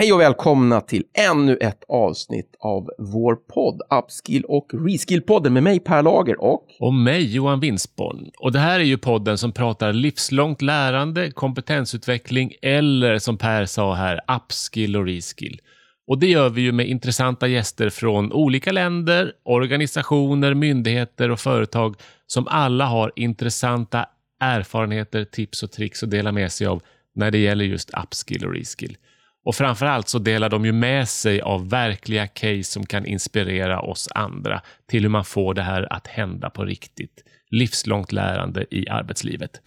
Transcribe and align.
Hej 0.00 0.12
och 0.12 0.20
välkomna 0.20 0.80
till 0.80 1.04
ännu 1.30 1.56
ett 1.56 1.84
avsnitt 1.88 2.56
av 2.60 2.90
vår 2.98 3.36
podd 3.36 3.80
Upskill 3.90 4.44
och 4.44 4.70
Reskill-podden 4.72 5.50
med 5.50 5.62
mig 5.62 5.80
Per 5.80 6.02
Lager 6.02 6.40
och... 6.40 6.66
Och 6.78 6.94
mig 6.94 7.34
Johan 7.34 7.60
Winsborn. 7.60 8.30
Och 8.38 8.52
det 8.52 8.58
här 8.58 8.80
är 8.80 8.84
ju 8.84 8.98
podden 8.98 9.38
som 9.38 9.52
pratar 9.52 9.92
livslångt 9.92 10.62
lärande, 10.62 11.30
kompetensutveckling 11.30 12.52
eller 12.62 13.18
som 13.18 13.38
Per 13.38 13.66
sa 13.66 13.94
här, 13.94 14.20
upskill 14.36 14.96
och 14.96 15.06
reskill. 15.06 15.60
Och 16.06 16.18
det 16.18 16.26
gör 16.26 16.48
vi 16.48 16.60
ju 16.62 16.72
med 16.72 16.88
intressanta 16.88 17.48
gäster 17.48 17.90
från 17.90 18.32
olika 18.32 18.72
länder, 18.72 19.32
organisationer, 19.44 20.54
myndigheter 20.54 21.30
och 21.30 21.40
företag 21.40 21.96
som 22.26 22.48
alla 22.48 22.86
har 22.86 23.12
intressanta 23.16 24.06
erfarenheter, 24.40 25.24
tips 25.24 25.62
och 25.62 25.72
tricks 25.72 26.02
att 26.02 26.10
dela 26.10 26.32
med 26.32 26.52
sig 26.52 26.66
av 26.66 26.82
när 27.14 27.30
det 27.30 27.38
gäller 27.38 27.64
just 27.64 27.90
upskill 28.04 28.46
och 28.46 28.54
reskill. 28.54 28.96
Och 29.44 29.54
framför 29.54 29.86
allt 29.86 30.08
så 30.08 30.18
delar 30.18 30.48
de 30.48 30.64
ju 30.64 30.72
med 30.72 31.08
sig 31.08 31.40
av 31.40 31.68
verkliga 31.68 32.26
case 32.26 32.64
som 32.64 32.86
kan 32.86 33.06
inspirera 33.06 33.80
oss 33.80 34.08
andra 34.14 34.62
till 34.88 35.02
hur 35.02 35.08
man 35.08 35.24
får 35.24 35.54
det 35.54 35.62
här 35.62 35.92
att 35.92 36.06
hända 36.06 36.50
på 36.50 36.64
riktigt. 36.64 37.24
Livslångt 37.50 38.12
lärande 38.12 38.66
i 38.70 38.88
arbetslivet. 38.88 39.60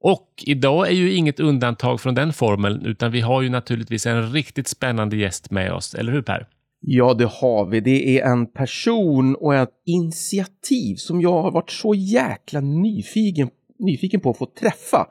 Och 0.00 0.28
idag 0.46 0.88
är 0.88 0.92
ju 0.92 1.14
inget 1.14 1.40
undantag 1.40 2.00
från 2.00 2.14
den 2.14 2.32
formeln, 2.32 2.86
utan 2.86 3.12
vi 3.12 3.20
har 3.20 3.42
ju 3.42 3.48
naturligtvis 3.48 4.06
en 4.06 4.32
riktigt 4.32 4.68
spännande 4.68 5.16
gäst 5.16 5.50
med 5.50 5.72
oss, 5.72 5.94
eller 5.94 6.12
hur 6.12 6.22
Per? 6.22 6.46
Ja, 6.80 7.14
det 7.14 7.24
har 7.24 7.66
vi. 7.66 7.80
Det 7.80 8.18
är 8.18 8.32
en 8.32 8.52
person 8.52 9.36
och 9.36 9.54
ett 9.54 9.82
initiativ 9.86 10.94
som 10.96 11.20
jag 11.20 11.42
har 11.42 11.50
varit 11.50 11.70
så 11.70 11.94
jäkla 11.94 12.60
nyfiken, 12.60 13.50
nyfiken 13.78 14.20
på 14.20 14.30
att 14.30 14.38
få 14.38 14.46
träffa. 14.46 15.06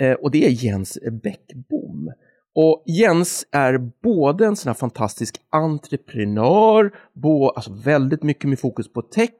Eh, 0.00 0.12
och 0.12 0.30
det 0.30 0.46
är 0.46 0.64
Jens 0.64 0.98
Bäckbom. 1.22 2.12
Och 2.54 2.82
Jens 2.86 3.46
är 3.52 3.78
både 4.02 4.46
en 4.46 4.56
sån 4.56 4.68
här 4.68 4.74
fantastisk 4.74 5.36
entreprenör, 5.50 6.94
bo, 7.14 7.48
alltså 7.48 7.72
väldigt 7.72 8.22
mycket 8.22 8.48
med 8.48 8.58
fokus 8.58 8.92
på 8.92 9.02
tech 9.02 9.30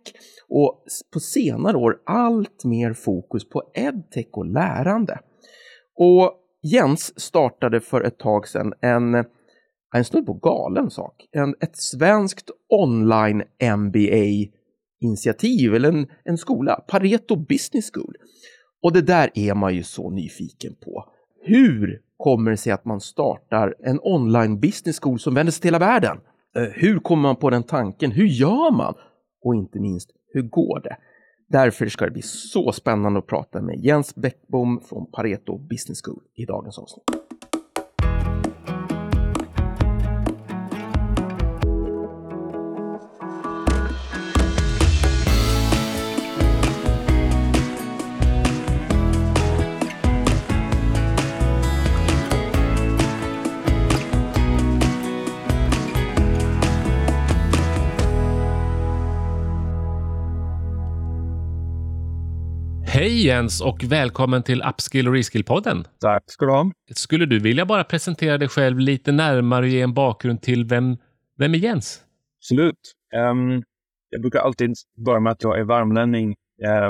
och 0.49 0.85
på 1.13 1.21
senare 1.21 1.77
år 1.77 1.97
allt 2.07 2.65
mer 2.65 2.93
fokus 2.93 3.49
på 3.49 3.63
edtech 3.75 4.29
och 4.33 4.47
lärande. 4.47 5.19
Och 5.97 6.35
Jens 6.63 7.21
startade 7.21 7.81
för 7.81 8.01
ett 8.01 8.19
tag 8.19 8.49
sedan 8.49 8.73
en, 8.81 9.15
en 9.95 10.05
snudd 10.05 10.27
på 10.27 10.35
galen 10.35 10.91
sak, 10.91 11.29
en, 11.33 11.55
ett 11.61 11.77
svenskt 11.77 12.51
online 12.69 13.43
MBA-initiativ 13.77 15.75
eller 15.75 15.89
en, 15.89 16.07
en 16.25 16.39
skola, 16.39 16.85
Pareto 16.89 17.37
Business 17.37 17.91
School. 17.93 18.15
Och 18.83 18.93
det 18.93 19.03
där 19.03 19.31
är 19.35 19.55
man 19.55 19.75
ju 19.75 19.83
så 19.83 20.11
nyfiken 20.11 20.75
på. 20.75 21.05
Hur 21.43 22.01
kommer 22.23 22.51
det 22.51 22.57
sig 22.57 22.73
att 22.73 22.85
man 22.85 23.01
startar 23.01 23.75
en 23.85 24.01
online 24.03 24.61
business 24.61 25.01
school 25.01 25.19
som 25.19 25.35
vänder 25.35 25.53
sig 25.53 25.61
till 25.61 25.69
hela 25.69 25.79
världen? 25.79 26.21
Eh, 26.57 26.63
hur 26.63 26.99
kommer 26.99 27.23
man 27.23 27.37
på 27.37 27.51
den 27.51 27.63
tanken? 27.63 28.11
Hur 28.11 28.27
gör 28.27 28.73
man? 28.73 28.95
Och 29.45 29.55
inte 29.55 29.81
minst, 29.81 30.11
hur 30.33 30.43
går 30.43 30.81
det? 30.81 30.97
Därför 31.49 31.87
ska 31.87 32.05
det 32.05 32.11
bli 32.11 32.23
så 32.23 32.73
spännande 32.73 33.19
att 33.19 33.27
prata 33.27 33.63
med 33.63 33.77
Jens 33.79 34.15
Bäckbom 34.15 34.81
från 34.89 35.11
Pareto 35.11 35.59
Business 35.59 36.03
School 36.05 36.23
i 36.35 36.45
dagens 36.45 36.79
avsnitt. 36.79 37.30
Hej 63.01 63.27
Jens 63.27 63.61
och 63.61 63.85
välkommen 63.85 64.43
till 64.43 64.63
Upskill 64.63 65.09
och 65.09 65.15
Reskill-podden. 65.15 65.85
Tack 66.01 66.23
ska 66.27 66.47
du 66.47 66.53
ha. 66.53 66.71
Skulle 66.95 67.27
du 67.27 67.39
vilja 67.39 67.67
bara 67.67 67.85
presentera 67.85 68.39
dig 68.39 68.49
själv 68.49 68.79
lite 68.79 69.13
närmare 69.13 69.63
och 69.63 69.69
ge 69.69 69.81
en 69.81 69.95
bakgrund 69.95 70.43
till 70.43 70.65
vem, 70.65 70.97
vem 71.39 71.55
är 71.55 71.59
Jens? 71.59 72.05
Absolut. 72.39 72.95
Um, 73.31 73.63
jag 74.11 74.21
brukar 74.21 74.41
alltid 74.41 74.75
börja 75.05 75.21
med 75.21 75.33
att 75.33 75.43
jag 75.43 75.59
är 75.59 75.65
värmlänning. 75.65 76.29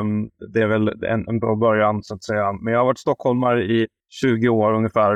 Um, 0.00 0.31
det 0.53 0.60
är 0.60 0.66
väl 0.66 0.88
en, 0.88 1.28
en, 1.28 1.41
bra 1.41 1.56
början 1.56 2.03
så 2.03 2.15
att 2.15 2.25
säga. 2.25 2.53
Men 2.53 2.72
jag 2.72 2.81
har 2.81 2.87
varit 2.87 2.98
stockholmare 2.98 3.65
i 3.65 3.87
20 4.09 4.48
år 4.48 4.72
ungefär 4.72 5.12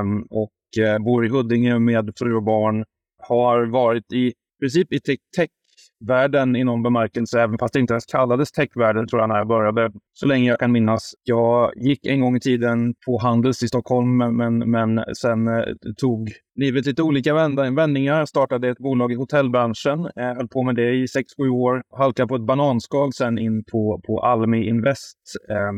um, 0.00 0.22
och 0.30 0.52
uh, 0.78 1.04
bor 1.04 1.26
i 1.26 1.28
Huddinge 1.28 1.78
med 1.78 2.12
fru 2.18 2.34
och 2.36 2.42
barn. 2.42 2.84
Har 3.18 3.66
varit 3.66 4.12
i 4.12 4.32
princip 4.60 4.92
i 4.92 5.00
tech 5.00 5.48
världen 6.00 6.56
i 6.56 6.64
någon 6.64 6.82
bemärkelse, 6.82 7.40
även 7.40 7.58
fast 7.58 7.74
det 7.74 7.80
inte 7.80 7.92
ens 7.92 8.06
kallades 8.06 8.52
techvärlden 8.52 9.06
tror 9.06 9.20
jag 9.22 9.28
när 9.28 9.36
jag 9.36 9.48
började, 9.48 9.92
så 10.12 10.26
länge 10.26 10.48
jag 10.48 10.58
kan 10.58 10.72
minnas. 10.72 11.14
Jag 11.22 11.72
gick 11.76 12.06
en 12.06 12.20
gång 12.20 12.36
i 12.36 12.40
tiden 12.40 12.94
på 13.06 13.18
Handels 13.18 13.62
i 13.62 13.68
Stockholm, 13.68 14.16
men, 14.16 14.70
men 14.70 15.04
sen 15.14 15.48
eh, 15.48 15.64
tog 15.96 16.30
livet 16.54 16.86
lite 16.86 17.02
olika 17.02 17.34
vändningar. 17.70 18.24
Startade 18.24 18.68
ett 18.68 18.78
bolag 18.78 19.12
i 19.12 19.14
hotellbranschen, 19.14 20.10
eh, 20.16 20.34
höll 20.36 20.48
på 20.48 20.62
med 20.62 20.74
det 20.74 20.92
i 20.92 21.06
6-7 21.06 21.48
år. 21.48 21.82
Halkade 21.98 22.28
på 22.28 22.36
ett 22.36 22.46
bananskal 22.46 23.12
sen 23.12 23.38
in 23.38 23.64
på, 23.64 24.00
på 24.06 24.20
Almi 24.20 24.68
Invest, 24.68 25.18
eh, 25.50 25.72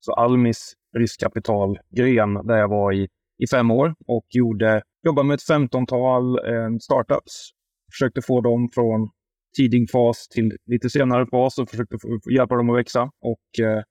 så 0.00 0.12
Almis 0.12 0.72
riskkapitalgren, 0.98 2.46
där 2.46 2.56
jag 2.56 2.68
var 2.68 2.92
i, 2.92 3.08
i 3.38 3.46
fem 3.50 3.70
år 3.70 3.94
och 4.06 4.26
gjorde, 4.30 4.82
jobbade 5.06 5.28
med 5.28 5.34
ett 5.34 5.42
femtontal 5.42 6.38
eh, 6.38 6.76
startups. 6.80 7.50
Försökte 7.92 8.22
få 8.22 8.40
dem 8.40 8.68
från 8.74 9.10
tidig 9.56 9.90
fas 9.90 10.28
till 10.28 10.52
lite 10.66 10.90
senare 10.90 11.26
fas 11.26 11.58
och 11.58 11.70
försökte 11.70 11.96
hjälpa 12.36 12.54
dem 12.56 12.70
att 12.70 12.78
växa. 12.78 13.02
Och 13.02 13.64
eh, 13.64 13.82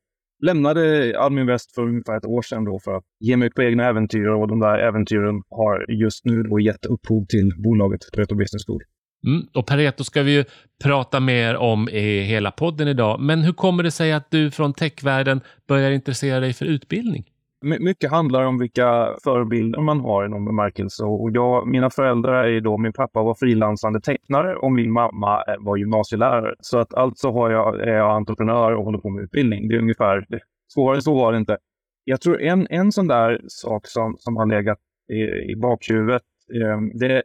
lämnade 0.46 1.14
Alminvest 1.20 1.76
för 1.76 1.82
ungefär 1.82 2.18
ett 2.18 2.26
år 2.26 2.42
sedan 2.42 2.66
då 2.66 2.80
för 2.80 2.94
att 2.98 3.04
ge 3.20 3.38
mig 3.38 3.48
ut 3.48 3.54
på 3.54 3.64
egna 3.64 3.90
äventyr 3.90 4.28
och 4.28 4.48
de 4.48 4.60
där 4.60 4.78
äventyren 4.80 5.42
har 5.50 5.86
just 5.92 6.26
nu 6.26 6.44
då 6.44 6.60
gett 6.60 6.86
upphov 6.86 7.26
till 7.26 7.52
bolaget 7.64 8.02
Pareto 8.14 8.36
Business 8.36 8.66
School. 8.68 8.82
Mm, 9.28 9.48
och 9.54 9.68
Pareto 9.68 10.04
ska 10.04 10.24
vi 10.24 10.36
ju 10.36 10.44
prata 10.84 11.20
mer 11.20 11.56
om 11.56 11.90
i 11.90 12.22
hela 12.22 12.52
podden 12.52 12.88
idag. 12.88 13.20
Men 13.20 13.42
hur 13.42 13.54
kommer 13.54 13.84
det 13.84 13.92
sig 13.92 14.14
att 14.14 14.32
du 14.32 14.52
från 14.52 14.74
techvärlden 14.74 15.42
börjar 15.68 15.92
intressera 15.92 16.40
dig 16.40 16.54
för 16.54 16.66
utbildning? 16.66 17.24
Mycket 17.66 18.12
handlar 18.12 18.44
om 18.46 18.60
vilka 18.60 19.16
förebilder 19.24 19.82
man 19.82 20.00
har 20.00 20.26
i 20.26 20.30
någon 20.30 20.46
bemärkelse. 20.46 21.04
Och 21.04 21.30
jag, 21.34 21.68
mina 21.68 21.90
föräldrar 21.90 22.44
är 22.44 22.62
då, 22.62 22.78
min 22.78 22.94
pappa 22.94 23.24
var 23.24 23.36
frilansande 23.36 24.02
tecknare 24.02 24.56
och 24.56 24.72
min 24.72 24.92
mamma 24.92 25.44
eh, 25.48 25.56
var 25.60 25.78
gymnasielärare. 25.78 26.56
Så 26.60 26.80
att 26.80 26.94
alltså 26.94 27.32
har 27.32 27.52
jag, 27.52 27.80
är 27.82 27.94
jag 27.94 28.16
entreprenör 28.16 28.72
och 28.76 28.86
håller 28.86 29.00
på 29.00 29.10
med 29.10 29.24
utbildning. 29.24 29.68
Det 29.68 29.76
är 29.76 29.80
ungefär, 29.80 30.26
det, 30.30 30.40
svårare 30.74 31.02
så 31.02 31.16
var 31.16 31.32
det 31.32 31.38
inte. 31.38 31.58
Jag 32.04 32.22
tror 32.22 32.42
en, 32.42 32.68
en 32.70 32.92
sån 32.92 33.08
där 33.08 33.42
sak 33.48 33.88
som, 33.88 34.16
som 34.20 34.38
har 34.38 34.46
legat 34.46 34.80
i, 35.12 35.52
i 35.52 35.56
bakhuvudet, 35.56 36.24
eh, 36.54 37.00
det, 37.00 37.24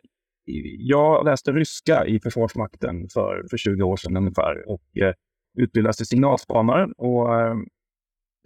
jag 0.78 1.24
läste 1.24 1.52
ryska 1.52 2.06
i 2.06 2.20
Försvarsmakten 2.20 3.08
för, 3.14 3.46
för 3.50 3.56
20 3.56 3.82
år 3.82 3.96
sedan 3.96 4.16
ungefär 4.16 4.68
och 4.68 5.02
eh, 5.02 5.14
utbildades 5.58 5.96
till 5.96 6.06
signalspanare. 6.06 6.88
Och, 6.96 7.40
eh, 7.40 7.54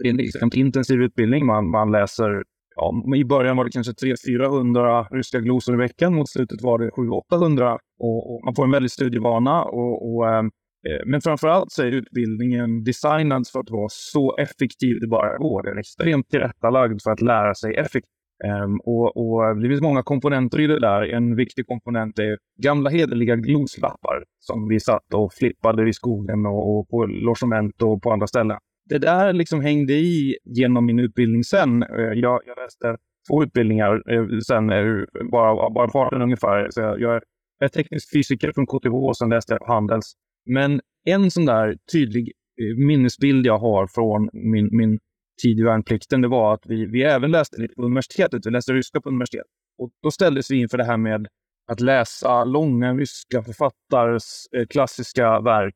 extremt 0.03 0.55
intensiv 0.55 1.03
utbildning. 1.03 1.47
Man, 1.47 1.71
man 1.71 1.93
läser, 1.93 2.43
ja, 2.77 3.17
i 3.17 3.25
början 3.25 3.57
var 3.57 3.65
det 3.65 3.71
kanske 3.71 3.93
300-400 3.93 5.07
ryska 5.11 5.41
glosor 5.41 5.75
i 5.75 5.79
veckan. 5.79 6.15
Mot 6.15 6.29
slutet 6.29 6.63
var 6.63 6.79
det 6.79 6.91
700-800 6.91 7.79
och, 8.01 8.35
och, 8.35 8.45
man 8.45 8.55
får 8.55 8.65
en 8.65 8.71
väldigt 8.71 8.93
studievana. 8.93 9.63
Och, 9.63 10.15
och 10.15 10.29
ehm, 10.29 10.47
eh, 10.89 11.07
men 11.07 11.21
framför 11.21 11.49
allt 11.49 11.73
så 11.73 11.83
är 11.83 11.87
utbildningen 11.87 12.85
designad 12.85 13.49
för 13.49 13.61
att 13.61 13.71
vara 13.71 13.89
så 13.91 14.37
effektiv 14.37 15.01
det 15.01 15.09
bara 15.09 15.39
går. 15.39 15.63
Den 15.63 15.77
är 15.77 15.81
extremt 15.81 16.29
tillrättalagd 16.29 17.03
för 17.03 17.11
att 17.11 17.21
lära 17.21 17.55
sig 17.55 17.75
effektivt. 17.75 18.11
Um, 18.45 18.81
och, 18.85 19.17
och, 19.17 19.57
det 19.57 19.69
finns 19.69 19.81
många 19.81 20.03
komponenter 20.03 20.61
i 20.61 20.67
det 20.67 20.81
där. 20.81 21.03
En 21.03 21.37
viktig 21.37 21.67
komponent 21.67 22.19
är 22.19 22.39
gamla 22.63 22.91
hederliga 22.91 23.37
gloslappar 23.37 24.25
som 24.39 24.69
vi 24.69 24.81
satt 24.81 25.15
och 25.15 25.33
flippade 25.33 25.89
i 25.89 25.93
skogen 25.93 26.47
och, 26.47 26.79
och 26.79 26.89
på 26.89 27.07
logement 27.07 27.83
och 27.83 28.03
på 28.03 28.13
andra 28.13 28.27
ställen 28.27 28.57
det 28.89 28.99
där 28.99 29.33
liksom 29.33 29.61
hängde 29.61 29.93
i 29.93 30.37
genom 30.45 30.87
min 30.87 30.99
utbildning 30.99 31.45
sen. 31.45 31.83
Eh, 31.83 32.13
jag, 32.15 32.41
jag 32.47 32.57
läste 32.57 32.97
två 33.29 33.43
utbildningar 33.43 34.13
eh, 34.13 34.39
sen, 34.39 34.71
eh, 34.71 34.85
bara, 35.31 35.71
bara 35.71 35.91
farten 35.91 36.23
ungefär. 36.23 36.71
Så 36.71 36.81
jag, 36.81 37.01
jag 37.01 37.23
är 37.61 37.69
teknisk 37.69 38.13
fysiker 38.13 38.53
från 38.53 38.67
KTH 38.67 38.95
och 38.95 39.17
sen 39.17 39.29
läste 39.29 39.53
jag 39.53 39.61
på 39.61 39.73
Handels. 39.73 40.13
Men 40.47 40.81
en 41.05 41.31
sån 41.31 41.47
där 41.47 41.77
tydlig 41.93 42.33
minnesbild 42.77 43.47
jag 43.47 43.59
har 43.59 43.87
från 43.87 44.31
min, 44.33 44.69
min 44.73 44.99
tid 45.43 45.59
i 45.59 45.63
värnplikten, 45.63 46.21
det 46.21 46.29
var 46.29 46.55
att 46.55 46.67
vi, 46.67 46.87
vi 46.87 47.03
även 47.03 47.31
läste 47.31 47.61
lite 47.61 47.75
på 47.75 47.83
universitetet. 47.83 48.47
Vi 48.47 48.51
läste 48.51 48.73
ryska 48.73 49.01
på 49.01 49.09
universitetet. 49.09 49.51
Och 49.79 49.91
då 50.03 50.11
ställdes 50.11 50.51
vi 50.51 50.61
inför 50.61 50.79
det 50.79 50.85
här 50.85 50.97
med 50.97 51.27
att 51.73 51.81
läsa 51.81 52.45
långa 52.45 52.95
ryska 52.95 53.43
författares 53.43 54.47
klassiska 54.71 55.41
verk 55.41 55.75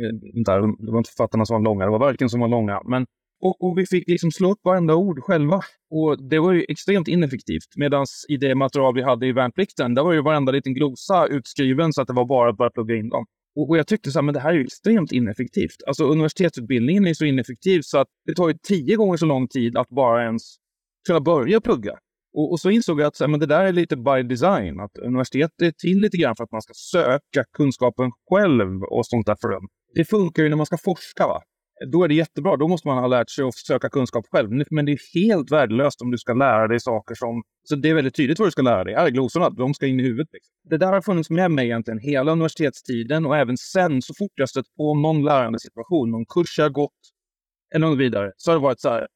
Eh, 0.00 0.14
det 0.84 0.90
var 0.92 0.98
inte 0.98 1.10
författarna 1.10 1.46
som 1.46 1.54
var 1.54 1.62
långa, 1.62 1.84
det 1.84 1.90
var 1.90 2.06
verken 2.06 2.28
som 2.28 2.40
var 2.40 2.48
långa. 2.48 2.80
Men 2.84 3.06
Och, 3.42 3.64
och, 3.64 3.78
vi 3.78 3.86
fick 3.86 4.08
liksom 4.08 4.30
slå 4.30 4.52
upp 4.52 4.58
varenda 4.64 4.94
ord 4.94 5.18
själva. 5.22 5.60
Och 5.90 6.28
det 6.30 6.38
var 6.38 6.52
ju 6.52 6.64
extremt 6.68 7.08
ineffektivt. 7.08 7.70
Medan 7.76 8.06
i 8.28 8.36
det 8.36 8.54
material 8.54 8.94
vi 8.94 9.02
hade 9.02 9.26
i 9.26 9.32
värnplikten, 9.32 9.94
där 9.94 10.02
var 10.02 10.12
ju 10.12 10.22
varenda 10.22 10.52
liten 10.52 10.74
glosa 10.74 11.26
utskriven 11.26 11.92
så 11.92 12.02
att 12.02 12.08
det 12.08 12.14
var 12.14 12.24
bara 12.24 12.50
att 12.50 12.56
börja 12.56 12.70
plugga 12.70 12.94
in 12.96 13.08
dem. 13.08 13.24
Och, 13.56 13.70
och 13.70 13.78
jag 13.78 13.86
tyckte 13.86 14.10
så 14.10 14.18
här, 14.18 14.24
men 14.24 14.34
det 14.34 14.40
här 14.40 14.50
är 14.50 14.54
ju 14.54 14.64
extremt 14.64 15.12
ineffektivt. 15.12 15.76
Alltså 15.86 16.04
universitetsutbildningen 16.04 17.06
är 17.06 17.14
så 17.14 17.24
ineffektiv 17.24 17.80
så 17.82 17.98
att 17.98 18.08
det 18.26 18.34
tar 18.34 18.48
ju 18.48 18.54
tio 18.68 18.96
gånger 18.96 19.16
så 19.16 19.26
lång 19.26 19.48
tid 19.48 19.76
att 19.76 19.88
bara 19.88 20.24
ens 20.24 20.42
kunna 21.06 21.20
börja 21.20 21.60
plugga. 21.60 21.94
Och, 22.34 22.52
och 22.52 22.60
så 22.60 22.70
insåg 22.70 23.00
jag 23.00 23.06
att 23.06 23.16
så 23.16 23.24
här, 23.24 23.28
men 23.28 23.40
det 23.40 23.46
där 23.46 23.64
är 23.64 23.72
lite 23.72 23.96
by 23.96 24.22
design. 24.22 24.80
Att 24.80 24.98
universitetet 24.98 25.62
är 25.62 25.70
till 25.70 26.00
lite 26.00 26.16
grann 26.16 26.36
för 26.36 26.44
att 26.44 26.52
man 26.52 26.62
ska 26.62 26.72
söka 26.74 27.44
kunskapen 27.56 28.10
själv 28.30 28.82
och 28.82 29.06
sånt 29.06 29.26
där 29.26 29.36
för 29.40 29.48
dem. 29.48 29.68
Det 29.94 30.04
funkar 30.04 30.42
ju 30.42 30.48
när 30.48 30.56
man 30.56 30.66
ska 30.66 30.78
forska. 30.78 31.26
va? 31.26 31.42
Då 31.92 32.04
är 32.04 32.08
det 32.08 32.14
jättebra. 32.14 32.56
Då 32.56 32.68
måste 32.68 32.88
man 32.88 32.98
ha 32.98 33.06
lärt 33.06 33.30
sig 33.30 33.44
att 33.44 33.54
söka 33.54 33.88
kunskap 33.88 34.26
själv. 34.30 34.64
Men 34.70 34.84
det 34.84 34.92
är 34.92 34.98
helt 35.14 35.52
värdelöst 35.52 36.02
om 36.02 36.10
du 36.10 36.18
ska 36.18 36.34
lära 36.34 36.68
dig 36.68 36.80
saker 36.80 37.14
som... 37.14 37.42
Så 37.68 37.76
det 37.76 37.88
är 37.90 37.94
väldigt 37.94 38.14
tydligt 38.14 38.38
vad 38.38 38.48
du 38.48 38.52
ska 38.52 38.62
lära 38.62 38.84
dig. 38.84 38.94
Här 38.94 39.06
är 39.06 39.10
glosorna. 39.10 39.50
De 39.50 39.74
ska 39.74 39.86
in 39.86 40.00
i 40.00 40.02
huvudet. 40.02 40.28
Liksom. 40.32 40.54
Det 40.70 40.78
där 40.78 40.92
har 40.92 41.00
funnits 41.00 41.30
med 41.30 41.50
mig 41.50 41.64
egentligen 41.66 41.98
hela 41.98 42.32
universitetstiden 42.32 43.26
och 43.26 43.36
även 43.36 43.56
sen 43.56 44.02
så 44.02 44.14
fort 44.18 44.32
jag 44.34 44.48
stött 44.48 44.74
på 44.76 44.94
någon 44.94 45.24
lärande 45.24 45.58
situation, 45.58 46.10
någon 46.10 46.26
kurs 46.26 46.58
jag 46.58 46.72
gått 46.72 46.92
eller 47.74 47.86
något 47.86 47.98
vidare, 47.98 48.32
så 48.36 48.50
har 48.50 48.56
det 48.56 48.62
varit 48.62 48.80
så 48.80 48.88
här. 48.88 49.06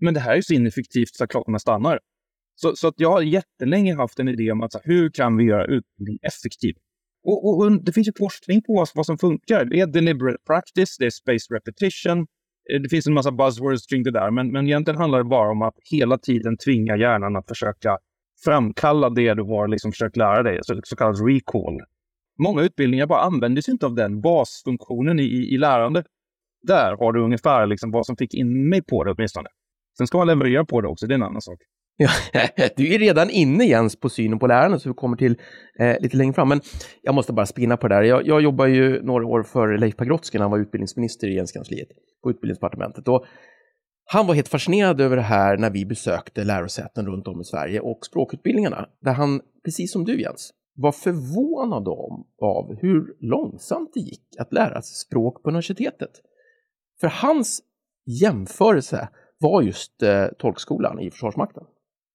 Men 0.00 0.14
det 0.14 0.20
här 0.20 0.36
är 0.36 0.40
så 0.40 0.54
ineffektivt 0.54 1.14
så 1.14 1.24
att 1.24 1.30
klockorna 1.30 1.58
stannar. 1.58 2.00
Så, 2.54 2.76
så 2.76 2.88
att 2.88 2.94
jag 2.96 3.10
har 3.10 3.22
jättelänge 3.22 3.94
haft 3.94 4.18
en 4.18 4.28
idé 4.28 4.52
om 4.52 4.62
att 4.62 4.72
så 4.72 4.78
här, 4.78 4.86
hur 4.86 5.10
kan 5.10 5.36
vi 5.36 5.44
göra 5.44 5.64
utbildning 5.64 6.18
effektiv? 6.22 6.74
Och, 7.24 7.46
och, 7.48 7.58
och, 7.58 7.84
det 7.84 7.92
finns 7.92 8.08
ju 8.08 8.12
forskning 8.18 8.62
på 8.62 8.74
vad, 8.74 8.88
vad 8.94 9.06
som 9.06 9.18
funkar. 9.18 9.64
Det 9.64 9.80
är 9.80 9.86
deliberate 9.86 10.38
practice, 10.46 10.96
det 10.98 11.06
är 11.06 11.10
space 11.10 11.54
repetition. 11.54 12.18
Eh, 12.72 12.80
det 12.82 12.88
finns 12.88 13.06
en 13.06 13.14
massa 13.14 13.32
buzzwords 13.32 13.86
kring 13.86 14.02
det 14.02 14.10
där, 14.10 14.30
men, 14.30 14.52
men 14.52 14.66
egentligen 14.66 15.00
handlar 15.00 15.18
det 15.18 15.24
bara 15.24 15.50
om 15.50 15.62
att 15.62 15.74
hela 15.90 16.18
tiden 16.18 16.56
tvinga 16.56 16.96
hjärnan 16.96 17.36
att 17.36 17.48
försöka 17.48 17.98
framkalla 18.44 19.10
det 19.10 19.34
du 19.34 19.42
har 19.42 19.68
liksom 19.68 19.92
försökt 19.92 20.16
lära 20.16 20.42
dig, 20.42 20.58
så, 20.62 20.80
så 20.84 20.96
kallad 20.96 21.26
recall. 21.28 21.80
Många 22.38 22.62
utbildningar 22.62 23.06
bara 23.06 23.20
använder 23.20 23.62
sig 23.62 23.72
inte 23.72 23.86
av 23.86 23.94
den 23.94 24.20
basfunktionen 24.20 25.20
i, 25.20 25.22
i, 25.22 25.54
i 25.54 25.58
lärande. 25.58 26.04
Där 26.62 26.96
har 26.96 27.12
du 27.12 27.22
ungefär 27.22 27.66
liksom 27.66 27.90
vad 27.90 28.06
som 28.06 28.16
fick 28.16 28.34
in 28.34 28.68
mig 28.68 28.82
på 28.82 29.04
det 29.04 29.12
åtminstone. 29.12 29.48
Sen 29.98 30.06
ska 30.06 30.18
man 30.18 30.26
leverera 30.26 30.64
på 30.64 30.80
det 30.80 30.88
också, 30.88 31.06
det 31.06 31.12
är 31.12 31.16
en 31.16 31.22
annan 31.22 31.42
sak. 31.42 31.58
Ja, 31.96 32.08
du 32.76 32.94
är 32.94 32.98
redan 32.98 33.30
inne 33.30 33.64
Jens 33.64 33.96
på 33.96 34.08
synen 34.08 34.38
på 34.38 34.46
lärande, 34.46 34.80
så 34.80 34.88
vi 34.88 34.94
kommer 34.94 35.16
till 35.16 35.36
eh, 35.78 36.00
lite 36.00 36.16
längre 36.16 36.32
fram. 36.32 36.48
Men 36.48 36.60
jag 37.02 37.14
måste 37.14 37.32
bara 37.32 37.46
spinna 37.46 37.76
på 37.76 37.88
det 37.88 37.94
där. 37.94 38.02
Jag, 38.02 38.26
jag 38.26 38.42
jobbar 38.42 38.66
ju 38.66 39.02
några 39.02 39.26
år 39.26 39.42
för 39.42 39.78
Leif 39.78 39.96
Pagrotsky 39.96 40.38
när 40.38 40.44
han 40.44 40.50
var 40.50 40.58
utbildningsminister 40.58 41.26
i 41.26 41.30
Regeringskansliet 41.30 41.88
på 42.22 42.30
utbildningsdepartementet. 42.30 43.08
Och 43.08 43.24
han 44.04 44.26
var 44.26 44.34
helt 44.34 44.48
fascinerad 44.48 45.00
över 45.00 45.16
det 45.16 45.22
här 45.22 45.56
när 45.56 45.70
vi 45.70 45.86
besökte 45.86 46.44
lärosäten 46.44 47.06
runt 47.06 47.28
om 47.28 47.40
i 47.40 47.44
Sverige 47.44 47.80
och 47.80 47.98
språkutbildningarna. 48.06 48.86
Där 49.00 49.12
han, 49.12 49.40
precis 49.64 49.92
som 49.92 50.04
du 50.04 50.20
Jens, 50.20 50.50
var 50.74 50.92
förvånad 50.92 51.88
om, 51.88 52.26
av 52.42 52.76
hur 52.80 53.16
långsamt 53.20 53.90
det 53.94 54.00
gick 54.00 54.26
att 54.38 54.52
lära 54.52 54.82
sig 54.82 54.94
språk 54.94 55.42
på 55.42 55.48
universitetet. 55.48 56.10
För 57.00 57.08
hans 57.08 57.62
jämförelse 58.06 59.08
var 59.38 59.62
just 59.62 60.02
eh, 60.02 60.26
tolkskolan 60.38 61.00
i 61.00 61.10
Försvarsmakten 61.10 61.64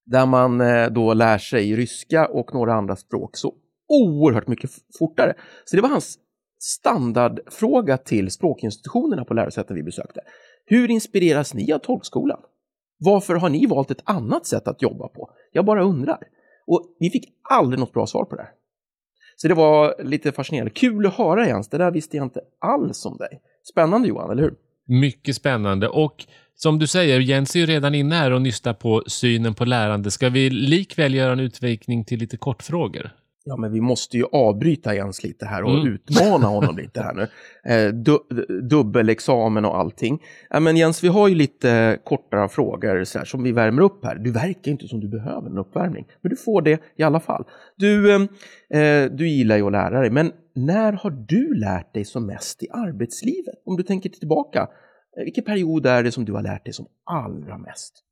där 0.08 0.26
man 0.26 0.62
eh, 0.62 0.88
då 0.88 1.14
lär 1.14 1.38
sig 1.38 1.76
ryska 1.76 2.28
och 2.28 2.54
några 2.54 2.74
andra 2.74 2.96
språk 2.96 3.38
så 3.38 3.54
oerhört 3.88 4.48
mycket 4.48 4.72
fortare. 5.00 5.34
Så 5.66 5.76
det 5.76 5.82
var 5.82 5.90
hans 5.90 6.18
standardfråga 6.60 7.98
till 7.98 8.32
språkinstitutionerna 8.32 9.26
på 9.26 9.34
lärosäten 9.34 9.76
vi 9.76 9.84
besökte. 9.84 10.20
Hur 10.66 10.92
inspireras 10.92 11.54
ni 11.54 11.74
av 11.74 11.80
tolkskolan? 11.80 12.40
Varför 13.00 13.36
har 13.36 13.50
ni 13.50 13.66
valt 13.66 13.92
ett 13.92 14.02
annat 14.04 14.46
sätt 14.46 14.68
att 14.68 14.82
jobba 14.82 15.08
på? 15.08 15.30
Jag 15.52 15.66
bara 15.66 15.84
undrar. 15.84 16.20
Och 16.68 16.96
vi 17.00 17.10
fick 17.10 17.26
aldrig 17.50 17.80
något 17.80 17.94
bra 17.94 18.08
svar 18.08 18.26
på 18.26 18.36
det. 18.36 18.48
Så 19.36 19.48
det 19.48 19.54
var 19.54 20.04
lite 20.04 20.32
fascinerande. 20.32 20.72
Kul 20.72 21.06
att 21.06 21.14
höra 21.14 21.48
Jens, 21.48 21.70
det 21.70 21.78
där 21.78 21.92
visste 21.92 22.18
jag 22.18 22.26
inte 22.26 22.42
alls 22.60 23.06
om 23.06 23.18
dig. 23.18 23.42
Spännande 23.72 24.08
Johan, 24.08 24.32
eller 24.32 24.44
hur? 24.44 24.56
Mycket 24.88 25.36
spännande 25.36 25.90
och 25.90 26.26
som 26.60 26.80
du 26.80 26.88
säger, 26.88 27.20
Jens 27.20 27.56
är 27.56 27.60
ju 27.60 27.66
redan 27.66 27.96
inne 27.96 28.16
här 28.16 28.32
och 28.32 28.42
nystar 28.42 28.74
på 28.74 29.04
synen 29.08 29.54
på 29.54 29.66
lärande. 29.66 30.12
Ska 30.12 30.30
vi 30.30 30.50
likväl 30.50 31.14
göra 31.14 31.32
en 31.32 31.40
utvikning 31.40 32.06
till 32.06 32.20
lite 32.20 32.38
kortfrågor? 32.38 33.12
Ja, 33.46 33.58
men 33.58 33.72
vi 33.72 33.82
måste 33.82 34.18
ju 34.18 34.26
avbryta 34.32 34.96
Jens 34.96 35.24
lite 35.24 35.46
här 35.46 35.64
och 35.64 35.74
mm. 35.74 35.94
utmana 35.94 36.48
honom 36.48 36.78
lite 36.84 37.02
här 37.02 37.14
nu. 37.14 37.28
Eh, 37.74 37.94
du, 37.94 38.20
dubbelexamen 38.62 39.66
och 39.66 39.78
allting. 39.78 40.24
Ja, 40.50 40.60
men 40.60 40.78
Jens, 40.78 41.04
vi 41.04 41.08
har 41.08 41.28
ju 41.28 41.36
lite 41.36 42.00
kortare 42.04 42.50
frågor 42.50 43.04
så 43.04 43.18
här, 43.18 43.26
som 43.26 43.44
vi 43.44 43.52
värmer 43.52 43.82
upp 43.82 44.06
här. 44.06 44.16
Du 44.16 44.32
verkar 44.32 44.72
inte 44.72 44.88
som 44.88 45.00
du 45.00 45.08
behöver 45.08 45.50
en 45.50 45.58
uppvärmning, 45.58 46.06
men 46.22 46.30
du 46.30 46.36
får 46.36 46.62
det 46.62 46.82
i 46.98 47.04
alla 47.04 47.20
fall. 47.20 47.44
Du, 47.76 48.16
eh, 48.16 48.22
eh 48.82 49.12
du 49.12 49.30
gillar 49.30 49.58
ju 49.58 49.66
att 49.66 49.72
lära 49.72 50.02
dig, 50.02 50.10
men 50.10 50.32
när 50.56 50.94
har 50.94 51.12
du 51.12 51.54
lärt 51.54 51.94
dig 51.94 52.06
som 52.06 52.26
mest 52.26 52.64
i 52.64 52.68
arbetslivet? 52.72 53.56
Om 53.66 53.78
du 53.78 53.84
tänker 53.84 54.10
tillbaka, 54.10 54.68
Eh, 55.18 55.24
vilken 55.24 55.44
period 55.44 55.86
är 55.86 56.04
det 56.04 56.12
som 56.12 56.26
du 56.26 56.34
har 56.34 56.42
lärt 56.42 56.66
dig 56.66 56.74
som 56.74 56.86
allra 57.04 57.58
mest? 57.58 58.04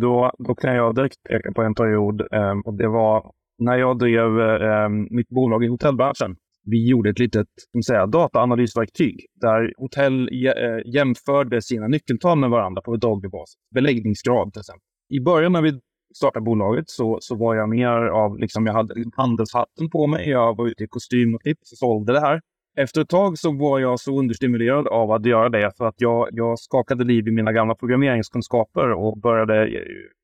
Då, 0.00 0.32
då 0.38 0.54
kan 0.54 0.74
jag 0.74 0.94
direkt 0.94 1.22
peka 1.28 1.52
på 1.52 1.62
en 1.62 1.74
period 1.74 2.20
ehm, 2.32 2.60
och 2.60 2.74
det 2.74 2.88
var 2.88 3.32
när 3.58 3.76
jag 3.76 3.98
drev 3.98 4.40
ehm, 4.40 5.08
mitt 5.10 5.28
bolag 5.28 5.64
i 5.64 5.68
hotellbranschen. 5.68 6.36
Vi 6.66 6.88
gjorde 6.88 7.10
ett 7.10 7.18
litet 7.18 7.48
säga, 7.86 8.06
dataanalysverktyg 8.06 9.26
där 9.34 9.72
hotell 9.76 10.28
eh, 10.28 10.94
jämförde 10.94 11.62
sina 11.62 11.88
nyckeltal 11.88 12.38
med 12.38 12.50
varandra 12.50 12.82
på 12.82 12.96
daglig 12.96 13.30
basis. 13.30 13.56
Beläggningsgrad 13.74 14.52
till 14.52 14.60
exempel. 14.60 14.82
I 15.08 15.20
början 15.20 15.52
när 15.52 15.62
vi 15.62 15.80
startade 16.16 16.44
bolaget 16.44 16.90
så, 16.90 17.18
så 17.20 17.36
var 17.36 17.54
jag 17.54 17.68
mer 17.68 17.88
av, 17.88 18.38
liksom, 18.38 18.66
jag 18.66 18.72
hade 18.72 18.94
handelshatten 19.16 19.90
på 19.90 20.06
mig. 20.06 20.28
Jag 20.28 20.56
var 20.56 20.66
ute 20.66 20.84
i 20.84 20.86
kostym 20.86 21.34
och 21.34 21.40
tips 21.40 21.72
och 21.72 21.78
sålde 21.78 22.12
det 22.12 22.20
här. 22.20 22.40
Efter 22.76 23.00
ett 23.00 23.08
tag 23.08 23.38
så 23.38 23.52
var 23.52 23.78
jag 23.78 24.00
så 24.00 24.18
understimulerad 24.18 24.88
av 24.88 25.10
att 25.10 25.26
göra 25.26 25.48
det 25.48 25.76
för 25.76 25.84
att 25.84 25.94
jag, 25.98 26.28
jag 26.32 26.58
skakade 26.58 27.04
liv 27.04 27.28
i 27.28 27.30
mina 27.30 27.52
gamla 27.52 27.74
programmeringskunskaper 27.74 28.92
och 28.92 29.18
började 29.18 29.66
eh, 29.66 29.82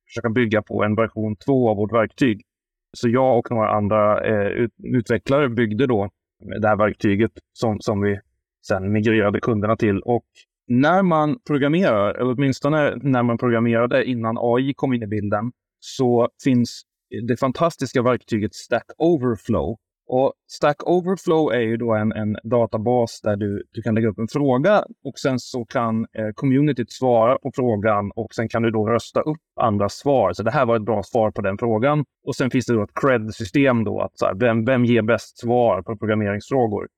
försöka 0.09 0.29
bygga 0.29 0.63
på 0.63 0.85
en 0.85 0.95
version 0.95 1.37
2 1.37 1.71
av 1.71 1.77
vårt 1.77 1.93
verktyg. 1.93 2.43
Så 2.97 3.09
jag 3.09 3.39
och 3.39 3.51
några 3.51 3.71
andra 3.71 4.25
eh, 4.25 4.67
utvecklare 4.85 5.49
byggde 5.49 5.87
då 5.87 6.11
det 6.61 6.69
här 6.69 6.77
verktyget 6.77 7.33
som, 7.53 7.81
som 7.81 8.01
vi 8.01 8.21
sen 8.67 8.93
migrerade 8.93 9.41
kunderna 9.41 9.77
till. 9.77 10.01
Och 10.01 10.25
när 10.67 11.03
man 11.03 11.39
programmerar, 11.47 12.15
eller 12.15 12.33
åtminstone 12.33 12.97
när 12.97 13.23
man 13.23 13.39
programmerade 13.39 14.05
innan 14.05 14.37
AI 14.39 14.75
kom 14.75 14.93
in 14.93 15.03
i 15.03 15.07
bilden, 15.07 15.53
så 15.81 16.29
finns 16.45 16.83
det 17.29 17.37
fantastiska 17.37 18.03
verktyget 18.03 18.55
Stack 18.55 18.87
Overflow 18.99 19.77
och 20.13 20.33
Stack 20.49 20.89
Overflow 20.89 21.53
är 21.53 21.61
ju 21.61 21.77
då 21.77 21.95
en, 21.95 22.13
en 22.13 22.37
databas 22.45 23.21
där 23.21 23.37
du, 23.37 23.63
du 23.71 23.83
kan 23.83 23.95
lägga 23.95 24.09
upp 24.09 24.19
en 24.19 24.29
fråga 24.29 24.85
och 25.05 25.19
sen 25.19 25.39
så 25.39 25.65
kan 25.65 26.01
eh, 26.01 26.31
communityt 26.35 26.93
svara 26.93 27.39
på 27.39 27.51
frågan 27.55 28.11
och 28.15 28.35
sen 28.35 28.49
kan 28.49 28.63
du 28.63 28.71
då 28.71 28.89
rösta 28.89 29.21
upp 29.21 29.43
andra 29.61 29.89
svar. 29.89 30.33
Så 30.33 30.43
det 30.43 30.51
här 30.51 30.67
var 30.67 30.77
ett 30.77 30.85
bra 30.85 31.03
svar 31.03 31.31
på 31.31 31.41
den 31.41 31.59
frågan. 31.59 32.05
Och 32.27 32.37
sen 32.37 32.51
finns 32.51 32.67
det 32.67 32.75
då 32.75 32.83
ett 32.83 32.95
cred-system 32.95 33.85
då, 33.85 34.01
att 34.01 34.19
så 34.19 34.27
här, 34.27 34.35
vem, 34.35 34.65
vem 34.65 34.85
ger 34.85 35.03
bäst 35.03 35.39
svar 35.39 35.83
på 35.83 35.97
programmeringsfrågor? 35.97 36.89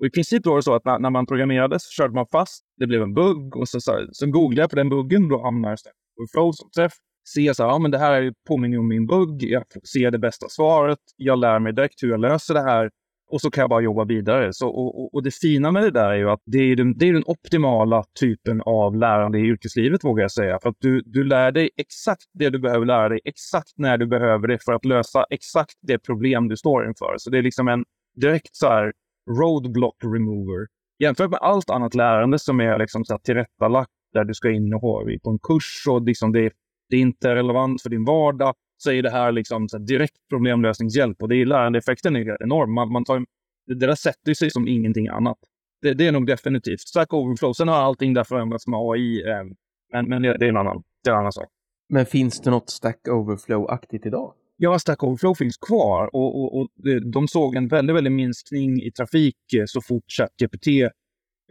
Och 0.00 0.06
I 0.06 0.10
princip 0.10 0.46
var 0.46 0.56
det 0.56 0.62
så 0.62 0.74
att 0.74 0.84
när, 0.84 0.98
när 0.98 1.10
man 1.10 1.26
programmerade 1.26 1.78
så 1.80 1.90
körde 1.90 2.14
man 2.14 2.26
fast, 2.32 2.64
det 2.76 2.86
blev 2.86 3.02
en 3.02 3.14
bugg 3.14 3.56
och 3.56 3.68
så, 3.68 3.80
så, 3.80 3.92
så 4.12 4.26
googlade 4.26 4.62
jag 4.62 4.70
på 4.70 4.76
den 4.76 4.88
buggen, 4.88 5.28
då 5.28 5.42
hamnar 5.42 5.76
Stack 5.76 5.92
Overflow 6.20 6.52
som 6.52 6.70
träff 6.70 6.92
se 7.34 7.54
så 7.54 7.62
här, 7.62 7.70
ja 7.70 7.78
men 7.78 7.90
det 7.90 7.98
här 7.98 8.32
påminner 8.48 8.78
om 8.78 8.88
min 8.88 9.06
bugg, 9.06 9.42
jag 9.42 9.64
ser 9.92 10.10
det 10.10 10.18
bästa 10.18 10.46
svaret, 10.48 10.98
jag 11.16 11.38
lär 11.38 11.58
mig 11.58 11.72
direkt 11.72 12.02
hur 12.02 12.10
jag 12.10 12.20
löser 12.20 12.54
det 12.54 12.62
här 12.62 12.90
och 13.30 13.40
så 13.40 13.50
kan 13.50 13.62
jag 13.62 13.70
bara 13.70 13.80
jobba 13.80 14.04
vidare. 14.04 14.52
Så, 14.52 14.68
och, 14.68 15.00
och, 15.00 15.14
och 15.14 15.22
det 15.22 15.34
fina 15.34 15.72
med 15.72 15.82
det 15.82 15.90
där 15.90 16.10
är 16.10 16.16
ju 16.16 16.30
att 16.30 16.42
det 16.44 16.58
är 16.58 16.76
den, 16.76 16.98
det 16.98 17.08
är 17.08 17.12
den 17.12 17.24
optimala 17.26 18.04
typen 18.20 18.62
av 18.62 18.96
lärande 18.96 19.38
i 19.38 19.42
yrkeslivet 19.42 20.04
vågar 20.04 20.24
jag 20.24 20.32
säga. 20.32 20.58
För 20.62 20.68
att 20.68 20.76
du, 20.78 21.02
du 21.06 21.24
lär 21.24 21.52
dig 21.52 21.70
exakt 21.76 22.24
det 22.32 22.50
du 22.50 22.58
behöver 22.58 22.86
lära 22.86 23.08
dig, 23.08 23.20
exakt 23.24 23.72
när 23.76 23.98
du 23.98 24.06
behöver 24.06 24.48
det 24.48 24.58
för 24.64 24.72
att 24.72 24.84
lösa 24.84 25.24
exakt 25.30 25.74
det 25.82 25.98
problem 25.98 26.48
du 26.48 26.56
står 26.56 26.88
inför. 26.88 27.14
Så 27.18 27.30
det 27.30 27.38
är 27.38 27.42
liksom 27.42 27.68
en 27.68 27.84
direkt 28.16 28.56
så 28.56 28.66
här 28.66 28.92
roadblock 29.40 29.96
remover. 30.04 30.66
Jämfört 30.98 31.30
med 31.30 31.38
allt 31.42 31.70
annat 31.70 31.94
lärande 31.94 32.38
som 32.38 32.60
är 32.60 32.78
liksom 32.78 33.04
så 33.04 33.12
här 33.12 33.18
tillrättalagt 33.18 33.90
där 34.12 34.24
du 34.24 34.34
ska 34.34 34.50
in 34.50 34.74
och 34.74 34.80
ha 34.80 35.04
på 35.22 35.30
en 35.30 35.38
kurs 35.38 35.84
och 35.88 36.02
liksom 36.02 36.32
det 36.32 36.40
är 36.40 36.52
det 36.90 36.96
är 36.96 37.00
inte 37.00 37.34
relevant 37.34 37.82
för 37.82 37.90
din 37.90 38.04
vardag, 38.04 38.54
så 38.76 38.90
är 38.90 39.02
det 39.02 39.10
här 39.10 39.32
liksom 39.32 39.68
så 39.68 39.78
direkt 39.78 40.16
problemlösningshjälp. 40.28 41.22
Och 41.22 41.28
det 41.28 41.36
är 41.36 41.46
lärandeeffekten 41.46 42.16
är 42.16 42.42
enorm. 42.42 42.74
Man, 42.74 42.92
man 42.92 43.04
tar, 43.04 43.24
det 43.66 43.74
där 43.74 43.94
sätter 43.94 44.34
sig 44.34 44.50
som 44.50 44.68
ingenting 44.68 45.08
annat. 45.08 45.38
Det, 45.82 45.94
det 45.94 46.06
är 46.06 46.12
nog 46.12 46.26
definitivt. 46.26 46.80
Stack 46.80 47.12
Overflow. 47.12 47.52
Sen 47.52 47.68
har 47.68 47.76
allting 47.76 48.14
där 48.14 48.24
förändrats 48.24 48.66
med 48.66 48.78
AI. 48.80 49.22
Eh, 49.28 49.44
men, 49.92 50.08
men 50.08 50.22
det, 50.22 50.38
det, 50.38 50.44
är 50.44 50.48
en 50.48 50.56
annan, 50.56 50.82
det 51.04 51.10
är 51.10 51.14
en 51.14 51.20
annan 51.20 51.32
sak. 51.32 51.48
Men 51.88 52.06
finns 52.06 52.40
det 52.40 52.50
något 52.50 52.70
Stack 52.70 53.00
Overflow-aktigt 53.08 54.06
idag? 54.06 54.34
Ja, 54.56 54.78
Stack 54.78 55.02
Overflow 55.02 55.34
finns 55.34 55.56
kvar 55.56 56.10
och, 56.12 56.42
och, 56.42 56.60
och 56.60 56.68
de 57.12 57.28
såg 57.28 57.56
en 57.56 57.68
väldigt, 57.68 57.96
väldigt 57.96 58.12
minskning 58.12 58.82
i 58.82 58.90
trafik 58.90 59.36
eh, 59.56 59.64
så 59.66 59.80
fort 59.80 60.04
ChatGPT 60.18 60.66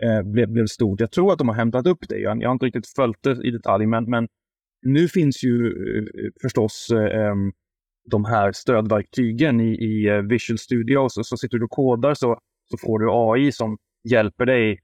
eh, 0.03 0.23
blev, 0.23 0.49
blev 0.49 0.65
stort. 0.65 0.99
Jag 0.99 1.11
tror 1.11 1.31
att 1.31 1.37
de 1.37 1.47
har 1.47 1.55
hämtat 1.55 1.87
upp 1.87 2.09
det. 2.09 2.17
Jag, 2.17 2.41
jag 2.41 2.49
har 2.49 2.53
inte 2.53 2.65
riktigt 2.65 2.87
följt 2.87 3.23
det 3.23 3.47
i 3.47 3.51
detalj, 3.51 3.85
men, 3.85 4.03
men 4.09 4.27
nu 4.87 5.07
finns 5.07 5.43
ju 5.43 5.67
eh, 5.67 6.31
förstås 6.41 6.89
eh, 6.91 7.35
de 8.11 8.25
här 8.25 8.51
stödverktygen 8.51 9.61
i, 9.61 9.73
i 9.73 10.07
eh, 10.07 10.21
Visual 10.21 10.57
Studio. 10.57 11.09
Så, 11.09 11.23
så 11.23 11.37
sitter 11.37 11.57
du 11.57 11.65
och 11.65 11.71
kodar 11.71 12.13
så, 12.13 12.39
så 12.69 12.77
får 12.77 12.99
du 12.99 13.07
AI 13.11 13.51
som 13.51 13.77
hjälper 14.09 14.45
dig 14.45 14.79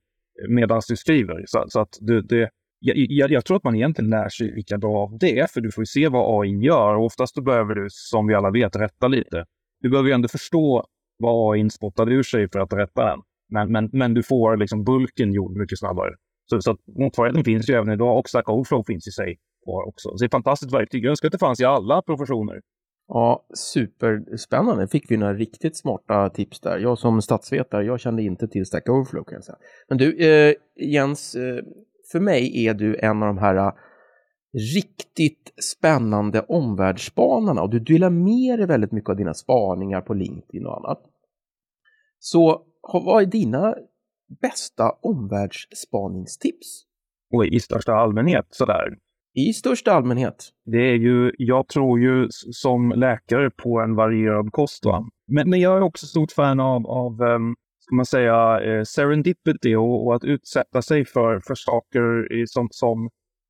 medan 0.49 0.81
du 0.87 0.95
skriver. 0.95 1.43
Så, 1.47 1.65
så 1.67 1.79
att 1.79 1.97
du, 2.01 2.21
det, 2.21 2.49
jag, 2.79 3.31
jag, 3.31 3.45
tror 3.45 3.57
att 3.57 3.63
man 3.63 3.75
egentligen 3.75 4.09
lär 4.09 4.29
sig 4.29 4.55
lika 4.55 4.77
bra 4.77 4.97
av 4.97 5.17
det, 5.19 5.51
för 5.51 5.61
du 5.61 5.71
får 5.71 5.81
ju 5.81 5.85
se 5.85 6.07
vad 6.07 6.41
AI 6.41 6.65
gör. 6.65 6.95
Och 6.95 7.05
oftast 7.05 7.35
då 7.35 7.41
behöver 7.41 7.75
du, 7.75 7.87
som 7.89 8.27
vi 8.27 8.33
alla 8.33 8.51
vet, 8.51 8.75
rätta 8.75 9.07
lite. 9.07 9.45
Du 9.81 9.89
behöver 9.89 10.09
ju 10.09 10.13
ändå 10.13 10.27
förstå 10.27 10.85
vad 11.17 11.55
AI 11.55 11.69
spottade 11.69 12.13
ur 12.13 12.23
sig 12.23 12.49
för 12.49 12.59
att 12.59 12.73
rätta 12.73 13.05
den. 13.05 13.19
Men, 13.49 13.71
men, 13.71 13.89
men 13.93 14.13
du 14.13 14.23
får 14.23 14.57
liksom 14.57 14.83
bulken 14.83 15.33
gjord 15.33 15.57
mycket 15.57 15.79
snabbare. 15.79 16.11
Så, 16.49 16.61
så 16.61 16.71
att 16.71 16.79
motsvarigheten 16.99 17.43
finns 17.43 17.69
ju 17.69 17.73
även 17.73 17.93
idag 17.93 18.19
och 18.19 18.29
Stack 18.29 18.49
Overflow 18.49 18.83
finns 18.83 19.07
i 19.07 19.11
sig 19.11 19.37
också. 19.65 20.09
Så 20.09 20.15
det 20.17 20.23
är 20.23 20.25
ett 20.25 20.31
fantastiskt 20.31 20.73
verktyg. 20.73 21.03
Jag 21.03 21.09
önskar 21.09 21.27
att 21.27 21.31
det 21.31 21.37
fanns 21.37 21.59
i 21.59 21.65
alla 21.65 22.01
professioner. 22.01 22.61
Ja, 23.07 23.45
superspännande. 23.53 24.87
Fick 24.87 25.11
vi 25.11 25.17
några 25.17 25.33
riktigt 25.33 25.77
smarta 25.77 26.29
tips 26.29 26.59
där. 26.59 26.77
Jag 26.77 26.97
som 26.97 27.21
statsvetare, 27.21 27.85
jag 27.85 27.99
kände 27.99 28.23
inte 28.23 28.47
till 28.47 28.65
Stack 28.65 28.89
Overflow 28.89 29.23
kan 29.23 29.33
jag 29.33 29.43
säga. 29.43 29.57
Men 29.89 29.97
du, 29.97 30.17
eh, 30.17 30.53
Jens, 30.75 31.35
eh, 31.35 31.63
för 32.11 32.19
mig 32.19 32.65
är 32.67 32.73
du 32.73 32.97
en 32.99 33.23
av 33.23 33.27
de 33.27 33.37
här 33.37 33.55
uh, 33.55 33.73
riktigt 34.75 35.53
spännande 35.63 36.41
omvärldsspanarna 36.41 37.61
och 37.61 37.69
du 37.69 37.79
delar 37.79 38.09
med 38.09 38.59
dig 38.59 38.67
väldigt 38.67 38.91
mycket 38.91 39.09
av 39.09 39.15
dina 39.15 39.33
spaningar 39.33 40.01
på 40.01 40.13
LinkedIn 40.13 40.65
och 40.65 40.77
annat. 40.77 41.01
Så 42.19 42.65
vad 42.93 43.21
är 43.21 43.25
dina 43.25 43.75
bästa 44.41 44.91
omvärldsspaningstips? 45.01 46.83
Och 47.33 47.45
i 47.45 47.59
största 47.59 47.93
allmänhet 47.93 48.45
sådär. 48.49 48.97
I 49.35 49.53
största 49.53 49.91
allmänhet? 49.91 50.49
Det 50.65 50.77
är 50.77 50.95
ju, 50.95 51.31
jag 51.37 51.67
tror 51.67 51.99
ju 51.99 52.27
som 52.31 52.89
läkare 52.95 53.49
på 53.49 53.79
en 53.79 53.95
varierad 53.95 54.51
kost. 54.51 54.85
Va? 54.85 55.05
Men, 55.27 55.49
men 55.49 55.59
jag 55.59 55.77
är 55.77 55.81
också 55.81 56.05
stort 56.05 56.31
fan 56.31 56.59
av, 56.59 56.87
av 56.87 57.21
um, 57.21 57.55
ska 57.79 57.95
man 57.95 58.05
säga, 58.05 58.61
eh, 58.61 58.83
serendipity 58.83 59.75
och, 59.75 60.07
och, 60.07 60.15
att 60.15 60.23
utsätta 60.23 60.81
sig 60.81 61.05
för, 61.05 61.39
för 61.39 61.55
saker 61.55 62.33
i, 62.33 62.47
som, 62.47 62.67
som 62.71 63.09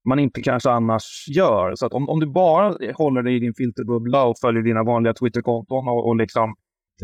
man 0.10 0.20
inte 0.20 0.42
kanske 0.42 0.70
annars 0.70 1.26
gör. 1.36 1.76
Så 1.76 1.86
att 1.86 1.94
om, 1.94 2.10
om 2.10 2.20
du 2.20 2.26
bara 2.26 2.78
håller 2.96 3.22
dig 3.22 3.36
i 3.36 3.40
din 3.40 3.54
filterbubbla 3.54 4.26
och 4.26 4.36
följer 4.42 4.64
dina 4.64 4.84
vanliga 4.84 5.14
Twitterkonton 5.14 5.88
och, 5.88 6.08
och 6.08 6.16
liksom, 6.16 6.56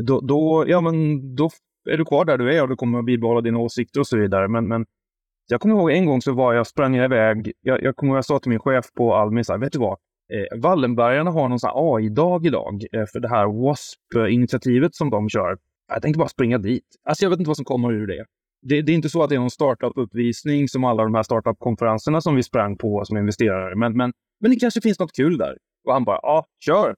då, 0.08 0.20
då, 0.20 0.66
ja, 0.68 0.82
men, 0.82 1.36
då 1.36 1.50
är 1.90 1.98
du 1.98 2.06
kvar 2.06 2.26
där 2.26 2.38
du 2.38 2.56
är 2.58 2.64
och 2.64 2.70
du 2.70 2.76
kommer 2.76 3.00
att 3.00 3.06
bibehålla 3.06 3.42
dina 3.42 3.60
åsikter 3.60 4.00
och 4.00 4.08
så 4.08 4.18
vidare. 4.18 4.48
Men, 4.48 4.68
men 4.68 4.86
jag 5.52 5.62
kommer 5.62 5.76
ihåg 5.76 5.92
en 5.92 6.06
gång 6.06 6.22
så 6.22 6.34
var 6.34 6.54
jag, 6.54 6.68
sprang 6.68 6.96
jag 6.96 7.06
iväg, 7.06 7.52
jag, 7.62 7.84
jag 7.84 7.96
kommer 7.96 8.12
ihåg 8.12 8.18
jag 8.18 8.26
sa 8.26 8.40
till 8.40 8.50
min 8.50 8.60
chef 8.60 8.86
på 8.94 9.16
Almi, 9.16 9.44
så 9.44 9.54
här, 9.54 9.60
vet 9.60 9.72
du 9.72 9.80
vad? 9.80 9.98
Eh, 10.34 10.60
Wallenbergarna 10.60 11.32
har 11.32 11.50
någon 11.50 11.60
AI-dag 11.64 12.46
idag 12.46 12.84
eh, 12.92 13.06
för 13.06 13.20
det 13.20 13.30
här 13.30 13.46
WASP-initiativet 13.46 14.96
som 14.96 15.10
de 15.10 15.30
kör. 15.30 15.58
Jag 15.88 16.02
tänkte 16.02 16.18
bara 16.18 16.28
springa 16.28 16.58
dit. 16.58 16.86
Alltså 17.04 17.26
jag 17.26 17.30
vet 17.30 17.40
inte 17.40 17.48
vad 17.48 17.58
som 17.58 17.66
kommer 17.66 17.92
ur 17.92 18.08
det. 18.08 18.26
Det, 18.62 18.82
det 18.82 18.92
är 18.92 18.94
inte 18.94 19.10
så 19.10 19.24
att 19.24 19.30
det 19.30 19.36
är 19.36 19.40
någon 19.40 19.50
startup-uppvisning 19.50 20.68
som 20.68 20.84
alla 20.84 21.04
de 21.04 21.16
här 21.16 21.24
startup-konferenserna 21.24 22.22
som 22.22 22.36
vi 22.36 22.44
sprang 22.44 22.78
på 22.78 23.06
som 23.06 23.18
investerare. 23.18 23.76
Men, 23.76 23.98
men, 23.98 24.14
men 24.40 24.52
det 24.52 24.60
kanske 24.60 24.82
finns 24.82 25.00
något 25.00 25.16
kul 25.16 25.38
där. 25.38 25.58
Och 25.88 25.94
han 25.94 26.04
bara, 26.04 26.20
ja, 26.22 26.46
kör. 26.66 26.90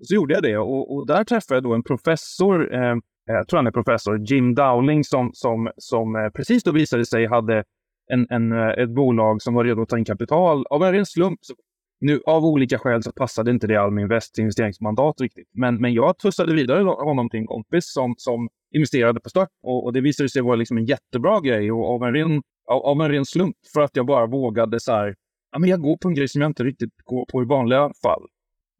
Och 0.00 0.06
så 0.06 0.14
gjorde 0.14 0.34
jag 0.34 0.42
det 0.42 0.58
och, 0.58 0.96
och 0.96 1.06
där 1.06 1.24
träffade 1.24 1.56
jag 1.56 1.62
då 1.62 1.74
en 1.74 1.82
professor, 1.82 2.74
eh, 2.74 2.94
jag 3.26 3.48
tror 3.48 3.58
han 3.58 3.66
är 3.66 3.70
professor, 3.70 4.30
Jim 4.30 4.54
Dowling, 4.54 5.04
som, 5.04 5.30
som, 5.32 5.70
som 5.76 6.16
eh, 6.16 6.28
precis 6.28 6.62
då 6.62 6.72
visade 6.72 7.06
sig 7.06 7.26
hade 7.26 7.64
en, 8.12 8.26
en, 8.30 8.52
eh, 8.52 8.68
ett 8.68 8.90
bolag 8.90 9.42
som 9.42 9.54
var 9.54 9.64
redo 9.64 9.82
att 9.82 9.88
ta 9.88 9.98
in 9.98 10.04
kapital. 10.04 10.66
Av 10.70 10.82
en 10.82 10.92
ren 10.92 11.06
slump 11.06 11.38
så 11.42 11.54
nu, 12.00 12.20
av 12.26 12.44
olika 12.44 12.78
skäl 12.78 13.02
så 13.02 13.12
passade 13.12 13.50
inte 13.50 13.66
det 13.66 13.76
Almi 13.76 14.02
Invests 14.02 14.38
investeringsmandat 14.38 15.20
riktigt. 15.20 15.48
Men, 15.52 15.80
men 15.80 15.94
jag 15.94 16.18
tussade 16.18 16.54
vidare 16.54 16.82
honom 16.82 17.30
till 17.30 17.40
en 17.40 17.46
kompis 17.46 17.92
som, 17.92 18.14
som 18.18 18.48
investerade 18.74 19.20
på 19.20 19.30
start 19.30 19.48
och, 19.62 19.84
och 19.84 19.92
det 19.92 20.00
visade 20.00 20.28
sig 20.28 20.42
vara 20.42 20.56
liksom 20.56 20.78
en 20.78 20.84
jättebra 20.84 21.40
grej 21.40 21.72
och 21.72 21.94
av 21.94 22.02
en 22.02 22.14
ren, 22.14 22.42
av, 22.70 22.82
av 22.82 23.00
en 23.00 23.10
ren 23.10 23.24
slump 23.24 23.56
för 23.74 23.80
att 23.80 23.96
jag 23.96 24.06
bara 24.06 24.26
vågade 24.26 24.80
så 24.80 24.92
här, 24.92 25.14
ja 25.52 25.58
men 25.58 25.70
jag 25.70 25.80
går 25.80 25.96
på 25.96 26.08
en 26.08 26.14
grej 26.14 26.28
som 26.28 26.40
jag 26.40 26.50
inte 26.50 26.64
riktigt 26.64 26.92
går 27.04 27.26
på 27.26 27.42
i 27.42 27.46
vanliga 27.46 27.90
fall. 28.02 28.26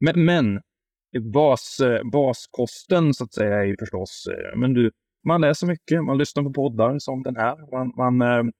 Men, 0.00 0.24
men 0.24 0.60
bas, 1.32 1.80
eh, 1.80 2.00
baskosten 2.12 3.14
så 3.14 3.24
att 3.24 3.34
säga 3.34 3.56
är 3.56 3.64
ju 3.64 3.76
förstås, 3.78 4.26
eh, 4.30 4.58
men 4.58 4.74
du, 4.74 4.90
man 5.24 5.40
läser 5.40 5.66
mycket, 5.66 6.04
man 6.04 6.18
lyssnar 6.18 6.42
på 6.42 6.52
poddar 6.52 6.98
som 6.98 7.22
den 7.22 7.36
här, 7.36 7.56
man, 7.72 7.92
man 7.96 8.22
eh, 8.22 8.52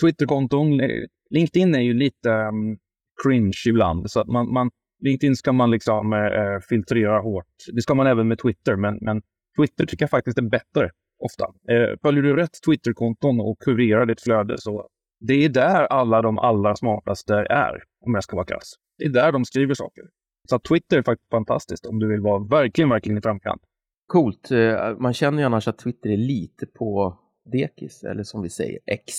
Twitterkonton, 0.00 0.80
eh, 0.80 0.88
LinkedIn 1.30 1.74
är 1.74 1.80
ju 1.80 1.94
lite 1.94 2.30
um, 2.30 2.78
cringe 3.24 3.62
ibland. 3.68 4.10
Så 4.10 4.20
att 4.20 4.28
man, 4.28 4.52
man, 4.52 4.70
LinkedIn 5.04 5.36
ska 5.36 5.52
man 5.52 5.70
liksom 5.70 6.12
uh, 6.12 6.60
filtrera 6.68 7.20
hårt. 7.20 7.46
Det 7.72 7.82
ska 7.82 7.94
man 7.94 8.06
även 8.06 8.28
med 8.28 8.38
Twitter, 8.38 8.76
men, 8.76 8.98
men 9.00 9.22
Twitter 9.56 9.86
tycker 9.86 10.02
jag 10.02 10.10
faktiskt 10.10 10.38
är 10.38 10.42
bättre 10.42 10.90
ofta. 11.18 11.44
Uh, 11.44 11.96
följer 12.02 12.22
du 12.22 12.36
rätt 12.36 12.62
Twitterkonton 12.66 13.40
och 13.40 13.58
kurerar 13.58 14.06
ditt 14.06 14.22
flöde 14.22 14.54
så 14.58 14.88
det 15.20 15.44
är 15.44 15.48
där 15.48 15.86
alla 15.86 16.22
de 16.22 16.38
allra 16.38 16.76
smartaste 16.76 17.34
är, 17.34 17.82
om 18.06 18.14
jag 18.14 18.24
ska 18.24 18.36
vara 18.36 18.46
krass. 18.46 18.74
Det 18.98 19.04
är 19.04 19.10
där 19.10 19.32
de 19.32 19.44
skriver 19.44 19.74
saker. 19.74 20.04
Så 20.50 20.58
Twitter 20.58 20.98
är 20.98 21.02
faktiskt 21.02 21.30
fantastiskt 21.30 21.86
om 21.86 21.98
du 21.98 22.08
vill 22.08 22.20
vara 22.20 22.38
verkligen, 22.38 22.88
verkligen 22.90 23.18
i 23.18 23.20
framkant. 23.20 23.62
Coolt. 24.06 24.50
Man 24.98 25.12
känner 25.12 25.38
ju 25.38 25.44
annars 25.44 25.68
att 25.68 25.78
Twitter 25.78 26.10
är 26.10 26.16
lite 26.16 26.66
på 26.66 27.18
dekis, 27.52 28.04
eller 28.04 28.22
som 28.22 28.42
vi 28.42 28.50
säger, 28.50 28.78
X. 28.86 29.14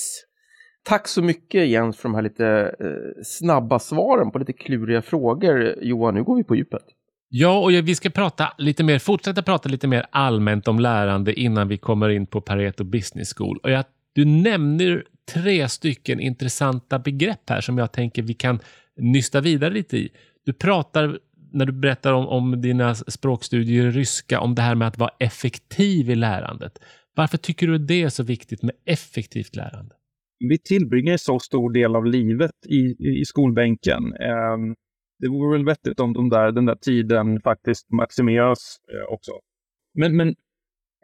Tack 0.87 1.07
så 1.07 1.21
mycket 1.21 1.67
Jens 1.67 1.97
för 1.97 2.09
de 2.09 2.15
här 2.15 2.21
lite 2.21 2.75
eh, 2.79 3.23
snabba 3.23 3.79
svaren 3.79 4.31
på 4.31 4.39
lite 4.39 4.53
kluriga 4.53 5.01
frågor. 5.01 5.75
Johan, 5.81 6.13
nu 6.13 6.23
går 6.23 6.35
vi 6.35 6.43
på 6.43 6.55
djupet. 6.55 6.83
Ja, 7.29 7.59
och 7.59 7.71
vi 7.71 7.95
ska 7.95 8.09
prata 8.09 8.53
lite 8.57 8.83
mer, 8.83 8.99
fortsätta 8.99 9.41
prata 9.41 9.69
lite 9.69 9.87
mer 9.87 10.05
allmänt 10.11 10.67
om 10.67 10.79
lärande 10.79 11.39
innan 11.39 11.67
vi 11.67 11.77
kommer 11.77 12.09
in 12.09 12.25
på 12.25 12.41
Pareto 12.41 12.83
Business 12.83 13.33
School. 13.33 13.57
Och 13.63 13.71
jag, 13.71 13.85
du 14.13 14.25
nämner 14.25 15.03
tre 15.33 15.69
stycken 15.69 16.19
intressanta 16.19 16.99
begrepp 16.99 17.49
här 17.49 17.61
som 17.61 17.77
jag 17.77 17.91
tänker 17.91 18.21
vi 18.21 18.33
kan 18.33 18.59
nysta 18.97 19.41
vidare 19.41 19.73
lite 19.73 19.97
i. 19.97 20.09
Du 20.45 20.53
pratar, 20.53 21.19
när 21.51 21.65
du 21.65 21.71
berättar 21.71 22.13
om, 22.13 22.27
om 22.27 22.61
dina 22.61 22.95
språkstudier 22.95 23.85
i 23.85 23.91
ryska, 23.91 24.39
om 24.39 24.55
det 24.55 24.61
här 24.61 24.75
med 24.75 24.87
att 24.87 24.97
vara 24.97 25.11
effektiv 25.19 26.09
i 26.09 26.15
lärandet. 26.15 26.79
Varför 27.15 27.37
tycker 27.37 27.67
du 27.67 27.77
det 27.77 28.03
är 28.03 28.09
så 28.09 28.23
viktigt 28.23 28.63
med 28.63 28.75
effektivt 28.85 29.55
lärande? 29.55 29.96
Vi 30.39 30.57
tillbringar 30.57 31.17
så 31.17 31.39
stor 31.39 31.71
del 31.71 31.95
av 31.95 32.05
livet 32.05 32.51
i, 32.69 32.95
i 33.19 33.25
skolbänken. 33.25 34.13
Ehm, 34.13 34.75
det 35.19 35.29
vore 35.29 35.57
väl 35.57 35.65
vettigt 35.65 35.99
om 35.99 36.13
de 36.13 36.29
där, 36.29 36.51
den 36.51 36.65
där 36.65 36.75
tiden 36.75 37.41
faktiskt 37.41 37.91
maximeras 37.91 38.77
eh, 38.93 39.13
också. 39.13 39.31
Men, 39.93 40.17
men 40.17 40.35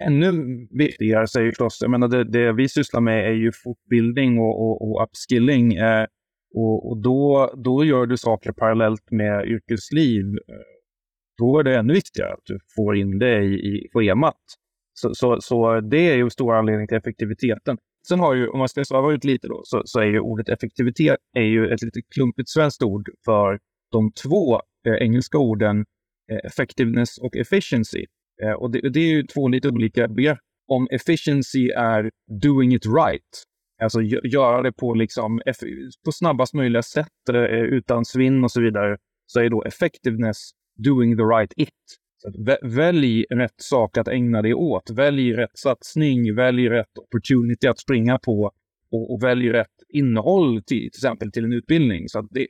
ännu 0.02 0.32
viktigare 0.72 1.28
säger 1.28 1.52
förstås, 1.52 1.78
jag 1.82 1.92
menar 1.92 2.08
det, 2.08 2.24
det, 2.24 2.54
vi 2.54 2.70
sysslar 2.70 3.02
med 3.02 3.28
är 3.28 3.34
ju 3.34 3.52
fortbildning 3.64 4.40
och, 4.40 4.62
och, 4.62 4.82
och 4.82 5.04
upskilling. 5.04 5.74
Eh, 5.74 6.08
och, 6.56 6.90
och 6.90 7.02
då, 7.02 7.54
då 7.64 7.86
gör 7.86 8.06
du 8.06 8.18
saker 8.18 8.52
parallellt 8.52 9.12
med 9.12 9.46
yrkesliv. 9.46 10.26
Då 11.38 11.60
är 11.60 11.64
det 11.64 11.78
ännu 11.78 11.94
viktigare 11.94 12.34
att 12.34 12.46
du 12.46 12.60
får 12.76 12.98
in 12.98 13.20
det 13.20 13.44
i, 13.44 13.54
i 13.54 13.90
schemat. 13.94 14.42
Så, 14.94 15.14
så, 15.14 15.42
så 15.42 15.80
det 15.80 16.10
är 16.10 16.16
ju 16.16 16.30
stor 16.30 16.56
anledning 16.56 16.88
till 16.88 16.98
effektiviteten. 16.98 17.78
Sen 18.08 18.20
har 18.20 18.34
ju, 18.34 18.48
om 18.48 18.60
man 18.60 18.70
ska 18.70 18.86
sväva 18.86 19.14
ut 19.14 19.24
lite 19.24 19.48
då, 19.48 19.62
så, 19.64 19.82
så 19.86 20.00
är 20.00 20.06
ju 20.06 20.20
ordet 20.20 20.50
effektivitet 20.50 21.18
är 21.38 21.42
ju 21.44 21.74
ett 21.74 21.82
lite 21.82 22.02
klumpigt 22.16 22.50
svenskt 22.50 22.84
ord 22.84 23.10
för 23.26 23.60
de 23.92 24.12
två 24.12 24.62
eh, 24.88 24.94
engelska 24.94 25.38
orden 25.38 25.86
eh, 26.32 26.38
effectiveness 26.44 27.18
och 27.18 27.38
efficiency. 27.38 28.06
Eh, 28.44 28.52
och 28.52 28.72
det, 28.72 28.90
det, 28.90 29.00
är 29.00 29.14
ju 29.16 29.24
två 29.24 29.48
lite 29.48 29.70
olika 29.70 30.08
begrepp. 30.08 30.40
Om 30.68 30.88
efficiency 30.92 31.70
är 31.70 32.12
doing 32.42 32.74
it 32.74 32.86
right, 32.86 33.44
alltså 33.82 34.02
göra 34.24 34.62
det 34.62 34.72
på, 34.72 34.94
liksom, 34.94 35.42
på 36.06 36.12
snabbast 36.12 36.54
möjliga 36.54 36.84
sätt 36.84 37.30
eh, 37.30 37.44
utan 37.52 38.06
svinn 38.06 38.44
och 38.44 38.52
så 38.52 38.62
vidare, 38.62 38.98
så 39.26 39.40
är 39.40 39.50
då 39.50 39.64
effectiveness 39.64 40.38
doing 40.78 41.18
the 41.18 41.24
right 41.24 41.54
it. 41.58 41.70
Välj 42.62 43.26
rätt 43.30 43.62
sak 43.62 43.98
att 43.98 44.08
ägna 44.08 44.42
dig 44.42 44.54
åt. 44.54 44.90
Välj 44.90 45.34
rätt 45.34 45.58
satsning, 45.58 46.36
välj 46.36 46.70
rätt 46.70 46.98
opportunity 46.98 47.68
att 47.68 47.80
springa 47.80 48.20
på 48.20 48.52
och, 48.92 49.14
och 49.14 49.24
välj 49.24 49.50
rätt 49.50 49.68
innehåll 49.90 50.64
till, 50.64 50.80
till 50.80 50.88
exempel 50.88 51.32
till 51.32 51.44
en 51.44 51.54
utbildning. 51.54 52.10
Så 52.10 52.22
det, 52.22 52.48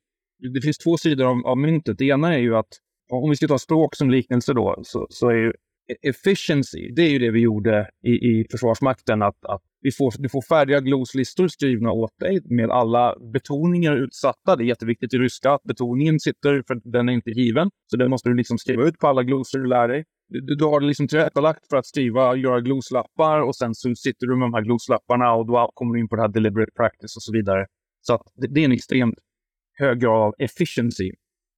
det 0.53 0.61
finns 0.61 0.77
två 0.77 0.97
sidor 0.97 1.25
av, 1.25 1.45
av 1.45 1.57
myntet. 1.57 1.97
Det 1.97 2.05
ena 2.05 2.33
är 2.33 2.39
ju 2.39 2.55
att, 2.55 2.69
om 3.11 3.29
vi 3.29 3.35
ska 3.35 3.47
ta 3.47 3.59
språk 3.59 3.95
som 3.95 4.09
liknelse 4.09 4.53
då, 4.53 4.79
så, 4.83 5.07
så 5.09 5.29
är 5.29 5.35
ju 5.35 5.53
E-, 5.91 6.09
efficiency, 6.09 6.91
det 6.95 7.01
är 7.01 7.09
ju 7.09 7.19
det 7.19 7.31
vi 7.31 7.39
gjorde 7.39 7.89
i, 8.03 8.11
i 8.11 8.45
Försvarsmakten, 8.51 9.21
att, 9.21 9.45
att 9.45 9.61
vi 9.81 9.91
får, 9.91 10.13
du 10.17 10.29
får 10.29 10.41
färdiga 10.41 10.79
gloslistor 10.79 11.47
skrivna 11.47 11.91
åt 11.91 12.19
dig 12.19 12.41
med 12.45 12.69
alla 12.69 13.15
betoningar 13.33 13.97
utsatta. 13.97 14.55
Det 14.55 14.63
är 14.63 14.65
jätteviktigt 14.65 15.13
i 15.13 15.17
ryska 15.17 15.51
att 15.51 15.63
betoningen 15.63 16.19
sitter, 16.19 16.63
för 16.67 16.91
den 16.91 17.09
är 17.09 17.13
inte 17.13 17.31
given. 17.31 17.69
Så 17.91 17.97
den 17.97 18.09
måste 18.09 18.29
du 18.29 18.35
liksom 18.35 18.57
skriva 18.57 18.83
ut 18.83 18.97
på 18.97 19.07
alla 19.07 19.23
glosor 19.23 19.59
du 19.59 19.65
lär 19.65 19.87
dig. 19.87 20.03
du, 20.27 20.55
du 20.55 20.65
har 20.65 20.79
det 20.79 20.85
liksom 20.85 21.07
tillrättalagt 21.07 21.67
för 21.69 21.77
att 21.77 21.85
skriva, 21.85 22.35
göra 22.35 22.61
gloslappar 22.61 23.41
och 23.41 23.55
sen 23.55 23.75
så 23.75 23.95
sitter 23.95 24.27
du 24.27 24.35
med 24.35 24.45
de 24.45 24.53
här 24.53 24.61
gloslapparna 24.61 25.33
och 25.33 25.47
då 25.47 25.71
kommer 25.73 25.93
du 25.93 25.99
in 25.99 26.09
på 26.09 26.15
det 26.15 26.21
här 26.21 26.29
deliberate 26.29 26.71
practice 26.75 27.15
och 27.17 27.23
så 27.23 27.33
vidare. 27.33 27.65
Så 28.01 28.13
att 28.13 28.21
det, 28.35 28.47
det 28.47 28.61
är 28.61 28.65
en 28.65 28.71
extremt 28.71 29.15
hög 29.79 29.99
grad 29.99 30.21
av 30.21 30.33
efficiency. 30.39 31.11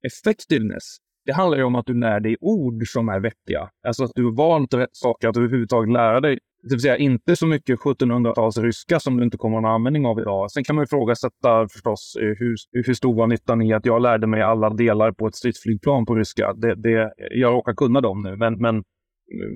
Effectiveness, 0.08 0.98
det 1.25 1.34
handlar 1.34 1.58
ju 1.58 1.63
om 1.63 1.75
att 1.75 1.86
du 1.86 1.94
lär 1.94 2.20
dig 2.20 2.38
ord 2.41 2.88
som 2.88 3.10
är 3.10 3.20
vettiga. 3.20 3.70
Alltså 3.88 4.03
att 4.03 4.12
du 4.15 4.25
har 4.25 4.32
valt 4.32 4.74
rätt 4.74 4.96
saker 4.96 5.27
att 5.27 5.38
överhuvudtaget 5.38 5.94
lära 5.94 6.22
dig. 6.22 6.39
Det 6.63 6.75
vill 6.75 6.82
säga 6.82 6.98
inte 6.98 7.36
så 7.36 7.48
mycket 7.48 7.79
1700-tals 7.79 8.58
ryska 8.58 9.00
som 9.00 9.17
du 9.17 9.24
inte 9.24 9.38
kommer 9.38 9.58
att 9.58 9.63
ha 9.63 9.72
användning 9.72 10.05
av 10.05 10.20
idag. 10.20 10.51
Sen 10.51 10.63
kan 10.63 10.75
man 10.75 10.84
ifrågasätta 10.84 11.67
förstås 11.67 12.17
eh, 12.22 12.27
hur, 12.39 12.55
hur 12.72 12.94
stor 12.94 13.15
var 13.15 13.27
nyttan 13.27 13.62
i 13.62 13.74
att 13.74 13.86
jag 13.86 14.01
lärde 14.01 14.27
mig 14.27 14.41
alla 14.41 14.70
delar 14.70 15.12
på 15.12 15.27
ett 15.27 15.36
stridsflygplan 15.36 16.05
på 16.05 16.15
ryska. 16.15 16.53
Det, 16.53 16.75
det, 16.75 17.13
jag 17.17 17.53
råkar 17.53 17.74
kunna 17.74 18.01
dem 18.01 18.22
nu, 18.22 18.36
men, 18.36 18.53
men 18.62 18.77
eh, 18.77 18.84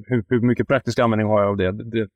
hur, 0.05 0.25
hur 0.29 0.41
mycket 0.41 0.67
praktisk 0.67 0.99
användning 0.99 1.27
har 1.27 1.41
jag 1.41 1.49
av 1.49 1.57
det? 1.57 1.71
Det, 1.71 2.07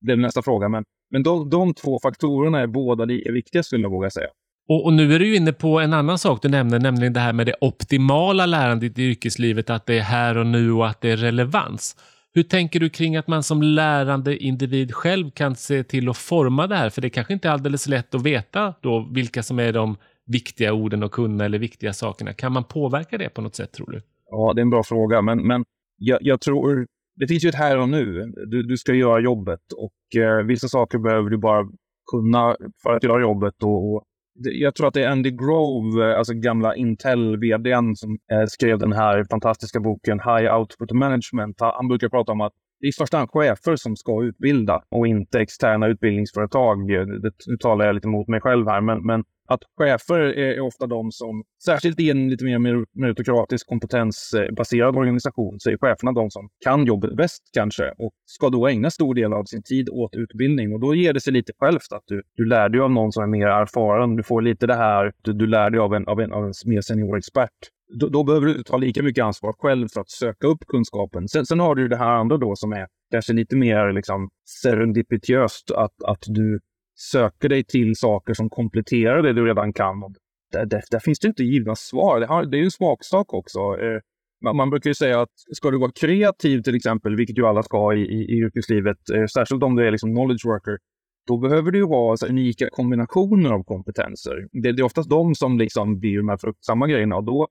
det 0.00 0.12
är 0.12 0.16
nästa 0.16 0.42
fråga. 0.42 0.68
Men, 0.68 0.84
men 1.10 1.22
de, 1.22 1.50
de 1.50 1.74
två 1.74 1.98
faktorerna 2.02 2.60
är 2.60 2.66
båda 2.66 3.04
lika 3.04 3.32
viktiga 3.32 3.62
skulle 3.62 3.82
jag 3.82 3.90
våga 3.90 4.10
säga. 4.10 4.28
Och, 4.68 4.84
och, 4.84 4.92
nu 4.92 5.14
är 5.14 5.18
du 5.18 5.36
inne 5.36 5.52
på 5.52 5.80
en 5.80 5.92
annan 5.92 6.18
sak 6.18 6.42
du 6.42 6.48
nämnde, 6.48 6.78
nämligen 6.78 7.12
det 7.12 7.20
här 7.20 7.32
med 7.32 7.46
det 7.46 7.54
optimala 7.60 8.46
lärandet 8.46 8.98
i 8.98 9.02
yrkeslivet, 9.02 9.70
att 9.70 9.86
det 9.86 9.98
är 9.98 10.02
här 10.02 10.38
och 10.38 10.46
nu 10.46 10.72
och 10.72 10.88
att 10.88 11.00
det 11.00 11.10
är 11.10 11.16
relevans. 11.16 11.96
Hur 12.34 12.42
tänker 12.42 12.80
du 12.80 12.88
kring 12.88 13.16
att 13.16 13.26
man 13.26 13.42
som 13.42 13.62
lärande 13.62 14.36
individ 14.36 14.94
själv 14.94 15.30
kan 15.30 15.56
se 15.56 15.84
till 15.84 16.08
att 16.08 16.16
forma 16.16 16.66
det 16.66 16.76
här? 16.76 16.90
För 16.90 17.00
det 17.00 17.10
kanske 17.10 17.32
inte 17.32 17.48
är 17.48 17.52
alldeles 17.52 17.88
lätt 17.88 18.14
att 18.14 18.22
veta 18.22 18.74
då 18.80 19.08
vilka 19.14 19.42
som 19.42 19.58
är 19.58 19.72
de 19.72 19.96
viktiga 20.26 20.72
orden 20.72 21.02
att 21.02 21.10
kunna 21.10 21.44
eller 21.44 21.58
viktiga 21.58 21.92
sakerna. 21.92 22.32
Kan 22.32 22.52
man 22.52 22.64
påverka 22.64 23.18
det 23.18 23.28
på 23.28 23.40
något 23.40 23.54
sätt 23.54 23.72
tror 23.72 23.90
du? 23.90 24.02
Ja, 24.30 24.52
det 24.54 24.60
är 24.60 24.62
en 24.62 24.70
bra 24.70 24.82
fråga, 24.82 25.22
men, 25.22 25.46
men 25.46 25.64
jag, 25.96 26.18
jag 26.22 26.40
tror 26.40 26.86
det 27.16 27.26
finns 27.28 27.44
ju 27.44 27.48
ett 27.48 27.54
här 27.54 27.78
och 27.78 27.88
nu. 27.88 28.32
Du, 28.46 28.62
du 28.62 28.76
ska 28.76 28.94
göra 28.94 29.20
jobbet 29.20 29.72
och 29.76 30.20
eh, 30.22 30.46
vissa 30.46 30.68
saker 30.68 30.98
behöver 30.98 31.30
du 31.30 31.38
bara 31.38 31.68
kunna 32.12 32.56
för 32.82 32.96
att 32.96 33.04
göra 33.04 33.20
jobbet 33.20 33.62
och, 33.62 33.94
och 33.94 34.04
jag 34.40 34.74
tror 34.74 34.88
att 34.88 34.94
det 34.94 35.02
är 35.02 35.08
Andy 35.08 35.30
Grove, 35.30 36.10
eh, 36.10 36.18
alltså 36.18 36.34
gamla 36.34 36.74
Intel-vdn, 36.76 37.96
som 37.96 38.18
eh, 38.32 38.46
skrev 38.46 38.78
den 38.78 38.92
här 38.92 39.24
fantastiska 39.30 39.80
boken 39.80 40.20
High 40.20 40.54
Output 40.54 40.92
Management. 40.92 41.60
Han 41.60 41.88
brukar 41.88 42.08
prata 42.08 42.32
om 42.32 42.40
att 42.40 42.52
det 42.80 42.86
är 42.86 42.88
i 42.88 42.92
första 42.92 43.16
hand 43.16 43.30
chefer 43.30 43.76
som 43.76 43.96
ska 43.96 44.24
utbilda 44.24 44.82
och 44.88 45.06
inte 45.06 45.40
externa 45.40 45.86
utbildningsföretag. 45.86 46.90
Eh, 46.90 47.06
nu 47.46 47.56
talar 47.60 47.86
jag 47.86 47.94
lite 47.94 48.08
mot 48.08 48.28
mig 48.28 48.40
själv 48.40 48.68
här, 48.68 48.80
men, 48.80 49.06
men 49.06 49.24
att 49.48 49.60
chefer 49.76 50.20
är 50.20 50.60
ofta 50.60 50.86
de 50.86 51.10
som, 51.12 51.42
särskilt 51.64 52.00
i 52.00 52.10
en 52.10 52.28
lite 52.28 52.44
mer 52.44 52.84
meritokratisk 53.00 53.66
kompetensbaserad 53.66 54.96
organisation, 54.96 55.60
så 55.60 55.70
är 55.70 55.78
cheferna 55.78 56.12
de 56.12 56.30
som 56.30 56.48
kan 56.64 56.84
jobbet 56.84 57.16
bäst 57.16 57.42
kanske 57.52 57.92
och 57.98 58.12
ska 58.26 58.48
då 58.48 58.68
ägna 58.68 58.90
stor 58.90 59.14
del 59.14 59.32
av 59.32 59.44
sin 59.44 59.62
tid 59.62 59.88
åt 59.88 60.14
utbildning. 60.14 60.72
Och 60.72 60.80
då 60.80 60.94
ger 60.94 61.12
det 61.12 61.20
sig 61.20 61.32
lite 61.32 61.52
självt 61.58 61.92
att 61.92 62.04
du, 62.06 62.22
du 62.36 62.44
lär 62.44 62.68
dig 62.68 62.80
av 62.80 62.90
någon 62.90 63.12
som 63.12 63.22
är 63.22 63.26
mer 63.26 63.46
erfaren. 63.46 64.16
Du 64.16 64.22
får 64.22 64.42
lite 64.42 64.66
det 64.66 64.74
här, 64.74 65.12
du, 65.22 65.32
du 65.32 65.46
lär 65.46 65.70
dig 65.70 65.80
av 65.80 65.94
en, 65.94 66.08
av 66.08 66.20
en, 66.20 66.32
av 66.32 66.44
en 66.44 66.52
mer 66.64 66.80
senior 66.80 67.18
expert. 67.18 67.58
Då, 68.00 68.08
då, 68.08 68.24
behöver 68.24 68.46
du 68.46 68.62
ta 68.62 68.76
lika 68.76 69.02
mycket 69.02 69.24
ansvar 69.24 69.54
själv 69.58 69.88
för 69.88 70.00
att 70.00 70.10
söka 70.10 70.46
upp 70.46 70.66
kunskapen. 70.66 71.28
Sen, 71.28 71.46
sen 71.46 71.60
har 71.60 71.74
du 71.74 71.88
det 71.88 71.96
här 71.96 72.10
andra 72.10 72.36
då 72.36 72.56
som 72.56 72.72
är 72.72 72.86
kanske 73.10 73.32
lite 73.32 73.56
mer 73.56 73.92
liksom 73.92 74.28
serendipitiöst, 74.62 75.70
att, 75.70 76.02
att 76.04 76.22
du 76.26 76.60
söker 77.00 77.48
dig 77.48 77.64
till 77.64 77.96
saker 77.96 78.34
som 78.34 78.50
kompletterar 78.50 79.22
det 79.22 79.32
du 79.32 79.46
redan 79.46 79.72
kan. 79.72 80.02
Och 80.02 80.12
där, 80.52 80.66
där, 80.66 80.82
där 80.90 80.98
finns 80.98 81.18
det 81.18 81.28
inte 81.28 81.44
givna 81.44 81.74
svar. 81.74 82.20
Det, 82.20 82.26
har, 82.26 82.44
det 82.44 82.56
är 82.56 82.58
ju 82.58 82.64
en 82.64 82.70
smaksak 82.70 83.34
också. 83.34 83.58
Eh, 83.58 84.00
man, 84.44 84.56
man, 84.56 84.70
brukar 84.70 84.90
ju 84.90 84.94
säga 84.94 85.20
att 85.20 85.32
ska 85.56 85.70
du 85.70 85.78
vara 85.78 85.92
kreativ 86.00 86.62
till 86.62 86.74
exempel, 86.74 87.16
vilket 87.16 87.38
ju 87.38 87.46
alla 87.46 87.62
ska 87.62 87.94
i, 87.94 88.00
i, 88.00 88.34
i 88.34 88.38
yrkeslivet, 88.38 89.10
eh, 89.14 89.26
särskilt 89.26 89.62
om 89.62 89.76
du 89.76 89.86
är 89.86 89.90
liksom 89.90 90.14
knowledge 90.14 90.46
worker, 90.46 90.78
då 91.26 91.38
behöver 91.38 91.70
du 91.70 91.84
ha 91.84 92.16
så, 92.16 92.26
unika 92.26 92.68
kombinationer 92.70 93.50
av 93.50 93.64
kompetenser. 93.64 94.48
Det, 94.52 94.72
det, 94.72 94.82
är 94.82 94.84
oftast 94.84 95.10
de 95.10 95.34
som 95.34 95.58
liksom 95.58 95.98
blir 96.00 96.16
de 96.16 96.28
här 96.28 96.36
fruktsamma 96.36 96.86
grejerna 96.86 97.16
och 97.16 97.24
då 97.24 97.48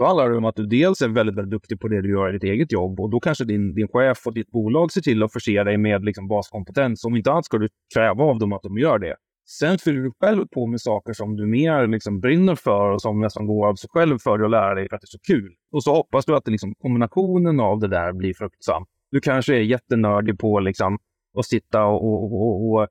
då 0.00 0.06
handlar 0.06 0.30
det 0.30 0.36
om 0.36 0.44
att 0.44 0.56
du 0.56 0.66
dels 0.66 1.02
är 1.02 1.08
väldigt, 1.08 1.36
väldigt 1.36 1.50
duktig 1.50 1.80
på 1.80 1.88
det 1.88 2.02
du 2.02 2.10
gör 2.10 2.28
i 2.28 2.32
ditt 2.32 2.44
eget 2.44 2.72
jobb 2.72 3.00
och 3.00 3.10
då 3.10 3.20
kanske 3.20 3.44
din, 3.44 3.74
din 3.74 3.88
chef 3.88 4.26
och 4.26 4.34
ditt 4.34 4.50
bolag 4.50 4.92
ser 4.92 5.00
till 5.00 5.22
att 5.22 5.32
förse 5.32 5.64
dig 5.64 5.78
med 5.78 6.04
liksom 6.04 6.28
baskompetens. 6.28 7.04
Om 7.04 7.16
inte 7.16 7.30
annat 7.30 7.44
ska 7.44 7.58
du 7.58 7.68
kräva 7.94 8.24
av 8.24 8.38
dem 8.38 8.52
att 8.52 8.62
de 8.62 8.78
gör 8.78 8.98
det. 8.98 9.16
Sen 9.58 9.78
fyller 9.78 10.00
du 10.00 10.12
själv 10.20 10.46
på 10.54 10.66
med 10.66 10.80
saker 10.80 11.12
som 11.12 11.36
du 11.36 11.46
mer 11.46 11.86
liksom 11.86 12.20
brinner 12.20 12.54
för 12.54 12.90
och 12.90 13.02
som 13.02 13.20
nästan 13.20 13.46
går 13.46 13.66
av 13.66 13.74
sig 13.74 13.90
själv 13.92 14.18
för 14.18 14.38
dig 14.38 14.44
att 14.44 14.50
lära 14.50 14.74
dig 14.74 14.88
för 14.88 14.96
att 14.96 15.02
det 15.02 15.04
är 15.04 15.18
så 15.18 15.34
kul. 15.34 15.52
Och 15.72 15.82
så 15.84 15.92
hoppas 15.94 16.24
du 16.26 16.36
att 16.36 16.44
det 16.44 16.50
liksom, 16.50 16.74
kombinationen 16.74 17.60
av 17.60 17.78
det 17.78 17.88
där 17.88 18.12
blir 18.12 18.34
fruktsam. 18.34 18.84
Du 19.10 19.20
kanske 19.20 19.54
är 19.54 19.60
jättenördig 19.60 20.38
på 20.38 20.60
liksom, 20.60 20.98
att 21.38 21.46
sitta 21.46 21.84
och, 21.84 22.04
och, 22.04 22.32
och, 22.32 22.72
och 22.72 22.82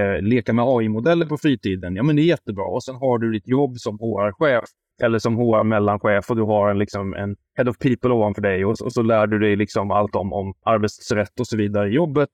eh, 0.00 0.22
leka 0.22 0.52
med 0.52 0.64
AI-modeller 0.68 1.26
på 1.26 1.36
fritiden. 1.36 1.96
Ja, 1.96 2.02
men 2.02 2.16
det 2.16 2.22
är 2.22 2.26
jättebra. 2.26 2.64
Och 2.64 2.84
sen 2.84 2.94
har 2.94 3.18
du 3.18 3.32
ditt 3.32 3.48
jobb 3.48 3.76
som 3.76 3.98
HR-chef 3.98 4.64
eller 5.02 5.18
som 5.18 5.36
HR-mellanchef 5.36 6.30
och 6.30 6.36
du 6.36 6.42
har 6.42 6.70
en, 6.70 6.78
liksom, 6.78 7.14
en 7.14 7.36
head 7.56 7.70
of 7.70 7.78
people 7.78 8.10
ovanför 8.10 8.42
dig 8.42 8.64
och, 8.64 8.70
och 8.84 8.92
så 8.92 9.02
lär 9.02 9.26
du 9.26 9.38
dig 9.38 9.56
liksom 9.56 9.90
allt 9.90 10.14
om, 10.14 10.32
om 10.32 10.54
arbetsrätt 10.62 11.40
och 11.40 11.46
så 11.46 11.56
vidare 11.56 11.88
i 11.88 11.92
jobbet. 11.92 12.28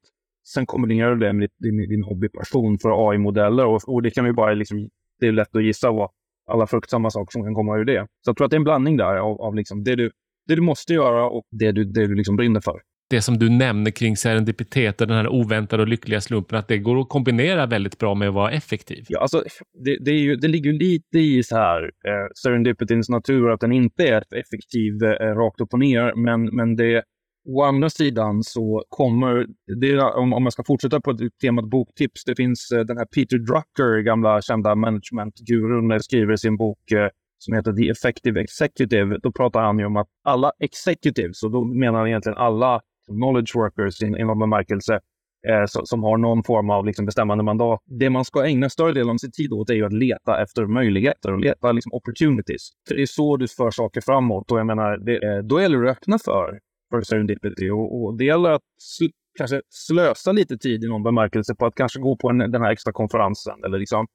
Sen 0.47 0.67
kombinerar 0.67 1.15
du 1.15 1.27
det 1.27 1.33
med 1.33 1.51
din, 1.59 1.89
din 1.89 2.05
hobbypassion 2.05 2.79
för 2.79 3.11
AI-modeller 3.11 3.67
och, 3.67 3.89
och, 3.89 4.03
det 4.03 4.11
kan 4.11 4.25
vi 4.25 4.33
bara 4.33 4.55
liksom, 4.55 4.89
det 5.21 5.27
är 5.27 5.33
lätt 5.33 5.57
att 5.57 5.65
gissa 5.65 5.91
vad 5.91 6.11
alla 6.47 6.67
fruktsamma 6.67 7.11
saker 7.11 7.33
som 7.33 7.43
kan 7.43 7.55
komma 7.55 7.77
ur 7.77 7.85
det. 7.85 8.07
Så 8.25 8.29
jag 8.31 8.37
tror 8.37 8.45
att 8.45 8.51
det 8.51 8.55
är 8.55 8.59
en 8.59 8.65
blandning 8.65 8.97
där 8.97 9.17
av, 9.17 9.41
av 9.41 9.55
liksom 9.55 9.85
det, 9.85 9.97
du, 9.97 10.11
det 10.47 10.55
du 10.55 10.63
måste 10.63 10.93
göra 10.93 11.31
och 11.31 11.45
det 11.51 11.73
du, 11.73 11.85
det 11.85 12.07
du 12.07 12.15
liksom 12.15 12.37
brinner 12.37 12.61
för 12.61 12.81
det 13.11 13.23
som 13.23 13.39
du 13.39 13.51
nämner 13.51 13.91
kring 13.91 14.17
serendipitet 14.17 15.01
och 15.01 15.07
den 15.07 15.17
här 15.17 15.29
oväntade 15.29 15.83
och 15.83 15.89
lyckliga 15.89 16.21
slumpen, 16.21 16.59
att 16.59 16.69
det 16.69 16.79
går 16.79 17.01
att 17.01 17.09
kombinera 17.09 17.67
väldigt 17.67 17.99
bra 17.99 18.15
med 18.15 18.29
att 18.29 18.35
vara 18.35 18.51
effektiv. 18.51 19.05
Ja, 19.09 19.21
alltså, 19.21 19.45
det, 19.85 19.99
det, 20.01 20.11
ju, 20.11 20.37
det 20.37 20.49
ligger 20.49 20.73
lite 20.73 21.19
i 21.19 21.43
så 21.43 21.57
här, 21.57 21.83
eh, 21.83 22.27
serendipitins 22.43 23.09
natur, 23.09 23.51
att 23.51 23.61
den 23.61 23.73
inte 23.73 24.09
är 24.09 24.23
effektiv 24.35 25.05
eh, 25.05 25.35
rakt 25.35 25.61
upp 25.61 25.73
och 25.73 25.79
ner, 25.79 26.15
men, 26.15 26.45
men 26.45 26.77
det 26.77 27.03
Å 27.47 27.63
andra 27.63 27.91
sidan 27.91 28.43
så 28.43 28.85
kommer, 28.89 29.47
det, 29.81 30.01
om, 30.01 30.33
om 30.33 30.43
jag 30.43 30.53
ska 30.53 30.65
fortsätta 30.65 31.01
på 31.01 31.19
temat 31.43 31.71
boktips, 31.71 32.25
det 32.25 32.37
finns 32.37 32.71
eh, 32.71 32.81
den 32.81 32.97
här 32.97 33.05
Peter 33.05 33.39
Drucker, 33.39 34.03
gamla 34.03 34.43
kända 34.43 34.75
managementgurun, 34.75 35.91
eh, 35.91 35.99
skriver 35.99 36.33
i 36.33 36.39
sin 36.39 36.57
bok 36.57 36.93
eh, 36.93 37.09
som 37.39 37.55
heter 37.55 37.73
The 37.73 37.89
Effective 37.91 38.41
Executive. 38.41 39.19
Då 39.23 39.33
pratar 39.33 39.63
han 39.63 39.79
ju 39.79 39.85
om 39.85 39.97
att 39.97 40.09
alla 40.25 40.53
executives, 40.59 41.43
och 41.43 41.51
då 41.51 41.65
menar 41.65 41.99
han 41.99 42.09
egentligen 42.09 42.39
alla 42.39 42.81
knowledge 43.11 43.55
workers 43.55 44.03
i, 44.03 44.11
någon 44.11 44.39
bemärkelse 44.39 45.01
eh, 45.49 45.65
som 45.67 46.03
har 46.03 46.19
någon 46.19 46.43
form 46.43 46.71
av 46.71 46.87
liksom, 46.87 47.07
bestämmande 47.07 47.45
mandat. 47.45 47.81
Det 47.87 48.11
man 48.11 48.25
ska 48.25 48.47
ägna 48.47 48.71
större 48.71 48.93
delen 48.93 49.11
av 49.11 49.17
sin 49.17 49.33
tid 49.33 49.53
åt 49.53 49.71
är 49.71 49.75
ju 49.75 49.87
att 49.87 49.93
leta 49.93 50.43
efter 50.43 50.67
möjligheter 50.67 51.33
och 51.33 51.41
leta 51.41 51.73
liksom, 51.73 51.93
opportunities. 51.93 52.71
För 52.89 52.95
det 52.95 53.03
är 53.03 53.07
så 53.07 53.37
du 53.37 53.49
för 53.49 53.71
saker 53.71 54.01
framåt 54.01 54.51
och 54.51 54.59
jag 54.59 54.67
menar, 54.67 54.97
det, 54.97 55.25
eh, 55.25 55.39
då 55.39 55.61
gäller 55.61 55.83
det 55.83 55.91
att 55.91 55.97
öppna 55.97 56.19
för, 56.19 56.59
för 56.91 57.03
serendipity 57.03 57.71
och, 57.71 58.03
och 58.03 58.19
det 58.19 58.25
gäller 58.25 58.51
att 58.51 58.63
sl 58.79 59.05
kanske 59.39 59.61
slösa 59.69 60.33
lite 60.33 60.59
tid 60.59 60.85
i 60.85 60.89
någon 60.89 61.03
bemärkelse 61.03 61.55
på 61.55 61.67
att 61.67 61.75
kanske 61.75 62.01
gå 62.01 62.17
på 62.17 62.31
en, 62.31 62.39
den 62.39 62.63
här 62.63 62.71
extra 62.71 62.93
konferensen 62.93 63.65
eller 63.67 63.79
liksom 63.79 64.07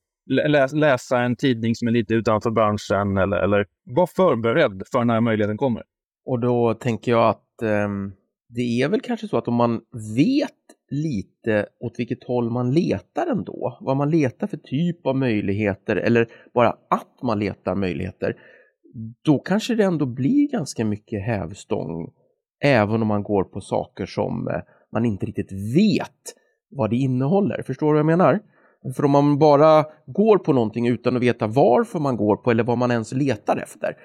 läsa 0.74 1.22
en 1.22 1.36
tidning 1.36 1.76
som 1.76 1.88
är 1.88 1.92
lite 1.92 2.14
utanför 2.14 2.52
branschen 2.52 3.18
eller, 3.18 3.38
eller 3.38 3.66
vara 3.86 4.08
förberedd 4.08 4.84
för 4.92 5.04
när 5.04 5.22
möjligheten 5.22 5.58
kommer. 5.58 5.84
Och 6.26 6.40
då 6.40 6.74
tänker 6.74 7.12
jag 7.12 7.30
att 7.30 7.46
um 7.64 8.14
det 8.50 8.82
är 8.82 8.90
väl 8.90 9.02
kanske 9.02 9.28
så 9.28 9.38
att 9.38 9.48
om 9.48 9.56
man 9.56 9.82
vet 10.16 10.52
lite 10.90 11.66
åt 11.80 12.00
vilket 12.00 12.24
håll 12.24 12.50
man 12.50 12.72
letar 12.72 13.28
ändå, 13.28 13.78
vad 13.82 13.98
man 13.98 14.10
letar 14.10 14.48
för 14.48 14.58
typ 14.58 15.08
av 15.08 15.16
möjligheter 15.16 15.96
eller 15.96 16.28
bara 16.54 16.70
att 16.90 17.22
man 17.24 17.40
letar 17.40 17.76
möjligheter, 17.76 18.36
då 19.22 19.40
kanske 19.40 19.76
det 19.76 19.84
ändå 19.84 20.06
blir 20.06 20.52
ganska 20.52 20.86
mycket 20.86 21.24
hävstång 21.24 22.12
även 22.64 23.02
om 23.02 23.08
man 23.08 23.24
går 23.24 23.44
på 23.44 23.62
saker 23.62 24.06
som 24.06 24.48
eh, 24.48 24.62
man 24.92 25.06
inte 25.06 25.26
riktigt 25.26 25.52
vet 25.52 26.36
vad 26.70 26.90
det 26.90 26.96
innehåller. 26.96 27.62
Förstår 27.62 27.88
du 27.88 27.92
vad 27.92 28.00
jag 28.00 28.18
menar? 28.18 28.40
För 28.96 29.06
om 29.06 29.12
man 29.12 29.40
bara 29.40 29.86
går 30.06 30.38
på 30.38 30.54
någonting 30.54 30.88
utan 30.88 31.16
att 31.16 31.22
veta 31.22 31.48
varför 31.48 32.00
man 32.00 32.18
går 32.18 32.38
på 32.38 32.52
eller 32.52 32.64
vad 32.64 32.78
man 32.78 32.92
ens 32.92 33.14
letar 33.14 33.58
efter, 33.58 33.98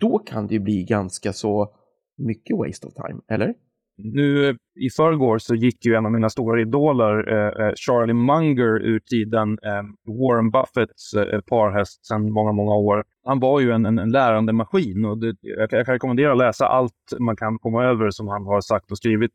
då 0.00 0.18
kan 0.18 0.46
det 0.46 0.54
ju 0.54 0.60
bli 0.60 0.84
ganska 0.84 1.32
så 1.32 1.68
mycket 2.16 2.56
waste 2.56 2.86
of 2.86 2.94
time, 2.94 3.20
eller? 3.28 3.54
Mm. 3.98 4.10
Nu 4.14 4.56
i 4.80 4.90
förrgår 4.96 5.38
så 5.38 5.54
gick 5.54 5.86
ju 5.86 5.94
en 5.94 6.06
av 6.06 6.12
mina 6.12 6.28
stora 6.28 6.60
idoler, 6.60 7.32
eh, 7.32 7.66
eh 7.66 7.72
Charlie 7.76 8.14
Munger, 8.14 8.82
ur 8.82 8.98
tiden. 8.98 9.58
Eh, 9.62 10.12
Warren 10.12 10.50
Buffetts 10.50 11.14
eh, 11.14 11.40
parhäst 11.40 12.06
sedan 12.06 12.32
många, 12.32 12.52
många 12.52 12.74
år. 12.74 13.04
Han 13.24 13.40
var 13.40 13.60
ju 13.60 13.72
en, 13.72 13.86
en, 13.86 13.98
en 13.98 14.10
lärande 14.10 14.52
maskin 14.52 15.04
och 15.04 15.18
det, 15.18 15.36
jag, 15.40 15.72
jag, 15.72 15.86
kan 15.86 15.94
rekommendera 15.94 16.32
att 16.32 16.38
läsa 16.38 16.66
allt 16.66 16.92
man 17.18 17.36
kan 17.36 17.58
komma 17.58 17.84
över 17.84 18.10
som 18.10 18.28
han 18.28 18.46
har 18.46 18.60
sagt 18.60 18.90
och 18.90 18.98
skrivit. 18.98 19.30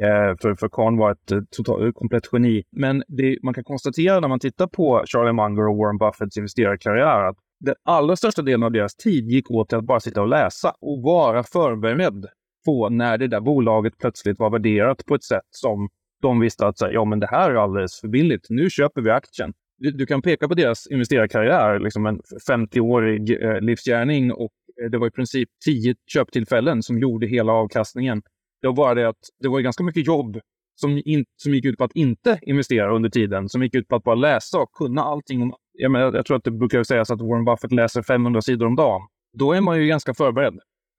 Eh, 0.00 0.36
för, 0.42 0.54
för 0.54 0.68
Kahn 0.68 0.96
var 0.96 1.12
ett 1.12 1.32
eh, 1.32 1.40
total, 1.50 1.86
eh, 1.86 1.92
komplett 1.92 2.28
geni. 2.32 2.62
Men 2.70 3.02
det, 3.08 3.38
man 3.42 3.54
kan 3.54 3.64
konstatera 3.64 4.20
när 4.20 4.28
man 4.28 4.40
tittar 4.40 4.66
på 4.66 5.02
Charlie 5.06 5.32
Munger 5.32 5.68
och 5.68 5.76
Warren 5.76 5.98
Buffetts 5.98 6.36
investerarkarriär 6.36 7.24
att 7.28 7.36
den 7.60 7.74
allra 7.84 8.16
största 8.16 8.42
delen 8.42 8.62
av 8.62 8.72
deras 8.72 8.96
tid 8.96 9.28
gick 9.28 9.50
åt 9.50 9.68
till 9.68 9.78
att 9.78 9.84
bara 9.84 10.00
sitta 10.00 10.20
och 10.20 10.28
läsa 10.28 10.72
och 10.80 11.02
vara 11.02 11.42
förberedd 11.42 12.26
få 12.64 12.88
när 12.88 13.18
det 13.18 13.28
där 13.28 13.40
bolaget 13.40 13.98
plötsligt 13.98 14.38
var 14.38 14.50
värderat 14.50 15.06
på 15.06 15.14
ett 15.14 15.24
sätt 15.24 15.48
som 15.50 15.88
de 16.22 16.40
visste 16.40 16.66
att 16.66 16.80
ja, 16.80 17.04
men 17.04 17.20
det 17.20 17.26
här 17.26 17.50
är 17.50 17.54
alldeles 17.54 18.00
för 18.00 18.08
billigt. 18.08 18.46
Nu 18.48 18.70
köper 18.70 19.00
vi 19.00 19.10
aktien. 19.10 19.52
Du, 19.78 19.90
du 19.90 20.06
kan 20.06 20.22
peka 20.22 20.48
på 20.48 20.54
deras 20.54 20.86
investerarkarriär, 20.86 21.78
liksom 21.78 22.06
en 22.06 22.20
50-årig 22.48 23.42
eh, 23.42 23.60
livsgärning 23.60 24.32
och 24.32 24.52
eh, 24.82 24.90
det 24.90 24.98
var 24.98 25.06
i 25.06 25.10
princip 25.10 25.48
10 25.64 25.94
köptillfällen 26.12 26.82
som 26.82 26.98
gjorde 26.98 27.26
hela 27.26 27.52
avkastningen. 27.52 28.22
Det 28.62 28.66
var 28.66 28.74
bara 28.74 28.94
det 28.94 29.08
att 29.08 29.20
det 29.40 29.48
var 29.48 29.60
ganska 29.60 29.84
mycket 29.84 30.06
jobb 30.06 30.40
som, 30.80 31.02
in, 31.04 31.24
som 31.36 31.54
gick 31.54 31.64
ut 31.64 31.78
på 31.78 31.84
att 31.84 31.96
inte 31.96 32.38
investera 32.42 32.94
under 32.96 33.10
tiden, 33.10 33.48
som 33.48 33.62
gick 33.62 33.74
ut 33.74 33.88
på 33.88 33.96
att 33.96 34.04
bara 34.04 34.14
läsa 34.14 34.58
och 34.58 34.72
kunna 34.72 35.02
allting. 35.02 35.42
Om, 35.42 35.54
jag, 35.72 35.90
menar, 35.92 36.12
jag 36.12 36.26
tror 36.26 36.36
att 36.36 36.44
det 36.44 36.50
brukar 36.50 36.82
sägas 36.82 37.10
att 37.10 37.20
Warren 37.20 37.44
Buffett 37.44 37.72
läser 37.72 38.02
500 38.02 38.42
sidor 38.42 38.66
om 38.66 38.76
dagen. 38.76 39.00
Då 39.32 39.52
är 39.52 39.60
man 39.60 39.80
ju 39.80 39.86
ganska 39.86 40.14
förberedd. 40.14 40.58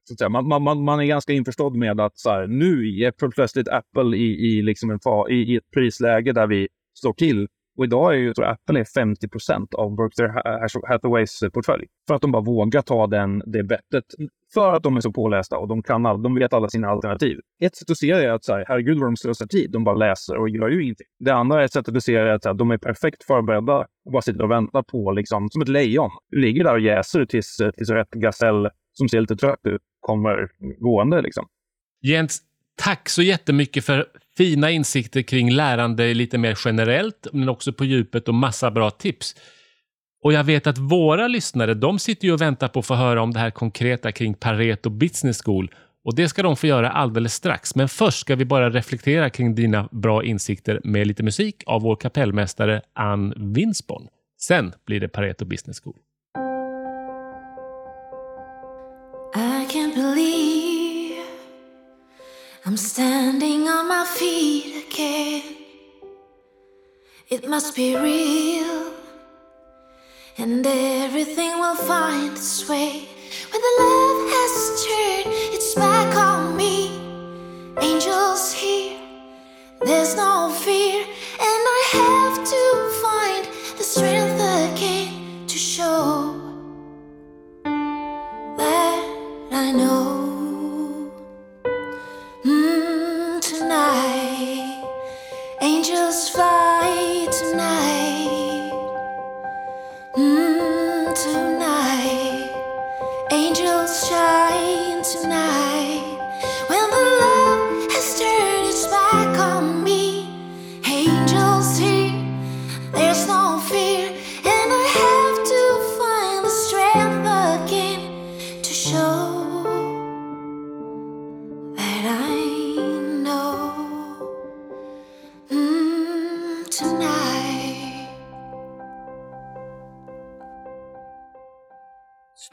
Så 0.09 0.13
att 0.13 0.19
säga. 0.19 0.29
Man, 0.29 0.63
man, 0.63 0.83
man 0.83 0.99
är 0.99 1.05
ganska 1.05 1.33
införstådd 1.33 1.75
med 1.75 1.99
att 1.99 2.17
så 2.17 2.29
här, 2.29 2.47
nu 2.47 2.99
är 2.99 3.29
plötsligt 3.31 3.67
Apple 3.67 4.17
i, 4.17 4.27
i, 4.47 4.61
liksom 4.61 4.89
en 4.89 4.99
fa, 4.99 5.29
i, 5.29 5.35
i 5.35 5.55
ett 5.55 5.71
prisläge 5.73 6.33
där 6.33 6.47
vi 6.47 6.67
står 6.97 7.13
till. 7.13 7.47
Och 7.77 7.85
idag 7.85 8.13
är 8.13 8.17
ju, 8.17 8.33
tror 8.33 8.47
jag, 8.47 8.53
Apple 8.53 8.79
är 8.79 8.85
50 8.85 9.27
procent 9.27 9.73
av 9.73 9.95
Berkshire 9.95 10.27
eh, 10.27 10.89
Hathaways 10.91 11.41
eh, 11.43 11.49
portfölj. 11.49 11.85
För 12.07 12.15
att 12.15 12.21
de 12.21 12.31
bara 12.31 12.43
vågar 12.43 12.81
ta 12.81 13.07
den, 13.07 13.41
det 13.45 13.63
bettet. 13.63 14.03
För 14.53 14.73
att 14.73 14.83
de 14.83 14.97
är 14.97 15.01
så 15.01 15.11
pålästa 15.11 15.57
och 15.57 15.67
de 15.67 15.83
kan 15.83 16.05
all, 16.05 16.21
de 16.21 16.35
vet 16.35 16.53
alla 16.53 16.69
sina 16.69 16.87
alternativ. 16.87 17.37
Ett 17.63 17.75
sätt 17.75 17.91
att 17.91 17.97
se 17.97 18.15
det 18.15 18.25
är 18.25 18.31
att 18.31 18.43
så 18.43 18.53
här, 18.53 18.65
herregud 18.67 18.99
vad 18.99 19.07
de 19.07 19.17
slösar 19.17 19.45
tid. 19.45 19.71
De 19.71 19.83
bara 19.83 19.95
läser 19.95 20.37
och 20.37 20.49
gör 20.49 20.69
ju 20.69 20.83
ingenting. 20.83 21.07
Det 21.19 21.33
andra 21.33 21.63
är 21.63 21.67
sättet 21.67 21.95
att 21.95 22.03
se 22.03 22.21
det 22.21 22.29
är 22.29 22.33
att 22.33 22.45
här, 22.45 22.53
de 22.53 22.71
är 22.71 22.77
perfekt 22.77 23.23
förberedda 23.23 23.77
och 24.05 24.11
bara 24.11 24.21
sitter 24.21 24.43
och 24.43 24.51
väntar 24.51 24.83
på, 24.83 25.11
liksom, 25.11 25.49
som 25.49 25.61
ett 25.61 25.69
lejon. 25.69 26.09
Du 26.29 26.41
ligger 26.41 26.63
där 26.63 26.73
och 26.73 26.79
jäser 26.79 27.25
tills, 27.25 27.59
eh, 27.59 27.71
tills 27.71 27.89
rätt 27.89 28.11
gasell 28.11 28.69
som 28.91 29.09
ser 29.09 29.21
lite 29.21 29.35
trött 29.35 29.59
ut 29.63 29.81
kommer 29.99 30.49
gående. 30.79 31.21
Liksom. 31.21 31.47
Jens, 32.01 32.41
tack 32.77 33.09
så 33.09 33.21
jättemycket 33.21 33.85
för 33.85 34.05
fina 34.37 34.71
insikter 34.71 35.21
kring 35.21 35.51
lärande 35.51 36.13
lite 36.13 36.37
mer 36.37 36.59
generellt, 36.65 37.27
men 37.33 37.49
också 37.49 37.73
på 37.73 37.85
djupet 37.85 38.27
och 38.27 38.33
massa 38.33 38.71
bra 38.71 38.91
tips. 38.91 39.35
Och 40.23 40.33
jag 40.33 40.43
vet 40.43 40.67
att 40.67 40.77
våra 40.77 41.27
lyssnare, 41.27 41.73
de 41.73 41.99
sitter 41.99 42.27
ju 42.27 42.33
och 42.33 42.41
väntar 42.41 42.67
på 42.67 42.79
att 42.79 42.85
få 42.85 42.95
höra 42.95 43.21
om 43.21 43.33
det 43.33 43.39
här 43.39 43.51
konkreta 43.51 44.11
kring 44.11 44.33
Pareto 44.33 44.89
Business 44.89 45.41
School. 45.43 45.71
Och 46.03 46.15
det 46.15 46.29
ska 46.29 46.43
de 46.43 46.55
få 46.55 46.67
göra 46.67 46.91
alldeles 46.91 47.33
strax. 47.33 47.75
Men 47.75 47.89
först 47.89 48.19
ska 48.19 48.35
vi 48.35 48.45
bara 48.45 48.69
reflektera 48.69 49.29
kring 49.29 49.55
dina 49.55 49.89
bra 49.91 50.23
insikter 50.23 50.81
med 50.83 51.07
lite 51.07 51.23
musik 51.23 51.63
av 51.65 51.81
vår 51.81 51.95
kapellmästare 51.95 52.81
Ann 52.93 53.53
Winsborn. 53.53 54.07
Sen 54.41 54.73
blir 54.85 54.99
det 54.99 55.07
Pareto 55.07 55.45
Business 55.45 55.81
School. 55.83 55.95
I'm 62.69 62.77
standing 62.77 63.67
on 63.67 63.87
my 63.87 64.05
feet 64.05 64.85
again. 64.85 65.41
It 67.27 67.49
must 67.49 67.75
be 67.75 67.95
real, 67.95 68.93
and 70.37 70.63
everything 70.63 71.57
will 71.57 71.73
find 71.73 72.33
its 72.33 72.69
way. 72.69 73.07
When 73.49 73.61
the 73.67 73.73
love 73.79 74.21
has 74.35 74.85
turned 74.85 75.33
its 75.55 75.73
back 75.73 76.15
on 76.15 76.55
me, 76.55 76.91
angels 77.81 78.53
here, 78.53 78.99
there's 79.81 80.15
no 80.15 80.48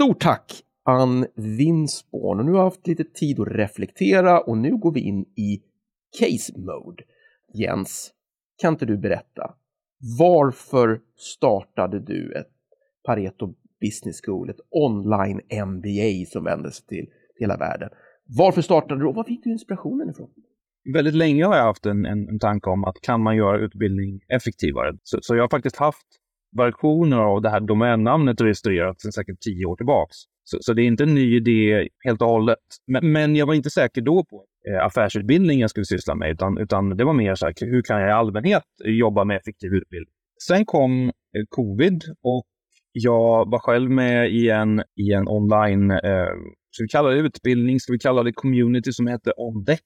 Stort 0.06 0.20
tack 0.20 0.62
Ann 0.84 1.26
Winsborn. 1.34 2.38
Och 2.38 2.46
nu 2.46 2.52
har 2.52 2.58
jag 2.58 2.64
haft 2.64 2.86
lite 2.86 3.04
tid 3.04 3.40
att 3.40 3.48
reflektera 3.48 4.40
och 4.40 4.58
nu 4.58 4.76
går 4.76 4.92
vi 4.92 5.00
in 5.00 5.22
i 5.22 5.62
case 6.18 6.52
mode. 6.58 7.02
Jens, 7.54 8.12
kan 8.62 8.74
inte 8.74 8.86
du 8.86 8.96
berätta? 8.96 9.54
Varför 10.18 11.00
startade 11.16 12.00
du 12.00 12.32
ett 12.32 12.50
Pareto 13.04 13.54
Business 13.80 14.20
School, 14.24 14.50
ett 14.50 14.60
online 14.70 15.40
MBA 15.66 16.26
som 16.32 16.44
vände 16.44 16.72
sig 16.72 16.86
till 16.86 17.06
hela 17.38 17.56
världen? 17.56 17.88
Varför 18.24 18.62
startade 18.62 19.00
du 19.00 19.06
och 19.06 19.14
var 19.14 19.24
fick 19.24 19.44
du 19.44 19.52
inspirationen 19.52 20.10
ifrån? 20.10 20.30
Väldigt 20.94 21.14
länge 21.14 21.44
har 21.44 21.56
jag 21.56 21.64
haft 21.64 21.86
en, 21.86 22.06
en, 22.06 22.28
en 22.28 22.38
tanke 22.38 22.70
om 22.70 22.84
att 22.84 23.00
kan 23.00 23.22
man 23.22 23.36
göra 23.36 23.58
utbildning 23.58 24.20
effektivare? 24.28 24.98
Så, 25.02 25.18
så 25.22 25.36
jag 25.36 25.42
har 25.42 25.48
faktiskt 25.48 25.76
haft 25.76 26.06
versioner 26.56 27.18
av 27.18 27.42
det 27.42 27.50
här 27.50 27.60
domännamnet 27.60 28.40
registrerat 28.40 29.00
sedan 29.00 29.12
säkert 29.12 29.40
tio 29.40 29.66
år 29.66 29.76
tillbaks. 29.76 30.16
Så, 30.44 30.58
så 30.60 30.72
det 30.72 30.82
är 30.82 30.86
inte 30.86 31.02
en 31.02 31.14
ny 31.14 31.36
idé 31.36 31.88
helt 32.04 32.22
och 32.22 32.28
hållet. 32.28 32.58
Men, 32.86 33.12
men 33.12 33.36
jag 33.36 33.46
var 33.46 33.54
inte 33.54 33.70
säker 33.70 34.00
då 34.00 34.24
på 34.24 34.44
eh, 34.70 34.86
affärsutbildning 34.86 35.60
jag 35.60 35.70
skulle 35.70 35.86
syssla 35.86 36.14
med, 36.14 36.30
utan, 36.30 36.58
utan 36.58 36.96
det 36.96 37.04
var 37.04 37.12
mer 37.12 37.34
så 37.34 37.46
här, 37.46 37.54
hur 37.60 37.82
kan 37.82 38.00
jag 38.00 38.08
i 38.08 38.12
allmänhet 38.12 38.62
jobba 38.84 39.24
med 39.24 39.36
effektiv 39.36 39.72
utbildning? 39.72 40.12
Sen 40.48 40.64
kom 40.64 41.04
eh, 41.08 41.12
covid 41.48 42.02
och 42.22 42.44
jag 42.92 43.50
var 43.50 43.58
själv 43.58 43.90
med 43.90 44.30
i 44.30 44.50
en, 44.50 44.80
i 44.80 45.12
en 45.12 45.28
online, 45.28 45.90
eh, 45.90 46.32
ska 46.70 46.82
vi 46.82 46.88
kalla 46.88 47.08
det 47.08 47.18
utbildning, 47.18 47.80
ska 47.80 47.92
vi 47.92 47.98
kalla 47.98 48.22
det 48.22 48.32
community 48.32 48.92
som 48.92 49.06
heter 49.06 49.32
OnDeck. 49.36 49.80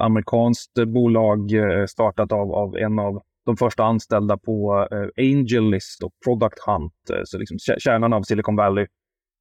Amerikanskt 0.00 0.72
bolag 0.86 1.52
eh, 1.52 1.86
startat 1.86 2.32
av, 2.32 2.52
av 2.52 2.76
en 2.76 2.98
av 2.98 3.22
de 3.46 3.56
första 3.56 3.84
anställda 3.84 4.36
på 4.36 4.88
eh, 4.90 5.24
AngelList 5.24 6.02
och 6.02 6.12
Product 6.24 6.58
Hunt, 6.66 7.10
eh, 7.10 7.20
så 7.24 7.38
liksom 7.38 7.58
kärnan 7.78 8.12
av 8.12 8.22
Silicon 8.22 8.56
Valley. 8.56 8.86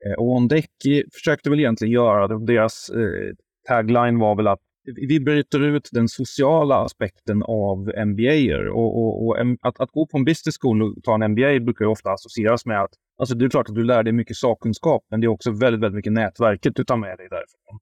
Eh, 0.06 0.14
och 0.14 0.32
OnDeki 0.36 1.00
eh, 1.00 1.04
försökte 1.14 1.50
väl 1.50 1.60
egentligen 1.60 1.94
göra 1.94 2.28
det. 2.28 2.46
Deras 2.46 2.90
eh, 2.90 3.36
tagline 3.68 4.20
var 4.20 4.36
väl 4.36 4.48
att 4.48 4.60
vi 4.86 5.20
bryter 5.20 5.60
ut 5.60 5.90
den 5.92 6.08
sociala 6.08 6.76
aspekten 6.76 7.44
av 7.44 7.78
MBA. 8.08 8.72
Och, 8.74 8.98
och, 8.98 9.28
och 9.28 9.38
att, 9.62 9.80
att 9.80 9.92
gå 9.92 10.08
på 10.08 10.18
en 10.18 10.26
business 10.26 10.56
school 10.62 10.82
och 10.82 11.04
ta 11.04 11.16
en 11.16 11.32
MBA 11.32 11.60
brukar 11.60 11.86
ju 11.86 11.92
ofta 11.92 12.12
associeras 12.12 12.66
med 12.66 12.82
att 12.82 12.92
alltså 13.18 13.36
det 13.36 13.46
är 13.46 13.50
klart 13.50 13.70
att 13.70 13.76
du 13.76 13.84
lär 13.84 14.04
dig 14.04 14.14
mycket 14.14 14.38
sakkunskap, 14.38 15.04
men 15.10 15.22
det 15.22 15.26
är 15.26 15.30
också 15.30 15.52
väldigt, 15.52 15.82
väldigt 15.82 15.96
mycket 15.96 16.14
nätverket 16.14 16.76
du 16.76 16.84
tar 16.84 16.98
med 16.98 17.18
dig 17.18 17.28
därifrån. 17.30 17.80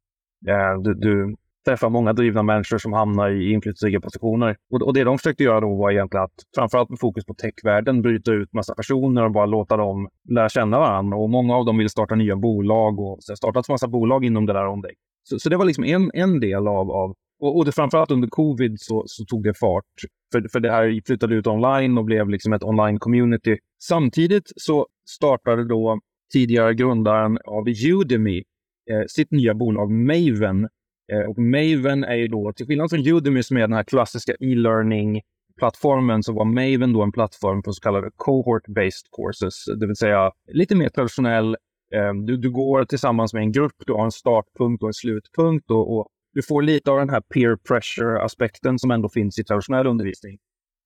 Eh, 0.48 0.82
du, 0.82 0.94
du 0.94 1.36
träffar 1.70 1.90
många 1.90 2.14
drivna 2.14 2.44
människor 2.44 2.78
som 2.78 2.94
hamnar 2.94 3.30
i 3.30 3.52
inflytelserika 3.52 4.02
positioner. 4.02 4.56
Och, 4.74 4.82
och 4.82 4.94
det 4.94 5.04
de 5.04 5.18
försökte 5.18 5.44
göra 5.44 5.60
då 5.60 5.76
var 5.76 5.92
egentligen 5.92 6.24
att, 6.24 6.38
framförallt 6.56 6.90
med 6.90 7.00
fokus 7.00 7.26
på 7.26 7.34
techvärlden, 7.34 8.02
bryta 8.02 8.32
ut 8.32 8.54
massa 8.54 8.76
personer 8.76 9.26
och 9.26 9.32
bara 9.32 9.46
låta 9.46 9.78
dem 9.78 10.10
lära 10.30 10.50
känna 10.50 10.80
varandra. 10.80 11.18
Och 11.18 11.30
många 11.30 11.56
av 11.56 11.66
dem 11.66 11.78
ville 11.78 11.90
starta 11.90 12.16
nya 12.16 12.36
bolag 12.36 13.00
och 13.00 13.18
så 13.20 13.32
har 13.32 13.36
startats 13.36 13.70
massa 13.70 13.88
bolag 13.88 14.26
inom 14.26 14.46
det 14.46 14.54
där 14.54 14.68
området. 14.68 14.98
Så, 15.24 15.40
så 15.40 15.50
det 15.50 15.58
var 15.58 15.66
liksom 15.66 15.84
en, 15.84 16.12
en 16.14 16.40
del 16.40 16.68
av, 16.68 16.92
av 16.92 17.14
och, 17.40 17.58
och 17.58 17.66
det, 17.66 17.72
framförallt 17.72 18.12
under 18.12 18.28
covid 18.28 18.76
så, 18.80 19.04
så 19.06 19.26
tog 19.26 19.44
det 19.44 19.54
fart. 19.54 19.86
För, 20.32 20.48
för 20.52 20.60
det 20.60 20.72
här 20.72 21.02
flyttade 21.06 21.36
ut 21.36 21.48
online 21.48 21.98
och 21.98 22.06
blev 22.06 22.30
liksom 22.30 22.54
ett 22.54 22.64
online-community. 22.64 23.58
Samtidigt 23.84 24.52
så 24.56 24.88
startade 25.10 25.68
då 25.68 26.00
tidigare 26.34 26.74
grundaren 26.74 27.38
av 27.46 27.64
Udemy 27.94 28.38
eh, 28.92 29.04
sitt 29.08 29.32
nya 29.32 29.54
bolag 29.54 29.92
Maven. 29.92 30.68
Eh, 31.12 31.30
och 31.30 31.38
Maven 31.38 32.04
är 32.04 32.16
ju 32.16 32.28
då, 32.28 32.54
till 32.54 32.66
skillnad 32.66 32.90
från 32.90 33.08
Udemy 33.08 33.44
som 33.44 33.58
är 33.58 33.62
den 33.62 33.74
här 33.74 33.84
klassiska 33.84 34.34
e-learning-plattformen, 34.40 36.24
så 36.24 36.34
var 36.34 36.46
Maven 36.46 36.94
då 36.94 37.04
en 37.04 37.12
plattform 37.12 37.64
för 37.64 37.72
så 37.72 37.82
kallade 37.82 38.12
cohort-based 38.18 39.06
courses, 39.18 39.66
det 39.80 39.88
vill 39.88 39.96
säga 39.96 40.32
lite 40.54 40.76
mer 40.76 40.90
traditionell. 40.90 41.58
Eh, 41.96 42.14
du, 42.26 42.38
du 42.38 42.52
går 42.52 42.86
tillsammans 42.86 43.34
med 43.34 43.42
en 43.42 43.52
grupp, 43.52 43.76
du 43.88 43.94
har 43.94 44.06
en 44.06 44.12
startpunkt 44.12 44.84
och 44.84 44.90
en 44.90 44.94
slutpunkt 44.94 45.72
och, 45.72 45.98
och 45.98 46.08
du 46.34 46.42
får 46.42 46.62
lite 46.62 46.92
av 46.92 46.98
den 46.98 47.10
här 47.10 47.22
peer 47.22 47.56
pressure-aspekten 47.68 48.80
som 48.80 48.92
ändå 48.92 49.10
finns 49.10 49.40
i 49.40 49.44
traditionell 49.44 49.88
undervisning. 49.88 50.38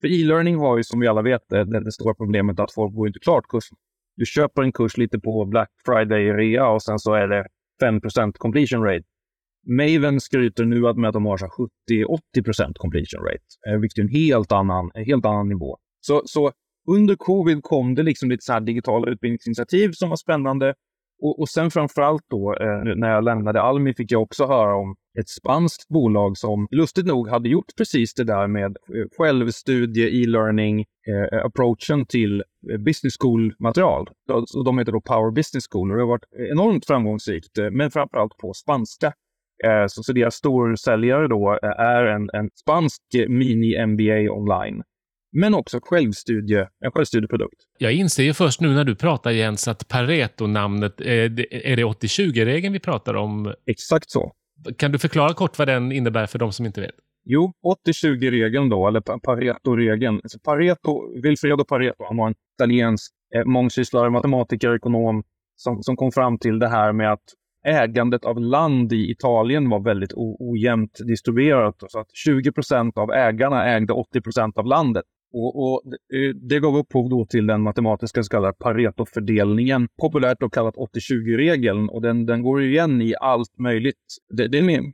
För 0.01 0.07
e-learning 0.07 0.55
har 0.55 0.77
ju 0.77 0.83
som 0.83 0.99
vi 0.99 1.07
alla 1.07 1.21
vet 1.21 1.41
det, 1.49 1.63
det, 1.63 1.83
det 1.83 1.91
stora 1.91 2.13
problemet 2.13 2.59
att 2.59 2.73
folk 2.73 2.95
går 2.95 3.07
inte 3.07 3.19
klart 3.19 3.47
kursen. 3.47 3.77
Du 4.15 4.25
köper 4.25 4.61
en 4.61 4.71
kurs 4.71 4.97
lite 4.97 5.19
på 5.19 5.45
Black 5.45 5.69
Friday-rea 5.85 6.67
och 6.67 6.83
sen 6.83 6.99
så 6.99 7.13
är 7.13 7.27
det 7.27 7.47
5 7.81 8.33
completion 8.37 8.83
rate. 8.83 9.05
Maven 9.67 10.19
skryter 10.19 10.65
nu 10.65 10.81
med 10.81 11.07
att 11.07 11.13
de 11.13 11.25
har 11.25 11.37
70-80% 11.37 12.73
completion 12.73 13.21
rate, 13.21 13.69
eh, 13.69 13.79
vilket 13.79 13.97
är 13.97 14.01
en 14.01 14.09
helt 14.09 14.51
annan, 14.51 14.91
en 14.93 15.05
helt 15.05 15.25
annan 15.25 15.49
nivå. 15.49 15.77
Så, 15.99 16.21
så 16.25 16.51
under 16.89 17.15
covid 17.15 17.63
kom 17.63 17.95
det 17.95 18.03
liksom 18.03 18.29
lite 18.29 18.43
så 18.43 18.53
här 18.53 18.61
digitala 18.61 19.11
utbildningsinitiativ 19.11 19.91
som 19.91 20.09
var 20.09 20.17
spännande. 20.17 20.73
Och, 21.21 21.39
och 21.39 21.49
sen 21.49 21.71
framförallt 21.71 22.23
då, 22.29 22.55
eh, 22.61 22.95
när 22.95 23.09
jag 23.09 23.23
lämnade 23.23 23.61
Almi 23.61 23.93
fick 23.93 24.11
jag 24.11 24.21
också 24.21 24.45
höra 24.45 24.75
om 24.75 24.95
ett 25.19 25.29
spanskt 25.29 25.87
bolag 25.87 26.37
som 26.37 26.67
lustigt 26.71 27.05
nog 27.05 27.29
hade 27.29 27.49
gjort 27.49 27.75
precis 27.77 28.13
det 28.13 28.23
där 28.23 28.47
med 28.47 28.65
eh, 28.65 29.05
självstudie, 29.17 30.23
e-learning, 30.23 30.79
eh, 30.79 31.45
approachen 31.45 32.05
till 32.05 32.43
eh, 32.71 32.77
business 32.77 33.13
school-material. 33.19 34.09
De 34.65 34.77
heter 34.79 34.91
då 34.91 35.01
Power 35.01 35.31
Business 35.31 35.67
School 35.71 35.91
och 35.91 35.97
det 35.97 36.03
har 36.03 36.07
varit 36.07 36.51
enormt 36.51 36.85
framgångsrikt, 36.85 37.57
eh, 37.57 37.71
men 37.71 37.91
framförallt 37.91 38.37
på 38.37 38.53
spanska. 38.53 39.13
Eh, 39.63 39.85
så, 39.87 40.03
så 40.03 40.13
deras 40.13 40.35
storsäljare 40.35 41.27
då 41.27 41.59
är 41.77 42.05
en, 42.05 42.29
en 42.33 42.49
spansk 42.55 43.01
mini-MBA 43.27 44.29
online 44.29 44.83
men 45.33 45.53
också 45.53 45.79
självstudie, 45.83 46.67
en 46.85 46.91
självstudieprodukt. 46.91 47.55
Jag 47.77 47.93
inser 47.93 48.23
ju 48.23 48.33
först 48.33 48.61
nu 48.61 48.73
när 48.73 48.83
du 48.83 48.95
pratar 48.95 49.31
Jens 49.31 49.67
att 49.67 49.87
Pareto-namnet, 49.87 51.01
är 51.01 51.29
det 51.75 51.83
80-20-regeln 51.83 52.73
vi 52.73 52.79
pratar 52.79 53.13
om? 53.13 53.53
Exakt 53.65 54.11
så. 54.11 54.31
Kan 54.77 54.91
du 54.91 54.99
förklara 54.99 55.33
kort 55.33 55.57
vad 55.59 55.67
den 55.67 55.91
innebär 55.91 56.25
för 56.25 56.39
de 56.39 56.51
som 56.51 56.65
inte 56.65 56.81
vet? 56.81 56.95
Jo, 57.25 57.53
80-20-regeln 57.87 58.69
då, 58.69 58.87
eller 58.87 59.01
Pareto-regeln. 59.01 60.19
Alltså 60.23 60.39
Pareto, 60.39 61.21
Vilfredo 61.23 61.65
Pareto, 61.65 62.03
han 62.07 62.17
var 62.17 62.27
en 62.27 62.35
italiensk 62.57 63.11
eh, 63.35 63.45
mångsysslare, 63.45 64.09
matematiker, 64.09 64.75
ekonom 64.75 65.23
som, 65.55 65.83
som 65.83 65.95
kom 65.95 66.11
fram 66.11 66.37
till 66.37 66.59
det 66.59 66.67
här 66.67 66.93
med 66.93 67.11
att 67.11 67.23
ägandet 67.63 68.25
av 68.25 68.39
land 68.39 68.93
i 68.93 69.11
Italien 69.11 69.69
var 69.69 69.79
väldigt 69.79 70.13
ojämnt 70.15 70.99
distribuerat. 71.07 71.75
Så 71.87 71.99
att 71.99 72.07
20 72.13 72.51
procent 72.51 72.97
av 72.97 73.11
ägarna 73.11 73.65
ägde 73.65 73.93
80 73.93 74.21
procent 74.21 74.57
av 74.57 74.65
landet. 74.65 75.03
Och, 75.33 75.63
och, 75.63 75.81
eh, 75.87 76.35
det 76.49 76.59
gav 76.59 76.77
upphov 76.77 77.09
då 77.09 77.25
till 77.25 77.47
den 77.47 77.61
matematiska 77.61 78.23
så 78.23 78.29
kallade 78.29 78.53
Pareto-fördelningen, 78.53 79.87
populärt 80.01 80.39
då 80.39 80.49
kallat 80.49 80.75
80-20-regeln. 80.75 81.89
Och 81.89 82.01
den, 82.01 82.25
den 82.25 82.41
går 82.41 82.63
igen 82.63 83.01
i 83.01 83.13
allt 83.21 83.59
möjligt. 83.59 83.95
Det, 84.37 84.47
det 84.47 84.57
är 84.57 84.69
en 84.69 84.93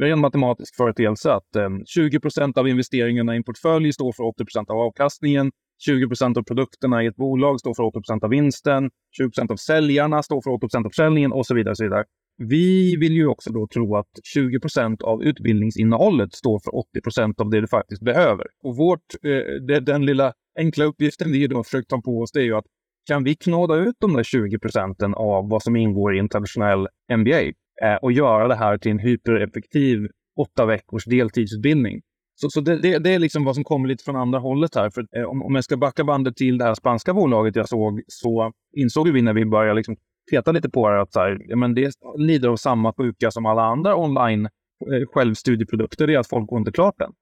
ren 0.00 0.20
matematisk 0.20 0.76
företeelse 0.76 1.32
att 1.32 1.56
eh, 1.56 1.68
20 1.86 2.20
procent 2.20 2.58
av 2.58 2.68
investeringarna 2.68 3.34
i 3.34 3.36
en 3.36 3.44
portfölj 3.44 3.92
står 3.92 4.12
för 4.12 4.24
80 4.24 4.44
av 4.68 4.78
avkastningen. 4.78 5.52
20 5.78 6.08
procent 6.08 6.36
av 6.36 6.42
produkterna 6.42 7.04
i 7.04 7.06
ett 7.06 7.16
bolag 7.16 7.60
står 7.60 7.74
för 7.74 7.82
80 7.82 8.00
procent 8.00 8.24
av 8.24 8.30
vinsten. 8.30 8.90
20 9.16 9.28
procent 9.28 9.50
av 9.50 9.56
säljarna 9.56 10.22
står 10.22 10.42
för 10.42 10.50
80 10.50 10.60
procent 10.60 10.86
av 10.86 10.90
försäljningen 10.90 11.32
och 11.32 11.46
så 11.46 11.54
vidare. 11.54 11.70
Och 11.70 11.76
så 11.76 11.84
vidare. 11.84 12.04
Vi 12.36 12.96
vill 12.96 13.12
ju 13.12 13.26
också 13.26 13.52
då 13.52 13.66
tro 13.66 13.96
att 13.96 14.10
20 14.24 14.60
procent 14.60 15.02
av 15.02 15.22
utbildningsinnehållet 15.22 16.32
står 16.34 16.60
för 16.64 16.76
80 16.76 17.00
procent 17.00 17.40
av 17.40 17.50
det 17.50 17.60
du 17.60 17.68
faktiskt 17.68 18.02
behöver. 18.02 18.46
Och 18.64 18.76
vårt, 18.76 19.08
eh, 19.22 19.80
den 19.80 20.06
lilla 20.06 20.32
enkla 20.58 20.84
uppgiften 20.84 21.32
vi 21.32 21.46
då 21.46 21.64
försökt 21.64 21.88
ta 21.88 22.02
på 22.02 22.20
oss 22.20 22.32
det 22.32 22.40
är 22.40 22.44
ju 22.44 22.56
att 22.56 22.66
kan 23.06 23.24
vi 23.24 23.34
knåda 23.34 23.76
ut 23.76 23.94
de 24.00 24.14
där 24.14 24.22
20 24.22 24.58
procenten 24.58 25.14
av 25.14 25.48
vad 25.48 25.62
som 25.62 25.76
ingår 25.76 26.16
i 26.16 26.18
en 26.18 26.28
traditionell 26.28 26.88
MBA 27.16 27.40
eh, 27.82 27.96
och 28.02 28.12
göra 28.12 28.48
det 28.48 28.54
här 28.54 28.78
till 28.78 28.90
en 28.90 28.98
hypereffektiv 28.98 29.98
åtta 30.40 30.66
veckors 30.66 31.04
deltidsutbildning. 31.04 32.00
Så, 32.34 32.50
så 32.50 32.60
det, 32.60 32.78
det, 32.78 32.98
det, 32.98 33.10
är 33.10 33.18
liksom 33.18 33.44
vad 33.44 33.54
som 33.54 33.64
kommer 33.64 33.88
lite 33.88 34.04
från 34.04 34.16
andra 34.16 34.38
hållet 34.38 34.74
här. 34.74 34.90
För 34.90 35.06
eh, 35.16 35.24
om, 35.24 35.42
om 35.42 35.54
jag 35.54 35.64
ska 35.64 35.76
backa 35.76 36.04
bandet 36.04 36.36
till 36.36 36.58
det 36.58 36.64
här 36.64 36.74
spanska 36.74 37.14
bolaget 37.14 37.56
jag 37.56 37.68
såg 37.68 38.02
så 38.06 38.52
insåg 38.76 39.08
vi 39.08 39.22
när 39.22 39.34
vi 39.34 39.46
började 39.46 39.74
liksom 39.74 39.96
peta 40.30 40.52
lite 40.52 40.70
på 40.70 40.88
det 40.88 41.00
att 41.00 41.12
så 41.12 41.20
här, 41.20 41.38
ja, 41.48 41.56
men 41.56 41.74
det 41.74 41.92
lider 42.18 42.48
av 42.48 42.56
samma 42.56 42.92
sjuka 42.92 43.30
som 43.30 43.46
alla 43.46 43.62
andra 43.62 43.96
online 43.96 44.44
eh, 44.46 45.06
självstudieprodukter. 45.12 46.06
Det 46.06 46.14
är 46.14 46.18
att 46.18 46.28
folk 46.28 46.48
går 46.48 46.58
inte 46.58 46.72
klart 46.72 46.94
den. 46.98 47.12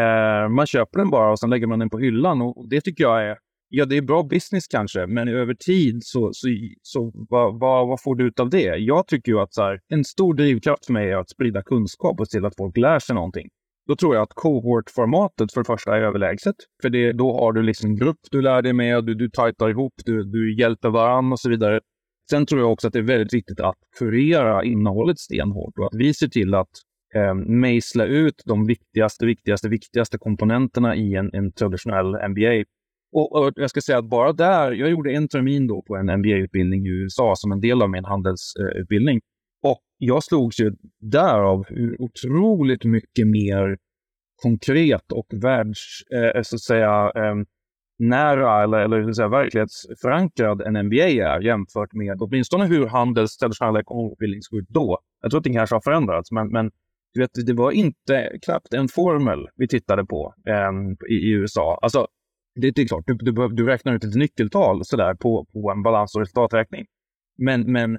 Eh, 0.00 0.48
man 0.48 0.66
köper 0.66 0.98
den 0.98 1.10
bara 1.10 1.30
och 1.30 1.38
sen 1.38 1.50
lägger 1.50 1.66
man 1.66 1.78
den 1.78 1.90
på 1.90 1.98
hyllan 1.98 2.42
och 2.42 2.68
det 2.68 2.80
tycker 2.80 3.04
jag 3.04 3.24
är 3.24 3.36
Ja, 3.72 3.84
det 3.84 3.96
är 3.96 4.02
bra 4.02 4.22
business 4.22 4.68
kanske, 4.68 5.06
men 5.06 5.28
över 5.28 5.54
tid 5.54 5.98
så, 6.02 6.30
så, 6.32 6.48
så 6.82 7.12
vad, 7.14 7.60
vad, 7.60 7.88
vad 7.88 8.02
får 8.02 8.16
du 8.16 8.26
ut 8.26 8.40
av 8.40 8.50
det? 8.50 8.76
Jag 8.76 9.06
tycker 9.06 9.32
ju 9.32 9.40
att 9.40 9.54
så 9.54 9.62
här, 9.62 9.80
en 9.88 10.04
stor 10.04 10.34
drivkraft 10.34 10.86
för 10.86 10.92
mig 10.92 11.10
är 11.10 11.16
att 11.16 11.30
sprida 11.30 11.62
kunskap 11.62 12.20
och 12.20 12.28
se 12.28 12.38
till 12.38 12.46
att 12.46 12.56
folk 12.56 12.76
lär 12.76 12.98
sig 12.98 13.14
någonting. 13.14 13.48
Då 13.88 13.96
tror 13.96 14.14
jag 14.14 14.22
att 14.22 14.34
cohort-formatet 14.34 15.52
för 15.52 15.60
det 15.60 15.66
första 15.66 15.96
är 15.96 16.00
överlägset. 16.02 16.56
För 16.82 16.90
det, 16.90 17.12
då 17.12 17.32
har 17.32 17.52
du 17.52 17.62
liksom 17.62 17.90
en 17.90 17.96
grupp 17.96 18.20
du 18.30 18.42
lär 18.42 18.62
dig 18.62 18.72
med, 18.72 19.04
du, 19.04 19.14
du 19.14 19.30
tajtar 19.30 19.70
ihop, 19.70 19.92
du, 20.04 20.24
du 20.24 20.58
hjälper 20.58 20.90
varandra 20.90 21.32
och 21.32 21.40
så 21.40 21.50
vidare. 21.50 21.80
Sen 22.30 22.46
tror 22.46 22.60
jag 22.60 22.72
också 22.72 22.86
att 22.86 22.92
det 22.92 22.98
är 22.98 23.02
väldigt 23.02 23.34
viktigt 23.34 23.60
att 23.60 23.76
kurera 23.98 24.64
innehållet 24.64 25.18
stenhårt 25.18 25.78
och 25.78 25.86
att 25.86 25.94
vi 25.94 26.14
ser 26.14 26.28
till 26.28 26.54
att 26.54 26.68
eh, 27.14 27.34
mejsla 27.34 28.04
ut 28.04 28.42
de 28.46 28.66
viktigaste, 28.66 29.26
viktigaste, 29.26 29.68
viktigaste 29.68 30.18
komponenterna 30.18 30.96
i 30.96 31.14
en, 31.14 31.30
en 31.32 31.52
traditionell 31.52 32.28
MBA. 32.30 32.64
Och, 33.12 33.32
och, 33.32 33.52
jag 33.56 33.70
ska 33.70 33.80
säga 33.80 33.98
att 33.98 34.10
bara 34.10 34.32
där, 34.32 34.72
jag 34.72 34.90
gjorde 34.90 35.12
en 35.12 35.28
termin 35.28 35.66
då 35.66 35.82
på 35.82 35.96
en 35.96 36.06
MBA-utbildning 36.18 36.86
i 36.86 36.88
USA 36.88 37.32
som 37.36 37.52
en 37.52 37.60
del 37.60 37.82
av 37.82 37.90
min 37.90 38.04
handelsutbildning. 38.04 39.20
Jag 40.02 40.24
slogs 40.24 40.60
ju 40.60 40.72
därav 41.00 41.64
hur 41.68 42.02
otroligt 42.02 42.84
mycket 42.84 43.26
mer 43.26 43.78
konkret 44.42 45.12
och 45.12 45.26
världs, 45.30 46.02
eh, 46.12 46.36
eh, 46.36 46.42
så 46.42 46.56
att 46.56 46.60
säga, 46.60 47.12
eh, 47.16 47.34
nära 47.98 48.62
eller, 48.62 48.78
eller 48.78 49.06
så 49.06 49.14
säga, 49.14 49.28
verklighetsförankrad 49.28 50.60
en 50.60 50.86
NBA 50.86 51.08
är 51.08 51.40
jämfört 51.40 51.92
med 51.92 52.16
åtminstone 52.20 52.66
hur 52.66 52.86
Handels 52.86 53.36
traditionella 53.36 53.80
ekonomutbildning 53.80 54.42
såg 54.42 54.58
ut 54.58 54.68
då. 54.68 54.98
Jag 55.22 55.30
tror 55.30 55.38
att 55.38 55.44
det 55.44 55.52
kanske 55.52 55.76
har 55.76 55.80
förändrats, 55.80 56.32
men, 56.32 56.48
men 56.48 56.70
du 57.14 57.20
vet, 57.20 57.46
det 57.46 57.52
var 57.52 57.70
inte 57.70 58.38
knappt 58.42 58.74
en 58.74 58.88
formel 58.88 59.48
vi 59.56 59.68
tittade 59.68 60.04
på 60.04 60.34
eh, 60.46 61.10
i, 61.10 61.14
i, 61.14 61.30
USA. 61.32 61.78
Alltså, 61.82 62.06
det, 62.54 62.70
det 62.70 62.82
är 62.82 62.86
klart, 62.86 63.04
du, 63.06 63.14
du, 63.14 63.48
du 63.48 63.66
räknar 63.66 63.94
ut 63.94 64.04
ett 64.04 64.14
nyckeltal 64.14 64.84
sådär 64.84 65.14
på, 65.14 65.46
på 65.52 65.70
en 65.70 65.82
balans 65.82 66.14
och 66.14 66.20
resultaträkning. 66.20 66.86
Men, 67.38 67.72
men 67.72 67.98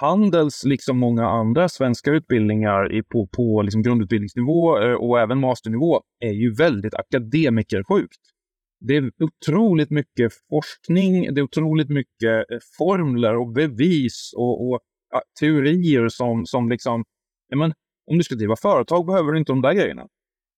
Handels, 0.00 0.64
liksom 0.64 0.98
många 0.98 1.26
andra 1.28 1.68
svenska 1.68 2.10
utbildningar 2.10 3.02
på, 3.02 3.26
på 3.26 3.62
liksom 3.62 3.82
grundutbildningsnivå 3.82 4.78
eh, 4.78 4.94
och 4.94 5.20
även 5.20 5.40
masternivå, 5.40 6.00
är 6.20 6.32
ju 6.32 6.54
väldigt 6.54 6.94
akademikersjukt. 6.94 8.20
Det 8.80 8.96
är 8.96 9.10
otroligt 9.20 9.90
mycket 9.90 10.32
forskning, 10.50 11.34
det 11.34 11.40
är 11.40 11.42
otroligt 11.42 11.88
mycket 11.88 12.50
eh, 12.50 12.58
formler 12.78 13.36
och 13.36 13.52
bevis 13.52 14.32
och, 14.36 14.68
och 14.68 14.80
ja, 15.10 15.22
teorier 15.40 16.08
som, 16.08 16.46
som 16.46 16.68
liksom... 16.68 17.04
Ja, 17.48 17.56
men, 17.56 17.72
om 18.10 18.18
du 18.18 18.24
ska 18.24 18.34
driva 18.34 18.56
företag 18.56 19.06
behöver 19.06 19.32
du 19.32 19.38
inte 19.38 19.52
de 19.52 19.62
där 19.62 19.72
grejerna. 19.72 20.06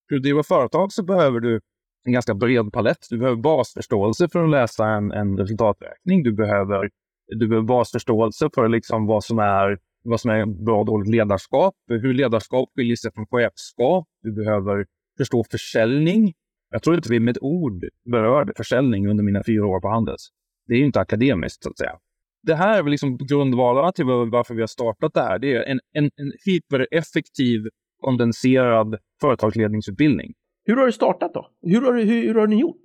För 0.09 0.17
att 0.17 0.23
driva 0.23 0.43
företag 0.43 0.93
så 0.93 1.05
behöver 1.05 1.41
du 1.41 1.61
en 2.05 2.13
ganska 2.13 2.35
bred 2.35 2.73
palett. 2.73 3.07
Du 3.11 3.19
behöver 3.19 3.43
basförståelse 3.43 4.29
för 4.33 4.45
att 4.45 4.51
läsa 4.51 4.87
en, 4.87 5.13
en 5.13 5.39
resultaträkning. 5.39 6.23
Du 6.23 6.33
behöver 6.33 6.91
du 7.27 7.49
behöver 7.49 7.67
basförståelse 7.67 8.49
för 8.55 8.69
liksom 8.69 9.07
vad 9.07 9.25
som 9.25 9.39
är 9.39 9.79
vad 10.09 10.21
som 10.21 10.31
är 10.31 10.65
bra 10.65 10.81
och 10.81 10.87
dåligt 10.87 11.09
ledarskap, 11.09 11.75
hur 11.89 12.15
ledarskap 12.15 12.69
skiljer 12.77 12.97
sig 12.97 13.13
från 13.15 13.27
chefskap. 13.27 14.09
Du 14.23 14.33
behöver 14.33 14.87
förstå 15.19 15.45
försäljning. 15.51 16.33
Jag 16.71 16.83
tror 16.83 16.97
inte 16.97 17.13
vi 17.13 17.21
med 17.21 17.37
ett 17.37 17.43
ord 17.43 17.85
berörde 18.05 18.53
försäljning 18.57 19.09
under 19.09 19.25
mina 19.25 19.43
fyra 19.47 19.67
år 19.67 19.81
på 19.81 19.89
Handels. 19.89 20.29
Det 20.67 20.75
är 20.75 20.79
ju 20.79 20.85
inte 20.85 21.01
akademiskt, 21.01 21.63
så 21.63 21.71
att 21.71 21.79
säga. 21.79 21.99
Det 22.43 22.55
här 22.55 22.79
är 22.79 22.91
liksom 22.91 23.17
grundvalarna 23.17 23.93
till 23.93 24.05
varför 24.05 24.55
vi 24.55 24.61
har 24.61 24.67
startat 24.67 25.15
det 25.15 25.21
här. 25.21 25.39
Det 25.39 25.55
är 25.55 25.63
en, 25.63 25.81
en, 25.93 26.05
en 26.05 26.33
hypereffektiv, 26.47 27.61
kondenserad 28.01 28.97
företagsledningsutbildning. 29.21 30.33
Hur 30.65 30.77
har 30.77 30.87
du 30.87 30.93
startat 30.93 31.35
då? 31.35 31.51
Hur 31.63 31.81
har, 31.81 31.93
hur, 31.93 32.27
hur 32.27 32.35
har 32.35 32.47
ni 32.47 32.61
gjort? 32.61 32.83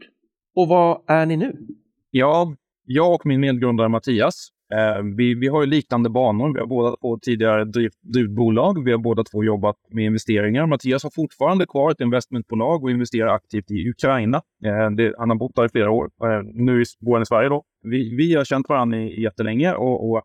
Och 0.56 0.68
vad 0.68 1.04
är 1.08 1.26
ni 1.26 1.38
nu? 1.38 1.68
Ja, 2.12 2.56
jag 2.86 3.14
och 3.14 3.26
min 3.26 3.40
medgrundare 3.40 3.90
Mattias, 3.90 4.48
eh, 4.74 5.04
vi, 5.18 5.34
vi 5.34 5.48
har 5.48 5.62
ju 5.62 5.68
liknande 5.68 6.10
banor. 6.10 6.54
Vi 6.54 6.60
har 6.60 6.68
båda 6.68 6.96
två 6.96 7.20
tidigare 7.20 7.66
drivit 7.66 8.36
bolag. 8.36 8.84
Vi 8.84 8.92
har 8.92 8.98
båda 8.98 9.24
två 9.24 9.44
jobbat 9.44 9.76
med 9.90 10.06
investeringar. 10.06 10.66
Mattias 10.66 11.04
har 11.04 11.12
fortfarande 11.16 11.66
kvar 11.66 11.92
ett 11.92 12.02
investmentbolag 12.02 12.84
och 12.84 12.92
investerar 12.92 13.28
aktivt 13.28 13.72
i 13.72 13.90
Ukraina. 13.90 14.42
Eh, 14.66 14.92
det, 14.92 15.14
han 15.18 15.30
har 15.30 15.38
bott 15.38 15.56
där 15.56 15.66
i 15.66 15.70
flera 15.70 15.92
år. 15.92 16.10
Eh, 16.24 16.42
nu 16.44 16.84
bor 17.00 17.14
han 17.14 17.22
i 17.22 17.26
Sverige 17.26 17.50
då. 17.50 17.64
Vi, 17.84 18.16
vi 18.16 18.36
har 18.36 18.44
känt 18.44 18.70
varandra 18.70 18.98
i, 18.98 19.22
jättelänge 19.22 19.74
och, 19.74 20.12
och 20.12 20.18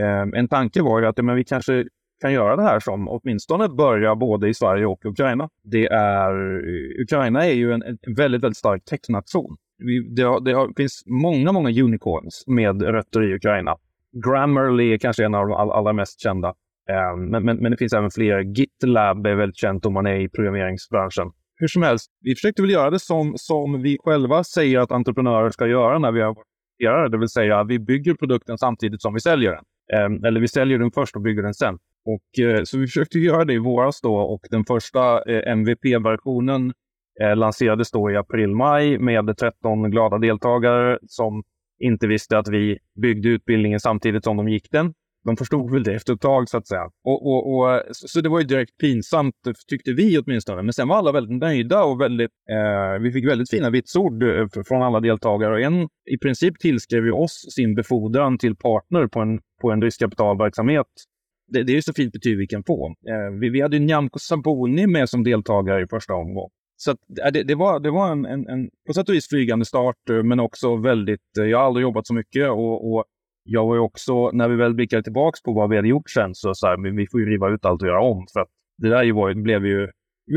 eh, 0.00 0.40
en 0.40 0.48
tanke 0.48 0.82
var 0.82 1.00
ju 1.00 1.06
att 1.06 1.24
men 1.24 1.36
vi 1.36 1.44
kanske 1.44 1.84
kan 2.20 2.32
göra 2.32 2.56
det 2.56 2.62
här 2.62 2.80
som 2.80 3.08
åtminstone 3.08 3.68
börjar 3.68 4.14
både 4.14 4.48
i 4.48 4.54
Sverige 4.54 4.86
och 4.86 5.04
Ukraina. 5.04 5.48
Det 5.64 5.86
är, 5.86 6.32
Ukraina 7.02 7.46
är 7.46 7.52
ju 7.52 7.72
en, 7.72 7.82
en 7.82 8.14
väldigt, 8.14 8.44
väldigt 8.44 8.56
stark 8.56 8.84
technation 8.84 9.56
det, 10.16 10.22
har, 10.22 10.40
det 10.40 10.52
har, 10.52 10.72
finns 10.76 11.02
många, 11.06 11.52
många 11.52 11.82
unicorns 11.82 12.44
med 12.46 12.82
rötter 12.82 13.22
i 13.22 13.34
Ukraina. 13.34 13.76
Grammarly 14.26 14.92
är 14.92 14.98
kanske 14.98 15.24
en 15.24 15.34
av 15.34 15.48
de 15.48 15.54
allra 15.54 15.92
mest 15.92 16.20
kända. 16.20 16.48
Um, 17.14 17.30
men, 17.30 17.44
men, 17.44 17.56
men, 17.56 17.70
det 17.70 17.76
finns 17.76 17.92
även 17.92 18.10
fler. 18.10 18.40
GitLab 18.40 19.26
är 19.26 19.34
väldigt 19.34 19.56
känt 19.56 19.86
om 19.86 19.92
man 19.92 20.06
är 20.06 20.20
i 20.20 20.28
programmeringsbranschen. 20.28 21.30
Hur 21.56 21.68
som 21.68 21.82
helst, 21.82 22.10
vi 22.20 22.34
försökte 22.34 22.62
väl 22.62 22.70
göra 22.70 22.90
det 22.90 22.98
som, 22.98 23.32
som 23.36 23.82
vi 23.82 23.96
själva 24.00 24.44
säger 24.44 24.78
att 24.78 24.92
entreprenörer 24.92 25.50
ska 25.50 25.66
göra 25.66 25.98
när 25.98 26.12
vi 26.12 26.20
har 26.20 26.36
det 27.10 27.18
vill 27.18 27.28
säga 27.28 27.64
vi 27.64 27.78
bygger 27.78 28.14
produkten 28.14 28.58
samtidigt 28.58 29.02
som 29.02 29.14
vi 29.14 29.20
säljer 29.20 29.50
den. 29.50 29.64
Um, 30.04 30.24
eller 30.24 30.40
vi 30.40 30.48
säljer 30.48 30.78
den 30.78 30.90
först 30.90 31.16
och 31.16 31.22
bygger 31.22 31.42
den 31.42 31.54
sen. 31.54 31.78
Och, 32.04 32.44
eh, 32.44 32.62
så 32.64 32.78
vi 32.78 32.86
försökte 32.86 33.18
göra 33.18 33.44
det 33.44 33.52
i 33.52 33.58
våras 33.58 34.00
då 34.00 34.14
och 34.14 34.40
den 34.50 34.64
första 34.64 35.22
eh, 35.22 35.52
MVP-versionen 35.52 36.72
eh, 37.20 37.36
lanserades 37.36 37.90
då 37.90 38.10
i 38.10 38.16
april-maj 38.16 38.98
med 38.98 39.36
13 39.36 39.90
glada 39.90 40.18
deltagare 40.18 40.98
som 41.06 41.42
inte 41.80 42.06
visste 42.06 42.38
att 42.38 42.48
vi 42.48 42.78
byggde 43.02 43.28
utbildningen 43.28 43.80
samtidigt 43.80 44.24
som 44.24 44.36
de 44.36 44.48
gick 44.48 44.70
den. 44.70 44.94
De 45.24 45.36
förstod 45.36 45.72
väl 45.72 45.82
det 45.82 45.94
efter 45.94 46.14
ett 46.14 46.20
tag 46.20 46.48
så 46.48 46.56
att 46.56 46.66
säga. 46.66 46.84
Och, 47.04 47.26
och, 47.26 47.54
och, 47.54 47.82
så 47.92 48.20
det 48.20 48.28
var 48.28 48.40
ju 48.40 48.46
direkt 48.46 48.78
pinsamt 48.80 49.34
tyckte 49.68 49.92
vi 49.92 50.18
åtminstone. 50.18 50.62
Men 50.62 50.72
sen 50.72 50.88
var 50.88 50.96
alla 50.96 51.12
väldigt 51.12 51.40
nöjda 51.40 51.84
och 51.84 52.00
väldigt, 52.00 52.30
eh, 52.50 53.02
vi 53.02 53.12
fick 53.12 53.28
väldigt 53.28 53.50
fina 53.50 53.70
vitsord 53.70 54.22
eh, 54.22 54.46
från 54.68 54.82
alla 54.82 55.00
deltagare. 55.00 55.54
Och 55.54 55.60
en 55.60 55.88
i 56.10 56.18
princip 56.18 56.58
tillskrev 56.58 57.04
ju 57.04 57.12
oss 57.12 57.46
sin 57.54 57.74
befordran 57.74 58.38
till 58.38 58.56
partner 58.56 59.06
på 59.06 59.20
en, 59.20 59.40
på 59.60 59.70
en 59.70 59.82
riskkapitalverksamhet 59.82 60.86
det, 61.52 61.62
det 61.62 61.72
är 61.72 61.74
ju 61.74 61.82
så 61.82 61.92
fint 61.92 62.12
betyg 62.12 62.38
vi 62.38 62.46
kan 62.46 62.64
få. 62.64 62.86
Eh, 62.88 63.38
vi, 63.40 63.50
vi 63.50 63.60
hade 63.60 63.78
Nyamko 63.78 64.18
Sabuni 64.18 64.86
med 64.86 65.08
som 65.08 65.24
deltagare 65.24 65.82
i 65.82 65.86
första 65.86 66.14
omgången. 66.14 66.50
Så 66.84 66.90
att, 66.90 66.98
det, 67.32 67.42
det, 67.42 67.54
var, 67.54 67.80
det 67.80 67.90
var 67.90 68.12
en, 68.12 68.26
en, 68.26 68.48
en, 68.48 68.70
på 68.86 68.92
sätt 68.92 69.08
och 69.08 69.14
vis 69.14 69.28
flygande 69.28 69.64
start, 69.64 70.10
eh, 70.10 70.22
men 70.22 70.40
också 70.40 70.76
väldigt... 70.76 71.38
Eh, 71.38 71.44
jag 71.44 71.58
har 71.58 71.64
aldrig 71.64 71.82
jobbat 71.82 72.06
så 72.06 72.14
mycket 72.14 72.50
och, 72.50 72.94
och 72.94 73.04
jag 73.44 73.66
var 73.66 73.74
ju 73.74 73.80
också, 73.80 74.30
när 74.30 74.48
vi 74.48 74.56
väl 74.56 74.74
blickade 74.74 75.02
tillbaka 75.02 75.38
på 75.44 75.52
vad 75.52 75.70
vi 75.70 75.76
hade 75.76 75.88
gjort 75.88 76.10
sen, 76.10 76.34
så, 76.34 76.54
så 76.54 76.66
här, 76.66 76.96
vi 76.96 77.06
får 77.06 77.20
ju 77.20 77.26
riva 77.26 77.48
ut 77.50 77.64
allt 77.64 77.82
och 77.82 77.88
göra 77.88 78.02
om. 78.02 78.26
För 78.32 78.40
att 78.40 78.48
det 78.78 78.88
där 78.88 79.02
ju 79.02 79.12
var, 79.12 79.34
blev 79.34 79.66
ju... 79.66 79.88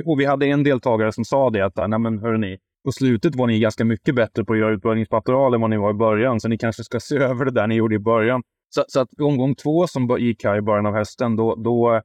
Och 0.06 0.20
vi 0.20 0.26
hade 0.26 0.46
en 0.46 0.64
deltagare 0.64 1.12
som 1.12 1.26
sa 1.26 1.50
det 1.50 1.66
att, 1.66 1.90
nej 1.90 2.00
men 2.00 2.20
hörni, 2.20 2.58
på 2.86 2.92
slutet 2.92 3.36
var 3.36 3.48
ni 3.48 3.60
ganska 3.60 3.86
mycket 3.86 4.16
bättre 4.16 4.46
på 4.46 4.54
att 4.54 4.60
göra 4.60 4.74
utbildningsmaterial 4.74 5.54
än 5.54 5.62
vad 5.62 5.70
ni 5.70 5.78
var 5.78 5.92
i 5.92 5.94
början, 5.94 6.40
så 6.40 6.48
ni 6.48 6.58
kanske 6.58 6.84
ska 6.84 7.00
se 7.00 7.18
över 7.32 7.46
det 7.46 7.52
där 7.52 7.68
ni 7.68 7.76
gjorde 7.76 7.96
i 7.96 8.00
början. 8.00 8.44
Så, 8.76 8.84
så 8.88 9.00
att 9.00 9.10
omgång 9.22 9.56
två 9.56 9.88
som 9.88 10.18
gick 10.20 10.44
här 10.44 10.58
i 10.58 10.62
början 10.62 10.86
av 10.86 10.94
hösten, 10.94 11.36
då, 11.36 11.56
då 11.56 12.02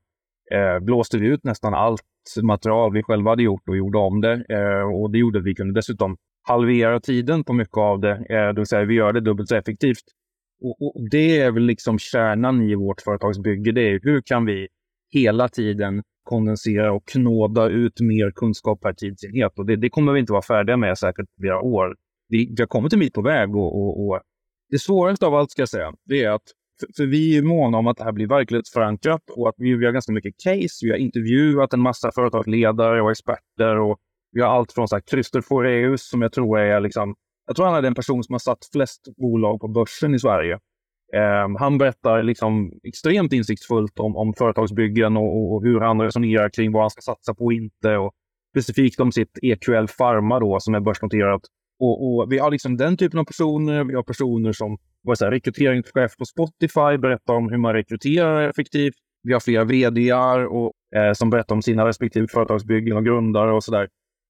eh, 0.55 0.85
blåste 0.85 1.19
vi 1.19 1.27
ut 1.27 1.45
nästan 1.45 1.75
allt 1.75 2.03
material 2.43 2.93
vi 2.93 3.03
själva 3.03 3.31
hade 3.31 3.43
gjort 3.43 3.69
och 3.69 3.77
gjorde 3.77 3.99
om 3.99 4.21
det. 4.21 4.45
Eh, 4.49 5.01
och 5.01 5.11
det 5.11 5.19
gjorde 5.19 5.39
att 5.39 5.45
vi 5.45 5.55
kunde 5.55 5.75
dessutom 5.75 6.17
halvera 6.43 7.01
tiden 7.01 7.45
på 7.45 7.53
mycket 7.53 7.77
av 7.79 8.01
det, 8.01 8.13
eh, 8.13 8.49
det 8.49 8.61
vill 8.61 8.67
säga 8.67 8.85
vi 8.85 8.95
gör 8.95 9.13
det 9.13 9.21
dubbelt 9.21 9.49
så 9.49 9.57
effektivt. 9.57 10.05
Och, 10.63 10.83
och, 10.83 11.11
det 11.11 11.39
är 11.39 11.51
väl 11.51 11.63
liksom 11.63 11.99
kärnan 11.99 12.63
i 12.63 12.75
vårt 12.75 13.01
företagsbygge. 13.01 13.73
Det 13.73 13.81
är 13.81 14.01
hur 14.03 14.23
kan 14.25 14.47
vi 14.47 14.69
hela 15.13 15.49
tiden 15.49 16.03
kondensera 16.25 16.93
och 16.93 17.09
knåda 17.09 17.69
ut 17.69 18.01
mer 18.01 18.31
kunskap 18.31 18.81
per 18.81 18.93
tidsenhet. 18.93 19.59
Och 19.59 19.67
det, 19.67 19.77
det 19.77 19.91
kommer 19.91 20.13
vi 20.13 20.21
inte 20.21 20.33
vara 20.33 20.43
färdiga 20.43 20.77
med 20.77 20.99
säkert 20.99 21.27
flera 21.41 21.61
år. 21.61 21.97
Vi, 22.29 22.55
vi 22.57 22.63
har 22.63 22.67
kommit 22.67 22.93
en 22.93 23.01
bit 23.01 23.15
på 23.15 23.23
väg 23.23 23.57
och, 23.57 23.83
och, 23.83 24.09
och 24.09 24.21
det 24.71 24.79
svåraste 24.79 25.27
av 25.27 25.35
allt 25.35 25.51
ska 25.51 25.63
jag 25.63 25.69
säga, 25.69 25.93
det 26.05 26.25
är 26.25 26.31
att 26.31 26.43
för, 26.97 27.07
vi 27.07 27.38
är 27.38 27.43
måna 27.43 27.79
om 27.79 27.87
att 27.87 27.97
det 27.97 28.05
här 28.05 28.12
blir 28.12 28.27
verklighetsförankrat 28.27 29.23
och 29.37 29.49
att 29.49 29.55
vi, 29.59 29.75
vi 29.75 29.85
har 29.85 29.93
ganska 29.93 30.12
mycket 30.12 30.35
case. 30.45 30.79
Vi 30.83 30.90
har 30.90 30.97
intervjuat 30.97 31.73
en 31.73 31.81
massa 31.81 32.12
företagsledare 32.14 33.03
och 33.03 33.11
experter 33.11 33.79
och 33.79 33.99
vi 34.33 34.40
har 34.40 34.49
allt 34.49 34.73
från 34.73 34.88
så 34.88 34.97
här, 34.97 35.03
Christer 35.11 35.40
Foreus 35.40 36.09
som 36.09 36.23
jag 36.23 36.33
tror 36.33 36.59
är 36.59 36.81
liksom, 36.81 37.14
jag 37.47 37.57
tror 37.57 37.66
han 37.66 37.75
är 37.75 37.83
den 37.83 37.95
person 37.95 38.25
som 38.25 38.33
har 38.33 38.38
satt 38.38 38.59
flest 38.73 39.09
bolag 39.16 39.61
på 39.61 39.69
börsen 39.69 40.14
i 40.14 40.19
Sverige. 40.19 40.59
Um, 41.45 41.57
han 41.57 41.79
berättar 41.79 42.23
liksom 42.23 42.73
extremt 42.85 43.33
insiktsfullt 43.33 43.99
om, 43.99 44.16
om 44.16 44.35
företagsbyggen 44.35 45.16
och, 45.16 45.37
och, 45.37 45.55
och, 45.55 45.64
hur 45.64 45.81
han 45.81 46.01
resonerar 46.01 46.49
kring 46.49 46.73
vad 46.73 46.83
han 46.83 46.90
ska 46.90 47.01
satsa 47.01 47.35
på 47.35 47.45
och 47.45 47.53
inte. 47.53 47.97
Och 47.97 48.12
specifikt 48.53 49.01
om 49.01 49.12
sitt 49.12 49.38
EQL 49.43 49.87
Pharma 49.99 50.40
då, 50.40 50.61
som 50.61 50.75
är 50.75 50.81
börsnoterat 50.81 51.43
och, 51.81 52.07
och, 52.07 52.33
vi 52.33 52.38
har 52.38 52.51
liksom 52.51 52.77
den 52.77 52.97
typen 52.97 53.21
av 53.21 53.25
personer. 53.25 53.85
Vi 53.85 53.95
har 53.95 54.03
personer 54.03 54.53
som 54.53 54.79
var 55.03 55.15
så 55.15 55.25
här, 55.25 55.33
rekryteringschef 55.33 56.17
på 56.17 56.25
Spotify, 56.25 56.99
berättar 56.99 57.35
om 57.35 57.49
hur 57.51 57.59
man 57.59 57.75
rekryterar 57.75 58.49
effektivt. 58.49 58.95
Vi 59.23 59.33
har 59.33 59.41
flera 59.41 59.65
vdar 59.65 60.45
och, 60.45 60.73
eh, 60.97 61.13
som 61.13 61.31
berättar 61.31 61.55
om 61.55 61.63
sina 61.63 61.87
respektive 61.87 62.29
företagsbyggen 62.29 62.97
och 62.97 63.05
grundare 63.05 63.53
och 63.53 63.65
så 63.65 63.73
där. 63.73 63.89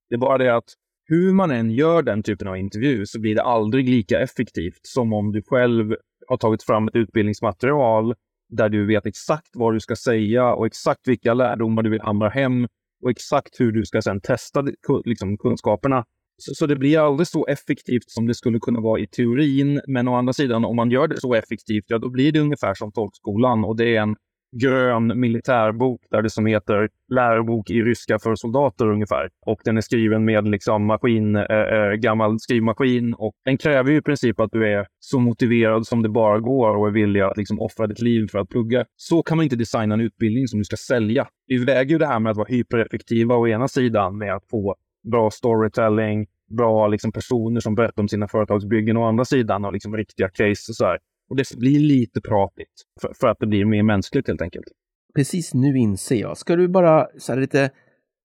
Det 0.09 0.15
är 0.15 0.19
bara 0.19 0.39
det 0.39 0.57
att 0.57 0.75
hur 1.05 1.33
man 1.33 1.51
än 1.51 1.71
gör 1.71 2.03
den 2.03 2.23
typen 2.23 2.49
av 2.49 2.57
intervju 2.57 3.07
så 3.07 3.21
blir 3.21 3.35
det 3.35 3.43
aldrig 3.43 3.89
lika 3.89 4.21
effektivt 4.21 4.81
som 4.83 5.13
om 5.13 5.33
du 5.33 5.43
själv 5.43 5.97
har 6.29 6.37
tagit 6.37 6.63
fram 6.63 6.89
ett 6.89 6.97
utbildningsmaterial 6.97 8.15
där 8.49 8.69
du 8.69 8.87
vet 8.87 9.07
exakt 9.07 9.51
vad 9.55 9.75
du 9.75 9.81
ska 9.81 9.97
säga 9.97 10.55
och 10.55 10.67
exakt 10.67 11.09
vilka 11.09 11.35
lärdomar 11.35 11.83
du 11.83 11.91
vill 11.91 12.01
hamra 12.01 12.29
hem 12.29 12.69
och 13.03 13.11
exakt 13.11 13.61
hur 13.61 13.73
du 13.73 13.85
ska 13.85 14.03
sedan 14.03 14.21
testa 14.21 14.65
liksom, 15.05 15.39
kunskaperna 15.39 16.05
så, 16.41 16.55
så, 16.55 16.67
det 16.67 16.77
blir 16.77 16.99
aldrig 16.99 17.27
så 17.27 17.47
effektivt 17.47 18.11
som 18.11 18.27
det 18.27 18.35
skulle 18.35 18.59
kunna 18.59 18.81
vara 18.81 19.01
i 19.01 19.07
teorin. 19.07 19.81
Men 19.87 20.09
å 20.09 20.15
andra 20.15 20.33
sidan, 20.33 20.65
om 20.65 20.77
man 20.77 20.91
gör 20.91 21.09
det 21.09 21.21
så 21.21 21.35
effektivt, 21.35 21.85
ja, 21.87 21.99
då 21.99 22.11
blir 22.11 22.33
det 22.33 22.41
ungefär 22.41 22.75
som 22.75 22.93
tolkskolan. 22.93 23.65
Och 23.65 23.77
det 23.77 23.97
är 23.97 24.01
en 24.01 24.17
grön 24.57 25.21
militärbok 25.21 26.01
där 26.11 26.23
det 26.23 26.31
som 26.31 26.47
heter 26.47 26.89
lärobok 27.15 27.71
i 27.71 27.83
ryska 27.83 28.19
för 28.19 28.35
soldater 28.35 28.91
ungefär. 28.91 29.29
Och 29.47 29.61
den 29.65 29.77
är 29.77 29.81
skriven 29.81 30.25
med 30.25 30.49
liksom 30.49 30.87
maskin, 30.87 31.37
äh, 31.37 31.43
äh, 31.43 31.93
gammal 31.93 32.41
skrivmaskin 32.41 33.15
och 33.15 33.33
den 33.45 33.59
kräver 33.59 33.91
ju 33.91 33.97
i 33.97 34.03
princip 34.03 34.41
att 34.41 34.53
du 34.53 34.69
är 34.69 34.87
så 35.01 35.19
motiverad 35.19 35.87
som 35.87 36.03
det 36.03 36.09
bara 36.09 36.39
går 36.39 36.77
och 36.77 36.89
är 36.89 36.93
villig 36.93 37.21
att 37.21 37.37
liksom 37.37 37.61
offra 37.61 37.87
ditt 37.87 38.01
liv 38.03 38.29
för 38.33 38.39
att 38.39 38.49
plugga. 38.49 38.85
Så 38.97 39.23
kan 39.23 39.37
man 39.37 39.45
inte 39.45 39.57
designa 39.57 39.95
en 39.95 40.01
utbildning 40.01 40.49
som 40.49 40.59
du 40.59 40.65
ska 40.65 40.77
sälja. 40.77 41.27
Vi 41.47 41.65
väger 41.65 41.91
ju 41.91 41.99
det 41.99 42.07
här 42.07 42.21
med 42.21 42.31
att 42.31 42.37
vara 42.37 42.49
hypereffektiva 42.49 43.37
å 43.37 43.49
ena 43.49 43.69
sidan 43.69 44.19
med 44.19 44.35
att 44.35 44.45
få 44.51 44.77
bra 45.03 45.31
storytelling, 45.31 46.27
bra 46.57 46.89
liksom, 46.89 47.13
personer 47.13 47.61
som 47.61 47.75
berättar 47.75 48.03
om 48.03 48.09
sina 48.09 48.29
företagsbyggen 48.29 48.97
å 48.97 49.05
andra 49.05 49.25
sidan 49.25 49.65
och 49.65 49.73
liksom 49.73 49.97
riktiga 49.97 50.29
case 50.29 50.71
och 50.71 50.77
så 50.77 50.85
här. 50.85 50.99
Och 51.31 51.37
det 51.37 51.57
blir 51.57 51.81
lite 51.81 52.21
pratigt 52.21 52.73
för, 53.01 53.13
för, 53.21 53.29
att 53.29 53.39
det 53.41 53.47
blir 53.47 53.65
mer 53.65 53.83
mänskligt 53.83 54.29
helt 54.29 54.43
enkelt. 54.43 54.67
Precis 55.15 55.55
nu 55.55 55.79
inser 55.79 56.17
jag. 56.17 56.37
Ska 56.37 56.57
du 56.57 56.69
bara 56.69 57.07
så 57.19 57.33
här, 57.33 57.41
lite 57.41 57.71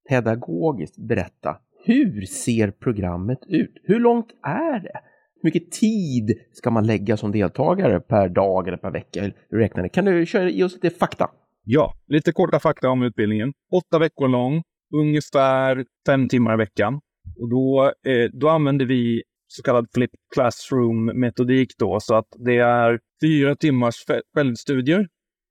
pedagogiskt 0.10 0.98
berätta. 0.98 1.58
Hur 1.86 2.22
ser 2.22 2.72
programmet 2.72 3.40
ut? 3.48 3.82
Hur 3.84 4.00
långt 4.00 4.28
är 4.44 4.80
det? 4.80 5.00
Hur 5.42 5.48
mycket 5.48 5.72
tid 5.72 6.40
ska 6.54 6.72
man 6.72 6.88
lägga 6.88 7.18
som 7.18 7.32
deltagare 7.32 8.00
per 8.00 8.30
dag 8.30 8.68
eller 8.68 8.78
per 8.78 8.92
vecka? 8.92 9.32
Hur 9.50 9.60
räknar 9.60 9.84
ni? 9.84 9.90
Kan 9.90 10.06
du 10.06 10.26
köra, 10.26 10.50
ge 10.50 10.64
oss 10.64 10.74
lite 10.74 10.96
fakta? 10.96 11.30
Ja, 11.64 11.94
lite 12.08 12.32
korta 12.32 12.60
fakta 12.60 12.90
om 12.90 13.04
utbildningen. 13.04 13.54
Åtta 13.72 14.00
veckor 14.00 14.28
lång, 14.28 14.64
ungefär 15.00 15.86
fem 16.08 16.28
timmar 16.30 16.54
i 16.54 16.58
veckan. 16.58 17.00
Och 17.40 17.50
då, 17.50 17.92
eh, 18.08 18.30
då 18.34 18.50
använder 18.50 18.86
vi 18.86 19.24
så 19.48 19.64
kallad 19.64 19.88
flip 19.94 20.12
classroom-metodik 20.36 21.70
då, 21.78 22.00
så 22.00 22.16
att 22.16 22.28
det 22.46 22.58
är 22.58 23.00
fyra 23.24 23.56
timmars 23.56 23.96
självstudier 24.36 25.08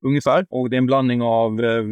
ungefär. 0.06 0.46
Och 0.50 0.70
det 0.70 0.76
är 0.76 0.78
en 0.78 0.86
blandning 0.86 1.22
av 1.22 1.60
eh, 1.60 1.84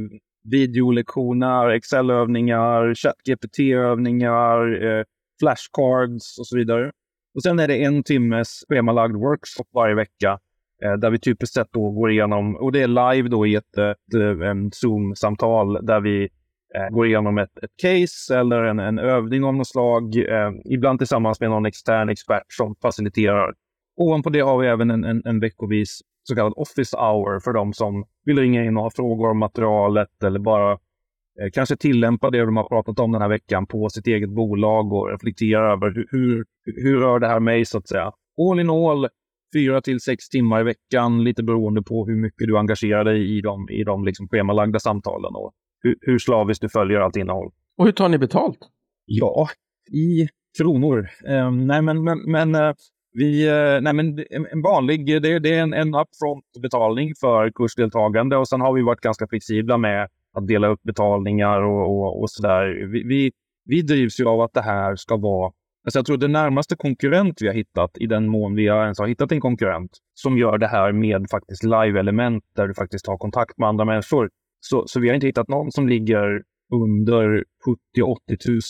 videolektioner, 0.51 1.69
Excel-övningar, 1.69 2.95
ChatGPT-övningar, 2.95 4.85
eh, 4.85 5.05
flashcards 5.41 6.39
och 6.39 6.47
så 6.47 6.57
vidare. 6.57 6.93
Och 7.35 7.43
sen 7.43 7.59
är 7.59 7.69
det 7.69 7.85
en 7.85 8.03
timmes 8.03 8.65
schemalagd 8.69 9.17
workshop 9.17 9.65
varje 9.75 9.95
vecka 9.95 10.39
eh, 10.85 10.93
där 10.93 11.11
vi 11.11 11.19
typiskt 11.19 11.55
sett 11.55 11.73
då 11.73 11.91
går 11.91 12.11
igenom, 12.11 12.57
och 12.57 12.73
det 12.73 12.83
är 12.83 13.13
live 13.15 13.29
då 13.29 13.47
i 13.47 13.55
ett, 13.55 13.79
eh, 13.79 13.91
ett, 13.91 14.15
eh, 14.15 14.51
ett 14.51 14.75
Zoom-samtal 14.75 15.87
där 15.87 16.01
vi 16.01 16.29
Eh, 16.75 16.95
går 16.95 17.07
igenom 17.07 17.39
ett, 17.39 17.59
ett 17.63 17.71
case 17.83 18.39
eller 18.39 18.63
en, 18.63 18.79
en 18.79 18.99
övning 18.99 19.45
av 19.45 19.55
något 19.55 19.69
slag, 19.69 20.17
eh, 20.17 20.53
ibland 20.65 20.99
tillsammans 20.99 21.41
med 21.41 21.51
någon 21.51 21.67
extern 21.67 22.09
expert 22.09 22.47
som 22.49 22.75
faciliterar. 22.83 23.55
Ovanpå 23.97 24.31
det 24.31 24.41
har 24.41 24.59
vi 24.59 24.67
även 24.67 24.91
en, 24.91 25.05
en, 25.05 25.23
en 25.25 25.41
veckovis 25.41 26.01
så 26.23 26.35
kallad 26.35 26.53
office 26.57 26.97
hour 26.97 27.41
för 27.41 27.53
de 27.53 27.73
som 27.73 28.05
vill 28.25 28.39
ringa 28.39 28.65
in 28.65 28.77
och 28.77 28.83
ha 28.83 28.91
frågor 28.91 29.31
om 29.31 29.39
materialet 29.39 30.23
eller 30.25 30.39
bara 30.39 30.73
eh, 30.73 31.51
kanske 31.53 31.77
tillämpa 31.77 32.31
det 32.31 32.45
de 32.45 32.57
har 32.57 32.69
pratat 32.69 32.99
om 32.99 33.13
den 33.13 33.23
här 33.23 33.29
veckan 33.29 33.67
på 33.67 33.89
sitt 33.89 34.07
eget 34.07 34.31
bolag 34.31 34.93
och 34.93 35.11
reflektera 35.11 35.73
över 35.73 35.95
hur, 35.95 36.07
hur, 36.11 36.45
hur 36.65 37.01
rör 37.01 37.19
det 37.19 37.29
här 37.29 37.41
mig 37.41 37.65
så 37.65 37.79
att 37.79 37.89
säga. 37.89 38.13
All 38.51 38.61
in 38.61 38.71
all, 38.71 39.09
fyra 39.55 39.81
till 39.81 40.01
sex 40.01 40.29
timmar 40.29 40.61
i 40.61 40.65
veckan, 40.65 41.25
lite 41.25 41.43
beroende 41.43 41.83
på 41.83 42.07
hur 42.07 42.17
mycket 42.17 42.47
du 42.49 42.59
engagerar 42.59 43.05
dig 43.05 43.39
i 43.39 43.41
de, 43.41 43.69
i 43.71 43.85
de 43.85 44.05
liksom 44.05 44.29
schemalagda 44.29 44.79
samtalen. 44.79 45.35
Och 45.35 45.53
hur, 45.83 45.97
hur 46.01 46.19
slaviskt 46.19 46.63
du 46.63 46.69
följer 46.69 47.01
allt 47.01 47.17
innehåll. 47.17 47.51
Och 47.77 47.85
hur 47.85 47.93
tar 47.93 48.09
ni 48.09 48.19
betalt? 48.19 48.59
Ja, 49.05 49.49
i 49.93 50.29
kronor. 50.59 51.09
Um, 51.25 51.67
nej, 51.67 51.83
men, 51.83 52.05
men, 52.05 52.19
men 52.31 52.55
uh, 52.55 52.75
vi, 53.13 53.49
uh, 53.49 53.81
nej, 53.81 53.93
men 53.93 54.19
en, 54.31 54.63
vanlig, 54.63 55.23
det, 55.23 55.39
det 55.39 55.55
är 55.55 55.63
en, 55.63 55.73
en 55.73 55.95
upfront-betalning 55.95 57.15
för 57.21 57.51
kursdeltagande 57.51 58.37
och 58.37 58.49
sen 58.49 58.61
har 58.61 58.73
vi 58.73 58.83
varit 58.83 59.01
ganska 59.01 59.27
flexibla 59.29 59.79
med 59.79 60.09
att 60.33 60.47
dela 60.49 60.69
upp 60.69 60.83
betalningar 60.83 61.63
och, 61.63 61.83
och, 61.83 62.23
och 62.23 62.31
sådär. 62.31 62.89
Vi, 62.93 63.03
vi, 63.05 63.33
vi 63.65 63.83
drivs 63.83 64.21
ju 64.21 64.29
av 64.29 64.41
att 64.41 64.53
det 64.53 64.63
här 64.63 64.97
ska 64.97 65.17
vara 65.17 65.53
Alltså 65.85 65.99
jag 65.99 66.07
tror 66.07 66.17
det 66.17 66.29
närmaste 66.29 66.77
konkurrent 66.77 67.43
vi 67.43 67.47
har 67.47 67.55
hittat, 67.55 67.91
i 67.95 68.07
den 68.07 68.29
mån 68.29 68.55
vi 68.55 68.65
ens 68.65 68.99
har 68.99 69.07
hittat 69.07 69.33
en 69.33 69.41
konkurrent, 69.41 69.91
som 70.15 70.39
gör 70.39 70.59
det 70.59 70.67
här 70.67 70.93
med 70.93 71.27
faktiskt 71.31 71.63
live-element 71.63 72.45
där 72.57 72.69
du 72.69 72.75
faktiskt 72.75 73.07
har 73.07 73.19
kontakt 73.19 73.59
med 73.59 73.69
andra 73.69 73.85
människor. 73.85 74.31
Så, 74.65 74.85
så 74.87 75.01
vi 75.01 75.09
har 75.09 75.15
inte 75.15 75.27
hittat 75.27 75.49
någon 75.49 75.73
som 75.73 75.89
ligger 75.89 76.43
under 76.73 77.45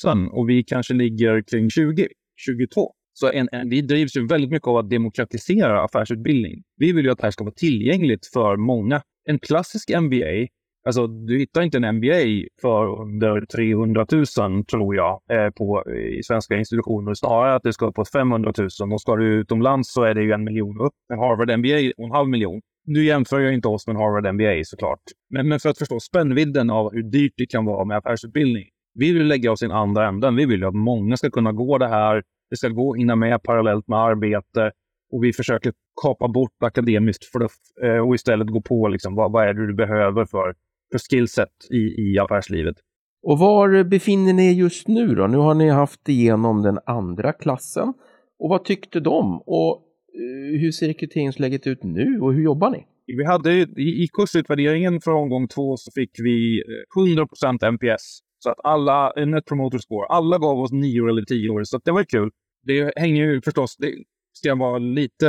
70-80 0.07 0.15
000 0.15 0.29
och 0.29 0.49
vi 0.49 0.65
kanske 0.65 0.95
ligger 0.95 1.43
kring 1.43 1.71
20, 1.71 2.09
22. 2.47 2.93
Så 3.13 3.31
en, 3.33 3.49
en, 3.53 3.69
vi 3.69 3.81
drivs 3.81 4.17
ju 4.17 4.27
väldigt 4.27 4.51
mycket 4.51 4.69
av 4.69 4.77
att 4.77 4.91
demokratisera 4.91 5.85
affärsutbildning. 5.85 6.63
Vi 6.77 6.93
vill 6.93 7.05
ju 7.05 7.11
att 7.11 7.19
det 7.19 7.27
här 7.27 7.31
ska 7.31 7.45
vara 7.45 7.55
tillgängligt 7.55 8.27
för 8.27 8.57
många. 8.57 9.03
En 9.29 9.39
klassisk 9.39 9.91
MBA 10.01 10.49
Alltså, 10.85 11.07
du 11.07 11.39
hittar 11.39 11.63
inte 11.63 11.77
en 11.77 11.97
MBA 11.97 12.49
för 12.61 13.01
under 13.01 13.47
300 13.47 14.07
000 14.13 14.65
tror 14.65 14.97
jag 14.97 15.21
eh, 15.31 15.51
på, 15.51 15.85
i 16.19 16.23
svenska 16.23 16.57
institutioner. 16.57 17.15
Snarare 17.15 17.55
att 17.55 17.63
det 17.63 17.73
ska 17.73 17.87
uppåt 17.87 17.95
på 17.95 18.19
500 18.19 18.53
000 18.59 18.93
och 18.93 19.01
ska 19.01 19.17
du 19.17 19.41
utomlands 19.41 19.93
så 19.93 20.03
är 20.03 20.15
det 20.15 20.23
ju 20.23 20.33
en 20.33 20.45
miljon 20.45 20.81
upp. 20.81 20.93
En 21.13 21.19
Harvard 21.19 21.59
MBA 21.59 21.93
och 21.97 22.05
en 22.05 22.11
halv 22.11 22.29
miljon. 22.29 22.61
Nu 22.85 23.05
jämför 23.05 23.41
jag 23.41 23.55
inte 23.55 23.69
oss 23.69 23.87
med 23.87 23.97
Harvard 23.97 24.35
MBA 24.35 24.65
såklart. 24.65 25.03
Men, 25.31 25.49
men 25.49 25.61
för 25.61 25.69
att 25.69 25.79
förstå 25.79 26.01
spännvidden 26.01 26.71
av 26.71 26.93
hur 26.93 27.03
dyrt 27.03 27.33
det 27.37 27.47
kan 27.47 27.65
vara 27.65 27.85
med 27.85 27.97
affärsutbildning. 27.97 28.65
Vi 28.95 29.13
vill 29.13 29.27
lägga 29.27 29.53
oss 29.53 29.63
i 29.63 29.67
den 29.67 29.77
andra 29.77 30.09
änden. 30.09 30.37
Vi 30.37 30.47
vill 30.47 30.61
ju 30.61 30.67
att 30.67 30.75
många 30.75 31.17
ska 31.17 31.31
kunna 31.31 31.53
gå 31.53 31.79
det 31.79 31.89
här. 31.89 32.23
Det 32.51 32.57
ska 32.57 32.69
gå 32.69 32.93
att 32.93 32.99
hinna 32.99 33.17
med 33.17 33.43
parallellt 33.43 33.89
med 33.89 33.99
arbete 33.99 34.73
och 35.13 35.25
vi 35.25 35.33
försöker 35.33 35.73
kapa 36.03 36.29
bort 36.29 36.63
akademiskt 36.63 37.25
fluff 37.25 37.57
eh, 37.83 37.99
och 37.99 38.15
istället 38.15 38.49
gå 38.49 38.61
på 38.61 38.89
liksom, 38.89 39.15
vad, 39.15 39.33
vad 39.33 39.49
är 39.49 39.55
det 39.55 39.67
du 39.67 39.75
behöver 39.75 40.25
för, 40.25 40.55
för 40.93 40.99
skillset 40.99 41.49
i, 41.71 41.77
i 41.77 42.19
affärslivet. 42.19 42.77
Och 43.23 43.39
var 43.39 43.85
befinner 43.85 44.33
ni 44.33 44.47
er 44.47 44.53
just 44.53 44.89
nu 44.89 45.15
då? 45.15 45.27
Nu 45.27 45.37
har 45.37 45.55
ni 45.55 45.69
haft 45.69 46.09
igenom 46.09 46.63
den 46.63 46.79
andra 46.87 47.33
klassen. 47.33 47.95
Och 48.39 48.49
vad 48.49 48.65
tyckte 48.65 49.01
de? 49.01 49.43
Och 49.47 49.83
Eh, 50.15 50.61
hur 50.61 50.73
ser 50.73 50.89
rekryteringsläget 50.89 51.67
ut 51.67 51.83
nu 51.83 52.21
och 52.21 52.35
hur 52.35 52.43
jobbar 52.43 52.71
ni? 52.71 52.87
Vi 53.07 53.25
hade 53.25 53.53
i, 53.53 54.03
i 54.05 54.09
kursutvärderingen 54.13 55.01
för 55.01 55.11
omgång 55.11 55.49
två 55.49 55.77
så 55.77 55.91
fick 55.95 56.11
vi 56.19 56.63
100 56.97 57.27
eh, 57.45 57.73
NPS. 57.73 58.19
Så 58.39 58.51
att 58.51 58.59
alla, 58.65 59.13
eh, 59.17 59.27
Net 59.27 59.45
Promoter 59.47 59.79
Score, 59.79 60.07
alla 60.07 60.39
gav 60.39 60.61
oss 60.61 60.73
nio 60.73 61.09
eller 61.09 61.23
tio 61.23 61.51
år, 61.51 61.65
så 61.65 61.81
det 61.85 61.93
var 61.93 62.05
kul. 62.05 62.31
Det 62.63 62.93
hänger 62.97 63.25
ju 63.25 63.43
förstås, 63.43 63.77
det, 63.77 63.95
ska 64.33 64.49
jag 64.49 64.59
vara 64.59 64.79
lite 64.79 65.27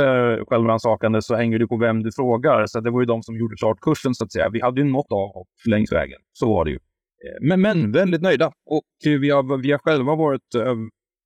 självrannsakande 0.48 1.22
så 1.22 1.34
hänger 1.34 1.58
det 1.58 1.66
på 1.66 1.76
vem 1.76 2.02
du 2.02 2.12
frågar. 2.12 2.66
Så 2.66 2.80
det 2.80 2.90
var 2.90 3.00
ju 3.00 3.06
de 3.06 3.22
som 3.22 3.36
gjorde 3.36 3.56
klart 3.56 3.80
kursen 3.80 4.14
så 4.14 4.24
att 4.24 4.32
säga. 4.32 4.48
Vi 4.52 4.60
hade 4.60 4.80
ju 4.80 4.86
något 4.86 5.12
avhopp 5.12 5.48
längs 5.66 5.92
vägen. 5.92 6.18
Så 6.32 6.46
var 6.46 6.64
det 6.64 6.70
ju. 6.70 6.76
Eh, 6.76 7.48
men, 7.48 7.60
men 7.60 7.92
väldigt 7.92 8.22
nöjda. 8.22 8.52
Och 8.66 8.84
vi 9.04 9.30
har, 9.30 9.62
vi 9.62 9.70
har 9.72 9.78
själva 9.78 10.14
varit 10.14 10.54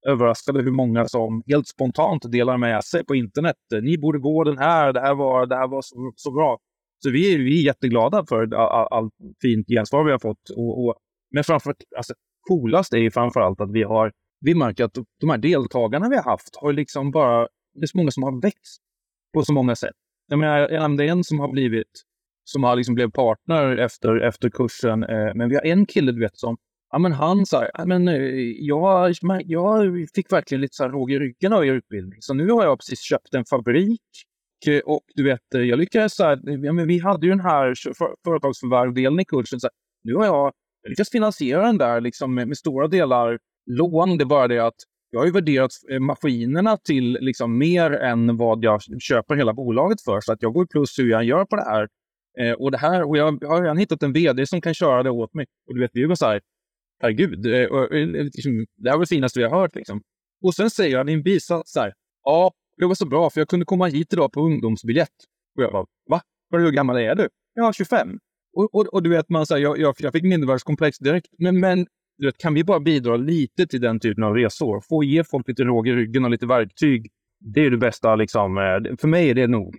överraskade 0.08 0.62
hur 0.62 0.70
många 0.70 1.04
som 1.04 1.42
helt 1.46 1.68
spontant 1.68 2.32
delar 2.32 2.58
med 2.58 2.84
sig 2.84 3.04
på 3.04 3.14
internet. 3.14 3.56
Eh, 3.74 3.82
ni 3.82 3.98
borde 3.98 4.18
gå 4.18 4.44
den 4.44 4.58
här, 4.58 4.92
det 4.92 5.00
här 5.00 5.14
var, 5.14 5.46
det 5.46 5.56
här 5.56 5.68
var 5.68 5.82
så, 5.82 6.12
så 6.16 6.32
bra. 6.32 6.58
Så 7.02 7.10
vi 7.10 7.34
är, 7.34 7.38
vi 7.38 7.60
är 7.60 7.64
jätteglada 7.64 8.24
för 8.28 8.54
allt 8.54 8.92
all, 8.92 9.10
fint 9.42 9.68
gensvar 9.68 10.04
vi 10.04 10.10
har 10.10 10.18
fått. 10.18 10.50
Och, 10.56 10.84
och, 10.84 10.94
men 11.34 11.44
framför 11.44 11.74
alltså, 11.96 12.14
coolast 12.48 12.92
är 12.92 12.98
ju 12.98 13.10
framför 13.10 13.40
allt 13.40 13.60
att 13.60 13.72
vi 13.72 13.82
har 13.82 14.12
vi 14.40 14.54
märker 14.54 14.84
att 14.84 14.98
de 15.20 15.30
här 15.30 15.38
deltagarna 15.38 16.08
vi 16.08 16.16
har 16.16 16.22
haft 16.22 16.56
har 16.56 16.72
liksom 16.72 17.10
bara 17.10 17.48
det 17.74 17.84
är 17.84 17.86
så 17.86 17.98
många 17.98 18.10
som 18.10 18.22
har 18.22 18.42
växt 18.42 18.82
på 19.34 19.42
så 19.42 19.52
många 19.52 19.76
sätt. 19.76 19.94
Jag 20.28 20.38
menar, 20.38 20.68
det 20.96 21.04
är 21.04 21.08
en 21.08 21.24
som 21.24 21.40
har 21.40 21.52
blivit, 21.52 22.02
som 22.44 22.64
har 22.64 22.76
liksom 22.76 22.94
blivit 22.94 23.14
partner 23.14 23.76
efter, 23.76 24.20
efter 24.20 24.50
kursen. 24.50 25.02
Eh, 25.02 25.34
men 25.34 25.48
vi 25.48 25.54
har 25.54 25.62
en 25.62 25.86
kille, 25.86 26.12
du 26.12 26.20
vet, 26.20 26.38
som, 26.38 26.56
ja 26.90 26.98
men 26.98 27.12
han 27.12 27.46
sa, 27.46 27.66
men 27.86 28.08
eh, 28.08 28.16
jag, 28.58 29.14
jag 29.46 30.08
fick 30.14 30.32
verkligen 30.32 30.60
lite 30.60 30.74
så 30.74 30.82
här 30.82 30.90
råg 30.90 31.12
i 31.12 31.18
ryggen 31.18 31.52
av 31.52 31.66
er 31.66 31.72
utbildning. 31.72 32.22
Så 32.22 32.34
nu 32.34 32.50
har 32.50 32.64
jag 32.64 32.78
precis 32.78 33.00
köpt 33.00 33.34
en 33.34 33.44
fabrik 33.44 34.00
och 34.84 35.02
du 35.14 35.24
vet, 35.24 35.54
eh, 35.54 35.60
jag 35.60 35.78
lyckades 35.78 36.16
så 36.16 36.24
här, 36.24 36.40
ja, 36.64 36.72
men 36.72 36.88
vi 36.88 36.98
hade 36.98 37.26
ju 37.26 37.30
den 37.30 37.40
här 37.40 37.74
företagsförvärvdelen 38.24 39.20
i 39.20 39.24
kursen. 39.24 39.60
Så 39.60 39.66
här, 39.66 39.72
nu 40.04 40.14
har 40.14 40.24
jag 40.24 40.52
lyckats 40.88 41.10
finansiera 41.10 41.66
den 41.66 41.78
där 41.78 42.00
liksom 42.00 42.34
med, 42.34 42.48
med 42.48 42.56
stora 42.56 42.88
delar 42.88 43.38
lån. 43.66 44.18
Det 44.18 44.24
är 44.24 44.26
bara 44.26 44.48
det 44.48 44.58
att 44.58 44.74
jag 45.10 45.20
har 45.20 45.26
ju 45.26 45.32
värderat 45.32 45.70
eh, 45.90 46.00
maskinerna 46.00 46.76
till 46.76 47.18
liksom 47.20 47.58
mer 47.58 47.90
än 47.90 48.36
vad 48.36 48.64
jag 48.64 48.80
köper 49.00 49.34
hela 49.34 49.52
bolaget 49.52 50.02
för. 50.02 50.20
Så 50.20 50.32
att 50.32 50.42
jag 50.42 50.52
går 50.52 50.66
plus 50.66 50.98
hur 50.98 51.10
jag 51.10 51.24
gör 51.24 51.44
på 51.44 51.56
det 51.56 51.64
här. 51.64 51.88
Eh, 52.38 52.52
och 52.52 52.70
det 52.70 52.78
här, 52.78 53.08
och 53.08 53.16
jag 53.16 53.44
har 53.44 53.62
redan 53.62 53.78
hittat 53.78 54.02
en 54.02 54.12
vd 54.12 54.46
som 54.46 54.60
kan 54.60 54.74
köra 54.74 55.02
det 55.02 55.10
åt 55.10 55.34
mig. 55.34 55.46
Och 55.68 55.74
du 55.74 55.80
vet, 55.80 55.90
vi 55.94 56.04
var 56.04 56.14
så 56.14 56.26
här, 56.26 56.40
herregud, 57.00 57.46
eh, 57.46 57.52
eh, 57.52 58.06
liksom, 58.24 58.66
det 58.76 58.90
här 58.90 58.96
var 58.96 59.04
det 59.04 59.08
finaste 59.08 59.40
vi 59.40 59.44
har 59.44 59.60
hört. 59.60 59.74
Liksom. 59.74 60.02
Och 60.42 60.54
sen 60.54 60.70
säger 60.70 60.98
han 60.98 61.08
i 61.08 61.12
en 61.12 61.22
bisats 61.22 61.72
så 61.72 61.80
här, 61.80 61.92
ja, 62.24 62.52
det 62.76 62.86
var 62.86 62.94
så 62.94 63.06
bra 63.06 63.30
för 63.30 63.40
jag 63.40 63.48
kunde 63.48 63.66
komma 63.66 63.86
hit 63.86 64.12
idag 64.12 64.32
på 64.32 64.40
ungdomsbiljett. 64.40 65.14
Och 65.56 65.62
jag 65.62 65.72
bara, 65.72 65.86
va? 66.10 66.20
Hur 66.50 66.70
gammal 66.70 66.96
är 66.96 67.14
du? 67.14 67.28
Ja, 67.54 67.72
25. 67.72 68.18
Och, 68.56 68.74
och, 68.74 68.86
och 68.86 69.02
du 69.02 69.10
vet, 69.10 69.28
man 69.28 69.46
säger, 69.46 69.62
jag, 69.62 69.78
jag, 69.78 69.94
jag 69.98 70.12
fick 70.12 70.22
mindervärdeskomplex 70.22 70.98
direkt. 70.98 71.28
Men, 71.38 71.60
men 71.60 71.86
du 72.18 72.26
vet, 72.26 72.38
kan 72.38 72.54
vi 72.54 72.64
bara 72.64 72.80
bidra 72.80 73.16
lite 73.16 73.66
till 73.66 73.80
den 73.80 74.00
typen 74.00 74.24
av 74.24 74.34
resor, 74.34 74.80
få 74.88 75.04
ge 75.04 75.24
folk 75.24 75.48
lite 75.48 75.64
råg 75.64 75.88
i 75.88 75.92
ryggen 75.92 76.24
och 76.24 76.30
lite 76.30 76.46
verktyg, 76.46 77.10
det 77.40 77.60
är 77.60 77.70
det 77.70 77.76
bästa. 77.76 78.16
Liksom. 78.16 78.58
Eh, 78.58 78.96
för 78.96 79.08
mig 79.08 79.30
är 79.30 79.34
det 79.34 79.46
nog. 79.46 79.76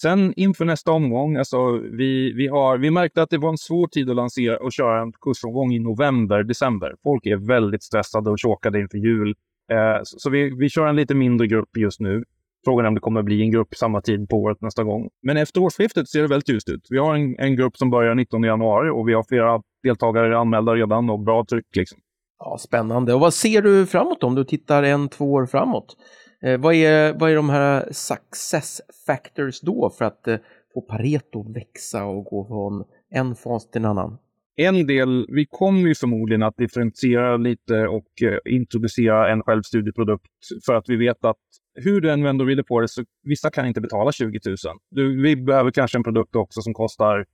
Sen 0.00 0.34
inför 0.36 0.64
nästa 0.64 0.92
omgång, 0.92 1.36
alltså 1.36 1.70
vi, 1.78 2.32
vi, 2.32 2.46
har, 2.46 2.78
vi 2.78 2.90
märkte 2.90 3.22
att 3.22 3.30
det 3.30 3.38
var 3.38 3.48
en 3.48 3.58
svår 3.58 3.86
tid 3.86 4.10
att 4.10 4.16
lansera 4.16 4.58
och 4.58 4.72
köra 4.72 5.02
en 5.02 5.12
kursomgång 5.12 5.72
i 5.72 5.78
november, 5.78 6.42
december. 6.42 6.94
Folk 7.02 7.26
är 7.26 7.36
väldigt 7.36 7.82
stressade 7.82 8.30
och 8.30 8.42
chokade 8.42 8.80
inför 8.80 8.98
jul. 8.98 9.34
Eh, 9.72 10.02
så, 10.02 10.18
så 10.18 10.30
vi, 10.30 10.50
vi 10.58 10.68
kör 10.68 10.86
en 10.86 10.96
lite 10.96 11.14
mindre 11.14 11.46
grupp 11.46 11.76
just 11.76 12.00
nu. 12.00 12.24
Frågan 12.64 12.84
är 12.84 12.88
om 12.88 12.94
det 12.94 13.00
kommer 13.00 13.22
bli 13.22 13.42
en 13.42 13.50
grupp 13.50 13.74
samma 13.74 14.00
tid 14.00 14.28
på 14.28 14.36
året 14.36 14.60
nästa 14.60 14.84
gång. 14.84 15.08
Men 15.22 15.36
efter 15.36 15.62
årsskiftet 15.62 16.08
ser 16.08 16.22
det 16.22 16.28
väldigt 16.28 16.48
ljust 16.48 16.68
ut. 16.68 16.86
Vi 16.90 16.98
har 16.98 17.14
en, 17.14 17.38
en 17.38 17.56
grupp 17.56 17.76
som 17.76 17.90
börjar 17.90 18.14
19 18.14 18.42
januari 18.42 18.90
och 18.90 19.08
vi 19.08 19.14
har 19.14 19.24
flera 19.28 19.62
deltagare 19.82 20.38
anmälda 20.38 20.74
redan 20.74 21.10
och 21.10 21.20
bra 21.20 21.44
tryck. 21.50 21.76
Liksom. 21.76 21.98
Ja, 22.38 22.58
spännande. 22.58 23.14
Och 23.14 23.20
vad 23.20 23.34
ser 23.34 23.62
du 23.62 23.86
framåt 23.86 24.24
om 24.24 24.34
du 24.34 24.44
tittar 24.44 24.82
en, 24.82 25.08
två 25.08 25.32
år 25.32 25.46
framåt? 25.46 25.96
Eh, 26.42 26.60
vad, 26.60 26.74
är, 26.74 27.12
vad 27.18 27.30
är 27.30 27.36
de 27.36 27.50
här 27.50 27.88
success 27.92 28.80
factors 29.06 29.60
då 29.60 29.90
för 29.90 30.04
att 30.04 30.28
eh, 30.28 30.36
få 30.74 30.80
Pareto 30.80 31.40
att 31.40 31.56
växa 31.56 32.04
och 32.04 32.24
gå 32.24 32.46
från 32.46 32.84
en 33.10 33.34
fas 33.34 33.70
till 33.70 33.80
en 33.80 33.84
annan? 33.84 34.18
En 34.56 34.86
del, 34.86 35.26
vi 35.28 35.46
kommer 35.46 35.88
ju 35.88 35.94
förmodligen 35.94 36.42
att 36.42 36.56
differentiera 36.56 37.36
lite 37.36 37.86
och 37.88 38.22
eh, 38.22 38.54
introducera 38.54 39.32
en 39.32 39.42
självstudieprodukt 39.42 40.26
för 40.66 40.74
att 40.74 40.88
vi 40.88 40.96
vet 40.96 41.24
att 41.24 41.36
hur 41.74 42.00
du 42.00 42.10
än 42.10 42.22
vänder 42.22 42.44
och 42.44 42.46
vrider 42.46 42.62
på 42.62 42.80
det 42.80 42.88
så 42.88 43.04
vissa 43.22 43.50
kan 43.50 43.66
inte 43.66 43.80
betala 43.80 44.12
20 44.12 44.40
000. 44.46 44.56
Du, 44.90 45.22
vi 45.22 45.36
behöver 45.36 45.70
kanske 45.70 45.98
en 45.98 46.04
produkt 46.04 46.36
också 46.36 46.60
som 46.60 46.74
kostar 46.74 47.24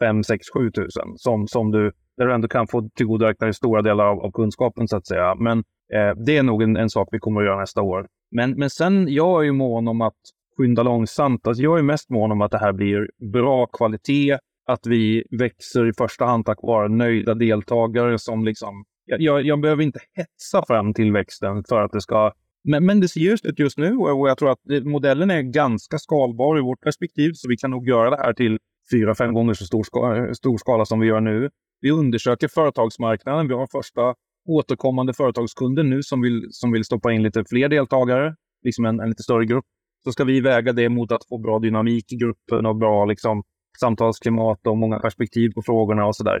5, 0.00 0.24
6, 0.24 0.46
7 0.54 0.70
000 0.76 0.88
som, 1.16 1.48
som 1.48 1.70
du, 1.70 1.92
där 2.16 2.26
du 2.26 2.34
ändå 2.34 2.48
kan 2.48 2.66
få 2.66 2.88
tillgodoräkna 2.94 3.44
dig 3.44 3.54
stora 3.54 3.82
delar 3.82 4.04
av, 4.04 4.20
av, 4.20 4.30
kunskapen 4.30 4.88
så 4.88 4.96
att 4.96 5.06
säga. 5.06 5.34
Men 5.34 5.58
eh, 5.94 6.24
det 6.26 6.36
är 6.36 6.42
nog 6.42 6.62
en, 6.62 6.76
en, 6.76 6.90
sak 6.90 7.08
vi 7.12 7.18
kommer 7.18 7.40
att 7.40 7.46
göra 7.46 7.60
nästa 7.60 7.82
år. 7.82 8.06
Men, 8.34 8.50
men 8.50 8.70
sen, 8.70 9.06
jag 9.08 9.40
är 9.40 9.44
ju 9.44 9.52
mån 9.52 9.88
om 9.88 10.00
att 10.00 10.18
skynda 10.56 10.82
långsamt. 10.82 11.46
Alltså 11.46 11.62
jag 11.62 11.78
är 11.78 11.82
mest 11.82 12.10
mån 12.10 12.32
om 12.32 12.40
att 12.40 12.50
det 12.50 12.58
här 12.58 12.72
blir 12.72 13.10
bra 13.32 13.66
kvalitet, 13.66 14.38
att 14.66 14.86
vi 14.86 15.24
växer 15.38 15.88
i 15.88 15.92
första 15.92 16.24
hand 16.24 16.46
tack 16.46 16.58
vare 16.62 16.88
nöjda 16.88 17.34
deltagare 17.34 18.18
som 18.18 18.44
liksom... 18.44 18.84
Jag, 19.06 19.42
jag, 19.42 19.60
behöver 19.60 19.82
inte 19.82 20.00
hetsa 20.16 20.64
fram 20.66 20.94
tillväxten 20.94 21.64
för 21.68 21.82
att 21.82 21.92
det 21.92 22.00
ska 22.00 22.32
men, 22.64 22.86
men 22.86 23.00
det 23.00 23.08
ser 23.08 23.20
ljust 23.20 23.44
ut 23.44 23.58
just 23.58 23.78
nu 23.78 23.96
och 23.96 24.28
jag 24.28 24.38
tror 24.38 24.50
att 24.50 24.84
modellen 24.84 25.30
är 25.30 25.42
ganska 25.42 25.98
skalbar 25.98 26.58
i 26.58 26.62
vårt 26.62 26.80
perspektiv, 26.80 27.32
så 27.34 27.48
vi 27.48 27.56
kan 27.56 27.70
nog 27.70 27.88
göra 27.88 28.10
det 28.10 28.16
här 28.16 28.32
till 28.32 28.58
fyra, 28.92 29.14
fem 29.14 29.34
gånger 29.34 29.54
så 29.54 29.64
stor 29.64 29.82
skala, 29.82 30.34
stor 30.34 30.58
skala 30.58 30.84
som 30.84 31.00
vi 31.00 31.06
gör 31.06 31.20
nu. 31.20 31.50
Vi 31.80 31.90
undersöker 31.90 32.48
företagsmarknaden. 32.48 33.48
Vi 33.48 33.54
har 33.54 33.66
första 33.66 34.14
återkommande 34.48 35.14
företagskunder 35.14 35.82
nu 35.82 36.02
som 36.02 36.20
vill, 36.20 36.46
som 36.50 36.72
vill 36.72 36.84
stoppa 36.84 37.12
in 37.12 37.22
lite 37.22 37.44
fler 37.48 37.68
deltagare, 37.68 38.34
liksom 38.64 38.84
en, 38.84 39.00
en 39.00 39.08
lite 39.08 39.22
större 39.22 39.44
grupp. 39.44 39.64
Så 40.04 40.12
ska 40.12 40.24
vi 40.24 40.40
väga 40.40 40.72
det 40.72 40.88
mot 40.88 41.12
att 41.12 41.28
få 41.28 41.38
bra 41.38 41.58
dynamik 41.58 42.12
i 42.12 42.16
gruppen 42.16 42.66
och 42.66 42.76
bra 42.76 43.04
liksom, 43.04 43.42
samtalsklimat 43.80 44.66
och 44.66 44.76
många 44.76 44.98
perspektiv 44.98 45.50
på 45.54 45.62
frågorna 45.62 46.06
och 46.06 46.16
sådär. 46.16 46.40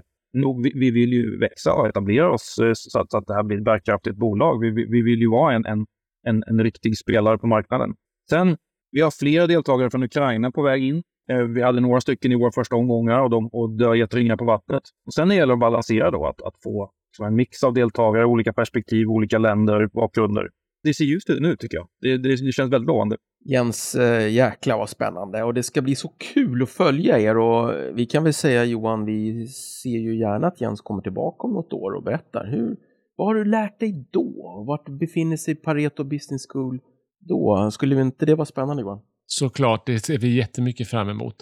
Vi, 0.62 0.72
vi 0.74 0.90
vill 0.90 1.12
ju 1.12 1.38
växa 1.38 1.72
och 1.72 1.88
etablera 1.88 2.32
oss 2.32 2.58
eh, 2.62 2.70
så 2.74 3.00
att, 3.00 3.10
så 3.10 3.18
att 3.18 3.26
det 3.26 3.34
här 3.34 3.42
blir 3.42 3.58
ett 3.58 3.64
bärkraftigt 3.64 4.16
bolag. 4.16 4.60
Vi, 4.60 4.70
vi, 4.70 4.86
vi 4.90 5.02
vill 5.02 5.20
ju 5.20 5.30
vara 5.30 5.54
en, 5.54 5.66
en, 5.66 5.86
en, 6.26 6.42
en 6.46 6.62
riktig 6.62 6.98
spelare 6.98 7.38
på 7.38 7.46
marknaden. 7.46 7.94
Sen, 8.30 8.56
vi 8.90 9.00
har 9.00 9.10
flera 9.10 9.46
deltagare 9.46 9.90
från 9.90 10.02
Ukraina 10.02 10.50
på 10.50 10.62
väg 10.62 10.84
in. 10.84 11.02
Eh, 11.30 11.38
vi 11.38 11.62
hade 11.62 11.80
några 11.80 12.00
stycken 12.00 12.32
i 12.32 12.34
våra 12.34 12.52
första 12.52 12.76
omgångar 12.76 13.20
och, 13.20 13.30
de, 13.30 13.48
och 13.52 13.70
det 13.70 13.86
har 13.86 13.94
gett 13.94 14.14
ringar 14.14 14.36
på 14.36 14.44
vattnet. 14.44 14.82
Och 15.06 15.14
sen 15.14 15.30
gäller 15.30 15.46
det 15.46 15.52
att 15.52 15.60
balansera 15.60 16.10
då, 16.10 16.26
att, 16.26 16.42
att 16.42 16.54
få 16.62 16.90
en 17.22 17.34
mix 17.34 17.64
av 17.64 17.74
deltagare, 17.74 18.24
olika 18.24 18.52
perspektiv, 18.52 19.08
olika 19.08 19.38
länder, 19.38 19.86
bakgrunder. 19.86 20.48
Det 20.82 20.94
ser 20.94 21.04
ljust 21.04 21.30
ut 21.30 21.42
nu 21.42 21.56
tycker 21.56 21.76
jag. 21.76 21.88
Det, 22.00 22.16
det, 22.16 22.46
det 22.46 22.52
känns 22.52 22.72
väldigt 22.72 22.86
lovande. 22.86 23.16
Jens, 23.44 23.94
äh, 23.94 24.32
jäklar 24.32 24.78
vad 24.78 24.88
spännande 24.88 25.42
och 25.42 25.54
det 25.54 25.62
ska 25.62 25.82
bli 25.82 25.94
så 25.94 26.08
kul 26.34 26.62
att 26.62 26.70
följa 26.70 27.18
er 27.18 27.38
och 27.38 27.74
vi 27.94 28.06
kan 28.06 28.24
väl 28.24 28.34
säga 28.34 28.64
Johan, 28.64 29.04
vi 29.04 29.46
ser 29.46 29.98
ju 29.98 30.18
gärna 30.18 30.46
att 30.46 30.60
Jens 30.60 30.80
kommer 30.80 31.02
tillbaka 31.02 31.46
om 31.46 31.52
något 31.52 31.72
år 31.72 31.92
och 31.92 32.02
berättar 32.02 32.46
hur, 32.46 32.76
vad 33.16 33.26
har 33.26 33.34
du 33.34 33.44
lärt 33.44 33.80
dig 33.80 34.08
då? 34.10 34.64
Vart 34.66 34.88
befinner 34.88 35.36
sig 35.36 35.54
Pareto 35.54 36.04
Business 36.04 36.46
School 36.48 36.80
då? 37.20 37.70
Skulle 37.70 38.00
inte 38.00 38.26
det 38.26 38.34
vara 38.34 38.46
spännande 38.46 38.82
Johan? 38.82 39.00
Såklart, 39.26 39.86
det 39.86 39.98
ser 39.98 40.18
vi 40.18 40.36
jättemycket 40.36 40.88
fram 40.88 41.08
emot. 41.08 41.36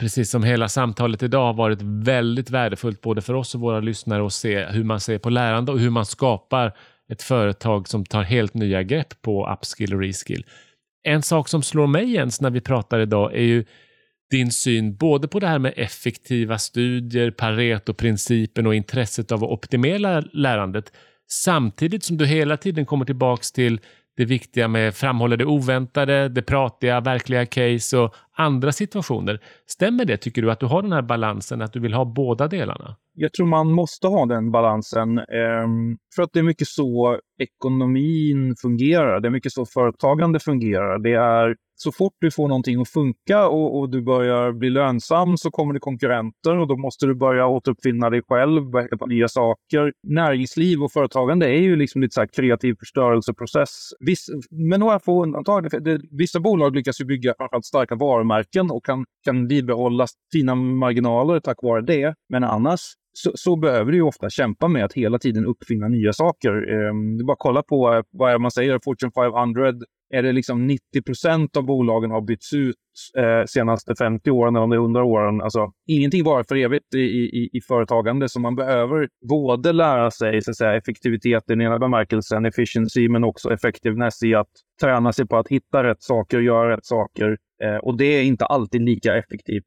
Precis 0.00 0.30
som 0.30 0.44
hela 0.44 0.68
samtalet 0.68 1.22
idag 1.22 1.46
har 1.46 1.54
varit 1.54 1.82
väldigt 1.82 2.50
värdefullt 2.50 3.00
både 3.00 3.22
för 3.22 3.34
oss 3.34 3.54
och 3.54 3.60
våra 3.60 3.80
lyssnare 3.80 4.26
att 4.26 4.32
se 4.32 4.64
hur 4.64 4.84
man 4.84 5.00
ser 5.00 5.18
på 5.18 5.30
lärande 5.30 5.72
och 5.72 5.78
hur 5.78 5.90
man 5.90 6.06
skapar 6.06 6.76
ett 7.12 7.22
företag 7.22 7.88
som 7.88 8.04
tar 8.04 8.22
helt 8.22 8.54
nya 8.54 8.82
grepp 8.82 9.22
på 9.22 9.48
upskill 9.52 9.94
och 9.94 10.00
reskill. 10.00 10.44
En 11.08 11.22
sak 11.22 11.48
som 11.48 11.62
slår 11.62 11.86
mig 11.86 12.12
Jens 12.12 12.40
när 12.40 12.50
vi 12.50 12.60
pratar 12.60 13.00
idag 13.00 13.34
är 13.34 13.42
ju 13.42 13.64
din 14.30 14.52
syn 14.52 14.96
både 14.96 15.28
på 15.28 15.40
det 15.40 15.46
här 15.46 15.58
med 15.58 15.74
effektiva 15.76 16.58
studier, 16.58 17.30
Pareto-principen 17.30 18.66
och 18.66 18.74
intresset 18.74 19.32
av 19.32 19.44
att 19.44 19.50
optimera 19.50 20.20
lärandet 20.20 20.92
samtidigt 21.30 22.04
som 22.04 22.16
du 22.16 22.26
hela 22.26 22.56
tiden 22.56 22.86
kommer 22.86 23.04
tillbaks 23.04 23.52
till 23.52 23.80
det 24.16 24.24
viktiga 24.24 24.68
med 24.68 24.94
framhålla 24.94 25.36
det 25.36 25.44
oväntade, 25.44 26.28
det 26.28 26.42
pratiga, 26.42 27.00
verkliga 27.00 27.46
case 27.46 27.98
och 27.98 28.14
andra 28.36 28.72
situationer. 28.72 29.40
Stämmer 29.66 30.04
det, 30.04 30.16
tycker 30.16 30.42
du, 30.42 30.50
att 30.50 30.60
du 30.60 30.66
har 30.66 30.82
den 30.82 30.92
här 30.92 31.02
balansen, 31.02 31.62
att 31.62 31.72
du 31.72 31.80
vill 31.80 31.94
ha 31.94 32.04
båda 32.04 32.48
delarna? 32.48 32.96
Jag 33.14 33.32
tror 33.32 33.46
man 33.46 33.72
måste 33.72 34.06
ha 34.06 34.26
den 34.26 34.50
balansen. 34.50 35.18
Ehm, 35.18 35.96
för 36.16 36.22
att 36.22 36.30
det 36.32 36.38
är 36.38 36.42
mycket 36.42 36.68
så 36.68 37.18
ekonomin 37.38 38.54
fungerar. 38.62 39.20
Det 39.20 39.28
är 39.28 39.30
mycket 39.30 39.52
så 39.52 39.66
företagande 39.66 40.40
fungerar. 40.40 40.98
Det 40.98 41.12
är 41.12 41.56
så 41.74 41.92
fort 41.92 42.12
du 42.20 42.30
får 42.30 42.48
någonting 42.48 42.80
att 42.80 42.88
funka 42.88 43.48
och, 43.48 43.78
och, 43.78 43.90
du 43.90 44.02
börjar 44.02 44.52
bli 44.52 44.70
lönsam 44.70 45.36
så 45.36 45.50
kommer 45.50 45.74
det 45.74 45.80
konkurrenter 45.80 46.56
och 46.58 46.68
då 46.68 46.76
måste 46.76 47.06
du 47.06 47.14
börja 47.14 47.46
återuppfinna 47.46 48.10
dig 48.10 48.22
själv, 48.28 48.70
börja 48.70 48.96
på 48.98 49.06
nya 49.06 49.28
saker. 49.28 49.92
Näringsliv 50.02 50.82
och 50.82 50.92
företagande 50.92 51.46
är 51.46 51.60
ju 51.60 51.76
liksom 51.76 52.02
lite 52.02 52.14
så 52.14 52.20
här 52.20 52.28
kreativ 52.36 52.74
förstörelseprocess. 52.78 53.90
Viss, 54.00 54.26
med 54.50 54.80
några 54.80 55.00
få 55.00 55.22
undantag. 55.22 55.70
Det, 55.70 55.80
det, 55.80 56.00
vissa 56.10 56.40
bolag 56.40 56.76
lyckas 56.76 57.00
ju 57.00 57.04
bygga 57.04 57.34
framförallt 57.38 57.64
starka 57.64 57.94
varumärken 57.94 58.70
och 58.70 58.84
kan, 58.84 59.04
kan 59.24 59.48
bibehålla 59.48 60.06
fina 60.32 60.54
marginaler 60.54 61.40
tack 61.40 61.58
vare 61.62 61.82
det. 61.82 62.14
Men 62.28 62.44
annars 62.44 62.80
så, 63.12 63.32
så, 63.34 63.56
behöver 63.56 63.92
du 63.92 63.98
ju 63.98 64.02
ofta 64.02 64.30
kämpa 64.30 64.68
med 64.68 64.84
att 64.84 64.92
hela 64.92 65.18
tiden 65.18 65.46
uppfinna 65.46 65.88
nya 65.88 66.12
saker. 66.12 66.50
Eh, 66.50 67.26
bara 67.26 67.36
kolla 67.38 67.62
på 67.62 67.94
eh, 67.94 68.02
vad 68.10 68.40
man 68.40 68.50
säger, 68.50 68.80
Fortune 68.84 69.12
500 69.14 69.72
är 70.14 70.22
det 70.22 70.32
liksom 70.32 70.66
90 70.66 71.02
procent 71.06 71.56
av 71.56 71.64
bolagen 71.64 72.10
har 72.10 72.20
bytts 72.20 72.52
ut 72.52 72.76
eh, 73.18 73.44
senaste 73.46 73.94
50 73.98 74.30
åren 74.30 74.56
eller 74.56 74.76
100 74.76 75.04
åren. 75.04 75.40
Alltså, 75.40 75.72
ingenting 75.86 76.24
varar 76.24 76.44
för 76.48 76.56
evigt 76.56 76.94
i, 76.94 76.98
i, 77.00 77.50
i 77.52 77.60
företagande, 77.60 78.28
så 78.28 78.40
man 78.40 78.56
behöver 78.56 79.08
både 79.28 79.72
lära 79.72 80.10
sig 80.10 80.42
så 80.42 80.50
att 80.50 80.56
säga, 80.56 80.76
effektivitet 80.76 81.42
i 81.42 81.52
den 81.52 81.60
ena 81.60 81.78
bemärkelsen, 81.78 82.46
efficiency, 82.46 83.08
men 83.08 83.24
också 83.24 83.52
effectiveness 83.52 84.22
i 84.22 84.34
att 84.34 84.50
träna 84.80 85.12
sig 85.12 85.26
på 85.26 85.36
att 85.36 85.48
hitta 85.48 85.84
rätt 85.84 86.02
saker, 86.02 86.40
göra 86.40 86.76
rätt 86.76 86.86
saker. 86.86 87.36
Eh, 87.62 87.76
och 87.76 87.96
det 87.96 88.04
är 88.04 88.22
inte 88.22 88.44
alltid 88.44 88.82
lika 88.82 89.16
effektivt. 89.16 89.64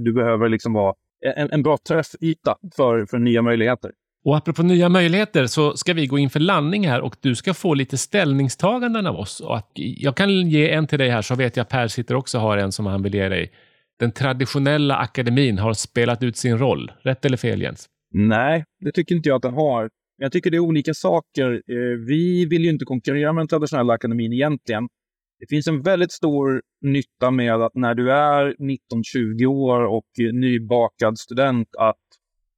Du 0.00 0.12
behöver 0.12 0.48
liksom 0.48 0.72
vara 0.72 0.94
en, 1.36 1.50
en 1.50 1.62
bra 1.62 1.78
träffyta 1.88 2.56
för, 2.76 3.06
för 3.06 3.18
nya 3.18 3.42
möjligheter. 3.42 3.90
Och 4.24 4.36
apropå 4.36 4.62
nya 4.62 4.88
möjligheter 4.88 5.46
så 5.46 5.76
ska 5.76 5.94
vi 5.94 6.06
gå 6.06 6.18
in 6.18 6.30
för 6.30 6.40
landning 6.40 6.88
här 6.88 7.00
och 7.00 7.16
du 7.20 7.34
ska 7.34 7.54
få 7.54 7.74
lite 7.74 7.98
ställningstaganden 7.98 9.06
av 9.06 9.16
oss. 9.16 9.40
Och 9.40 9.70
jag 9.74 10.16
kan 10.16 10.30
ge 10.30 10.70
en 10.70 10.86
till 10.86 10.98
dig 10.98 11.08
här 11.08 11.22
så 11.22 11.34
vet 11.34 11.56
jag 11.56 11.68
Per 11.68 11.88
sitter 11.88 12.14
också 12.14 12.38
har 12.38 12.58
en 12.58 12.72
som 12.72 12.86
han 12.86 13.02
vill 13.02 13.14
ge 13.14 13.28
dig. 13.28 13.52
Den 13.98 14.12
traditionella 14.12 14.96
akademin 14.96 15.58
har 15.58 15.72
spelat 15.72 16.22
ut 16.22 16.36
sin 16.36 16.58
roll. 16.58 16.92
Rätt 17.02 17.24
eller 17.24 17.36
fel 17.36 17.62
Jens? 17.62 17.88
Nej, 18.14 18.64
det 18.80 18.92
tycker 18.92 19.14
inte 19.14 19.28
jag 19.28 19.36
att 19.36 19.42
den 19.42 19.54
har. 19.54 19.90
Jag 20.16 20.32
tycker 20.32 20.50
det 20.50 20.56
är 20.56 20.60
olika 20.60 20.94
saker. 20.94 21.52
Eh, 21.52 21.98
vi 22.08 22.46
vill 22.46 22.64
ju 22.64 22.70
inte 22.70 22.84
konkurrera 22.84 23.32
med 23.32 23.40
den 23.40 23.48
traditionella 23.48 23.92
akademin 23.92 24.32
egentligen. 24.32 24.88
Det 25.38 25.46
finns 25.48 25.66
en 25.66 25.82
väldigt 25.82 26.12
stor 26.12 26.62
nytta 26.80 27.30
med 27.30 27.54
att 27.54 27.74
när 27.74 27.94
du 27.94 28.12
är 28.12 28.54
19-20 28.58 29.46
år 29.46 29.80
och 29.84 30.06
nybakad 30.32 31.18
student 31.18 31.68
att 31.78 31.96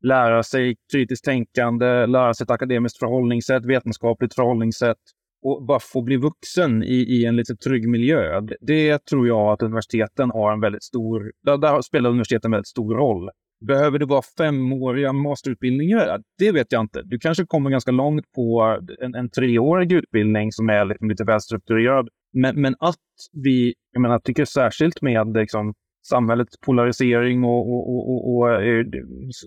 lära 0.04 0.42
sig 0.42 0.76
kritiskt 0.92 1.24
tänkande, 1.24 2.06
lära 2.06 2.34
sig 2.34 2.44
ett 2.44 2.50
akademiskt 2.50 2.98
förhållningssätt, 2.98 3.66
vetenskapligt 3.66 4.34
förhållningssätt 4.34 4.98
och 5.44 5.66
bara 5.66 5.80
få 5.80 6.02
bli 6.02 6.16
vuxen 6.16 6.82
i, 6.82 6.94
i 6.94 7.24
en 7.24 7.36
lite 7.36 7.56
trygg 7.56 7.88
miljö. 7.88 8.40
Det 8.60 9.04
tror 9.04 9.28
jag 9.28 9.52
att 9.52 9.62
universiteten 9.62 10.30
har 10.30 10.52
en 10.52 10.60
väldigt 10.60 10.82
stor... 10.82 11.32
Där, 11.42 11.58
där 11.58 11.82
spelar 11.82 12.10
universiteten 12.10 12.48
en 12.48 12.52
väldigt 12.52 12.68
stor 12.68 12.94
roll. 12.94 13.30
Behöver 13.66 13.98
det 13.98 14.06
vara 14.06 14.22
femåriga 14.38 15.12
masterutbildningar? 15.12 16.22
Det 16.38 16.52
vet 16.52 16.72
jag 16.72 16.80
inte. 16.80 17.02
Du 17.04 17.18
kanske 17.18 17.46
kommer 17.46 17.70
ganska 17.70 17.90
långt 17.90 18.32
på 18.34 18.78
en, 19.00 19.14
en 19.14 19.30
treårig 19.30 19.92
utbildning 19.92 20.52
som 20.52 20.68
är 20.68 20.84
liksom 20.84 21.10
lite 21.10 21.24
välstrukturerad. 21.24 22.08
Men, 22.32 22.60
men 22.60 22.74
att 22.80 22.96
vi, 23.32 23.74
jag 23.92 24.02
menar, 24.02 24.18
tycker 24.18 24.44
särskilt 24.44 25.02
med 25.02 25.36
liksom, 25.36 25.74
samhällets 26.06 26.60
polarisering 26.60 27.44
och, 27.44 27.74
och, 27.74 28.36
och, 28.36 28.50
eh, 28.50 28.78
eh, 28.78 28.86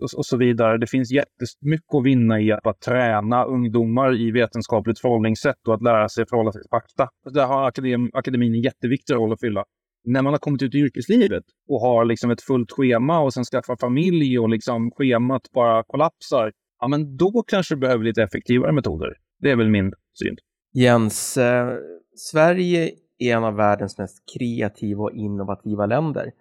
och, 0.02 0.18
och, 0.18 0.26
så 0.26 0.38
vidare. 0.38 0.78
Det 0.78 0.88
finns 0.88 1.12
jättemycket 1.12 1.96
att 1.96 2.06
vinna 2.06 2.42
i 2.42 2.52
att 2.52 2.82
träna 2.86 3.44
ungdomar 3.44 4.16
i 4.22 4.32
vetenskapligt 4.32 5.00
förhållningssätt 5.00 5.68
och 5.68 5.74
att 5.74 5.82
lära 5.82 6.10
sig 6.10 6.26
förhålla 6.30 6.52
sig 6.52 6.62
till 6.62 6.70
fakta. 6.70 7.04
Alltså, 7.04 7.40
där 7.40 7.48
har 7.48 7.68
akadem, 7.68 8.10
akademin 8.14 8.54
en 8.54 8.62
jätteviktig 8.62 9.14
roll 9.14 9.34
att 9.34 9.40
fylla. 9.40 9.64
När 10.04 10.22
man 10.22 10.34
har 10.34 10.40
kommit 10.40 10.62
ut 10.62 10.76
i 10.76 10.78
yrkeslivet 10.78 11.44
och 11.70 11.82
har 11.82 12.06
liksom 12.06 12.32
ett 12.32 12.42
fullt 12.42 12.72
schema 12.72 13.20
och 13.20 13.34
sen 13.34 13.44
skaffar 13.44 13.78
familj 13.80 14.40
och 14.40 14.50
liksom 14.50 14.92
schemat 14.92 15.42
bara 15.54 15.84
kollapsar, 15.84 16.52
ja 16.82 16.88
men 16.88 17.18
då 17.18 17.44
kanske 17.48 17.76
du 17.76 17.80
behöver 17.80 18.04
lite 18.04 18.24
effektivare 18.24 18.72
metoder. 18.72 19.14
Det 19.40 19.52
är 19.52 19.56
väl 19.56 19.70
min 19.70 19.94
syn. 20.20 20.36
Jens, 20.74 21.38
eh, 21.38 21.74
Sverige 22.16 22.92
är 23.20 23.36
en 23.36 23.44
av 23.44 23.56
världens 23.56 23.98
mest 23.98 24.18
kreativa 24.38 25.04
och 25.04 25.12
innovativa 25.12 25.86
länder. 25.86 26.32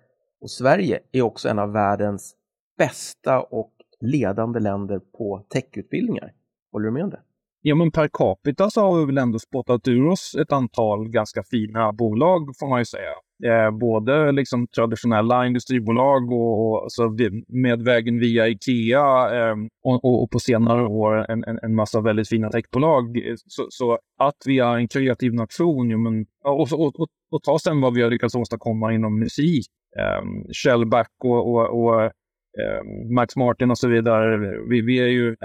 Och 0.41 0.51
Sverige 0.51 1.01
är 1.12 1.22
också 1.22 1.49
en 1.49 1.59
av 1.59 1.72
världens 1.72 2.37
bästa 2.78 3.41
och 3.41 3.72
ledande 4.01 4.61
länder 4.61 4.99
på 4.99 5.47
techutbildningar. 5.49 6.34
Håller 6.72 6.87
du 6.87 6.93
med 6.93 7.05
om 7.05 7.11
det? 7.11 7.22
Ja, 7.63 7.75
men 7.75 7.91
per 7.91 8.09
capita 8.13 8.71
så 8.71 8.81
har 8.81 8.99
vi 8.99 9.07
väl 9.07 9.19
ändå 9.19 9.39
spottat 9.39 9.89
ur 9.89 10.07
oss 10.07 10.35
ett 10.41 10.53
antal 10.53 11.09
ganska 11.09 11.43
fina 11.51 11.93
bolag, 11.93 12.57
får 12.61 12.69
man 12.69 12.79
ju 12.79 12.85
säga. 12.85 13.11
Eh, 13.45 13.71
både 13.71 14.33
liksom 14.33 14.67
traditionella 14.67 15.47
industribolag 15.47 16.33
och, 16.33 16.71
och 16.71 16.83
alltså 16.83 17.03
med 17.49 17.83
vägen 17.83 18.19
via 18.19 18.49
Ikea 18.49 19.35
eh, 19.37 19.57
och, 19.85 20.05
och, 20.05 20.23
och, 20.23 20.31
på 20.31 20.39
senare 20.39 20.87
år 20.87 21.31
en, 21.31 21.45
en, 21.45 21.59
en 21.63 21.75
massa 21.75 22.01
väldigt 22.01 22.29
fina 22.29 22.51
techbolag. 22.51 23.05
Så, 23.47 23.67
så, 23.71 23.99
att 24.19 24.37
vi 24.47 24.59
är 24.59 24.77
en 24.77 24.89
kreativ 24.89 25.35
nation, 25.35 25.91
ja, 25.91 25.99
men, 25.99 26.27
och, 26.45 26.73
och, 26.73 27.01
och, 27.01 27.09
och 27.31 27.43
ta 27.43 27.59
sen 27.59 27.81
vad 27.81 27.95
vi 27.95 28.03
har 28.03 28.11
lyckats 28.11 28.35
åstadkomma 28.35 28.93
inom 28.93 29.19
musik 29.19 29.67
Eh, 29.99 30.23
Shellback 30.53 31.11
och, 31.25 31.55
och, 31.55 31.85
och 31.85 32.03
ehm, 32.05 33.15
Max 33.15 33.37
Martin 33.37 33.71
och 33.71 33.79
så 33.79 33.89
vidare. 33.89 34.39
Vi, 34.69 34.81
vi 34.81 34.99
är 34.99 35.07
ju, 35.07 35.37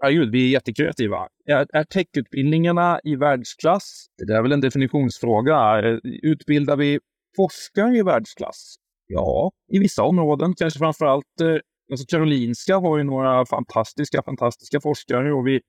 ja, 0.00 0.08
gud, 0.08 0.30
vi 0.32 0.46
är 0.46 0.52
jättekreativa. 0.52 1.28
Är, 1.46 1.66
är 1.72 1.84
techutbildningarna 1.84 3.00
i 3.04 3.16
världsklass? 3.16 4.06
Det 4.26 4.32
är 4.32 4.42
väl 4.42 4.52
en 4.52 4.60
definitionsfråga. 4.60 5.78
Eh, 5.78 5.98
utbildar 6.22 6.76
vi 6.76 6.98
forskare 7.36 7.96
i 7.96 8.02
världsklass? 8.02 8.74
Ja, 9.06 9.50
i 9.72 9.78
vissa 9.78 10.02
områden, 10.02 10.54
kanske 10.54 10.78
framför 10.78 11.06
allt 11.06 11.40
eh, 11.40 11.56
Alltså 11.92 12.06
Karolinska 12.08 12.76
har 12.76 12.98
ju 12.98 13.04
några 13.04 13.46
fantastiska, 13.46 14.22
fantastiska 14.22 14.80
forskare 14.80 15.32
och 15.32 15.46
vi 15.46 15.60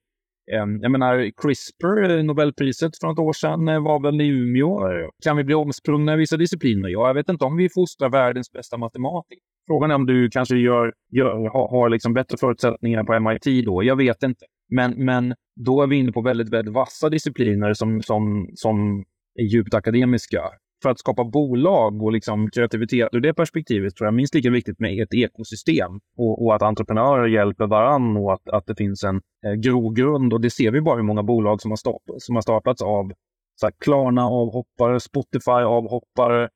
Ehm, 0.52 0.80
jag 0.82 0.90
menar, 0.90 1.30
CRISPR, 1.42 2.10
eh, 2.10 2.24
Nobelpriset 2.24 2.98
för 3.00 3.06
något 3.06 3.18
år 3.18 3.32
sedan, 3.32 3.68
eh, 3.68 3.82
var 3.82 4.00
väl 4.02 4.20
i 4.20 4.28
Umeå. 4.28 4.80
Kan 5.24 5.36
vi 5.36 5.44
bli 5.44 5.54
omsprungna 5.54 6.14
i 6.14 6.16
vissa 6.16 6.36
discipliner? 6.36 6.88
Ja, 6.88 7.06
jag 7.06 7.14
vet 7.14 7.28
inte 7.28 7.44
om 7.44 7.56
vi 7.56 7.68
fostrar 7.68 8.10
världens 8.10 8.52
bästa 8.52 8.76
matematiker. 8.76 9.42
Frågan 9.66 9.90
är 9.90 9.94
om 9.94 10.06
du 10.06 10.30
kanske 10.30 10.56
gör, 10.56 10.92
gör, 11.12 11.50
har, 11.52 11.68
har 11.68 11.88
liksom 11.88 12.14
bättre 12.14 12.36
förutsättningar 12.38 13.04
på 13.04 13.20
MIT 13.20 13.64
då. 13.66 13.82
Jag 13.82 13.96
vet 13.96 14.22
inte. 14.22 14.46
Men, 14.68 15.04
men 15.04 15.34
då 15.60 15.82
är 15.82 15.86
vi 15.86 15.96
inne 15.96 16.12
på 16.12 16.22
väldigt, 16.22 16.52
väldigt 16.52 16.74
vassa 16.74 17.08
discipliner 17.08 17.74
som, 17.74 18.02
som, 18.02 18.50
som 18.54 19.04
är 19.38 19.44
djupt 19.44 19.74
akademiska 19.74 20.40
för 20.82 20.88
att 20.90 20.98
skapa 20.98 21.24
bolag 21.24 22.02
och 22.02 22.12
liksom 22.12 22.50
kreativitet 22.50 23.08
ur 23.12 23.20
det 23.20 23.34
perspektivet 23.34 23.96
tror 23.96 24.06
jag 24.06 24.14
minst 24.14 24.34
lika 24.34 24.50
viktigt 24.50 24.80
med 24.80 25.02
ett 25.02 25.14
ekosystem 25.14 26.00
och, 26.16 26.44
och 26.44 26.54
att 26.54 26.62
entreprenörer 26.62 27.26
hjälper 27.26 27.66
varandra 27.66 28.20
och 28.20 28.32
att, 28.32 28.48
att 28.48 28.66
det 28.66 28.74
finns 28.74 29.04
en 29.04 29.20
eh, 29.46 29.52
grogrund. 29.52 30.32
Och 30.32 30.40
det 30.40 30.50
ser 30.50 30.70
vi 30.70 30.80
bara 30.80 30.96
hur 30.96 31.02
många 31.02 31.22
bolag 31.22 31.60
som 31.60 31.70
har, 31.70 31.76
stap, 31.76 32.02
som 32.18 32.34
har 32.34 32.42
startats 32.42 32.82
av 32.82 33.12
så 33.60 33.66
här, 33.66 33.72
Klarna 33.84 34.24
avhoppare, 34.24 35.00
Spotify 35.00 35.50
avhoppare. 35.50 36.48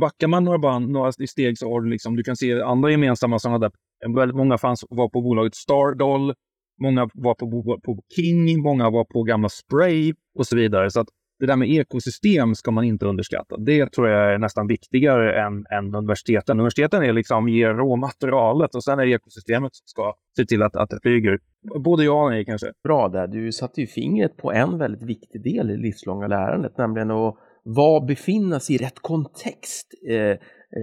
Backar 0.00 0.28
man 0.28 0.44
några, 0.44 0.58
band, 0.58 0.90
några 0.90 1.12
steg 1.12 1.58
så 1.58 1.72
har 1.72 1.80
du 1.80 1.90
liksom, 1.90 2.16
du 2.16 2.22
kan 2.22 2.36
se 2.36 2.62
andra 2.62 2.90
gemensamma 2.90 3.38
sådana 3.38 3.58
där. 3.58 3.70
Eh, 4.04 4.14
väldigt 4.14 4.36
många 4.36 4.58
fanns, 4.58 4.84
var 4.90 5.08
på 5.08 5.20
bolaget 5.20 5.54
Stardoll, 5.54 6.34
många 6.80 7.08
var 7.14 7.34
på, 7.34 7.80
på 7.84 7.98
King, 8.16 8.62
många 8.62 8.90
var 8.90 9.04
på 9.04 9.22
gamla 9.22 9.48
Spray 9.48 10.12
och 10.38 10.46
så 10.46 10.56
vidare. 10.56 10.90
Så 10.90 11.00
att 11.00 11.08
det 11.42 11.46
där 11.46 11.56
med 11.56 11.70
ekosystem 11.70 12.54
ska 12.54 12.70
man 12.70 12.84
inte 12.84 13.06
underskatta. 13.06 13.56
Det 13.56 13.92
tror 13.92 14.08
jag 14.08 14.34
är 14.34 14.38
nästan 14.38 14.66
viktigare 14.66 15.42
än, 15.42 15.66
än 15.70 15.94
universiteten. 15.94 16.58
Universiteten 16.58 17.02
är 17.02 17.12
liksom, 17.12 17.48
ger 17.48 17.68
råmaterialet 17.68 18.74
och 18.74 18.84
sen 18.84 18.98
är 18.98 19.06
det 19.06 19.12
ekosystemet 19.12 19.74
som 19.74 19.86
ska 19.86 20.14
se 20.36 20.44
till 20.44 20.62
att, 20.62 20.76
att 20.76 20.90
det 20.90 20.98
flyger. 21.02 21.38
Både 21.84 22.04
ja 22.04 22.24
och 22.24 22.30
nej 22.30 22.44
kanske. 22.44 22.66
Bra 22.84 23.08
där. 23.08 23.26
Du 23.26 23.52
satte 23.52 23.80
ju 23.80 23.86
fingret 23.86 24.36
på 24.36 24.52
en 24.52 24.78
väldigt 24.78 25.02
viktig 25.02 25.42
del 25.42 25.70
i 25.70 25.76
det 25.76 25.82
livslånga 25.82 26.26
lärandet, 26.26 26.78
nämligen 26.78 27.10
att 27.10 27.36
var 27.62 28.06
befinna 28.06 28.60
sig 28.60 28.74
i 28.74 28.78
rätt 28.78 28.98
kontext 29.00 29.86
eh, 30.08 30.16
eh, 30.16 30.36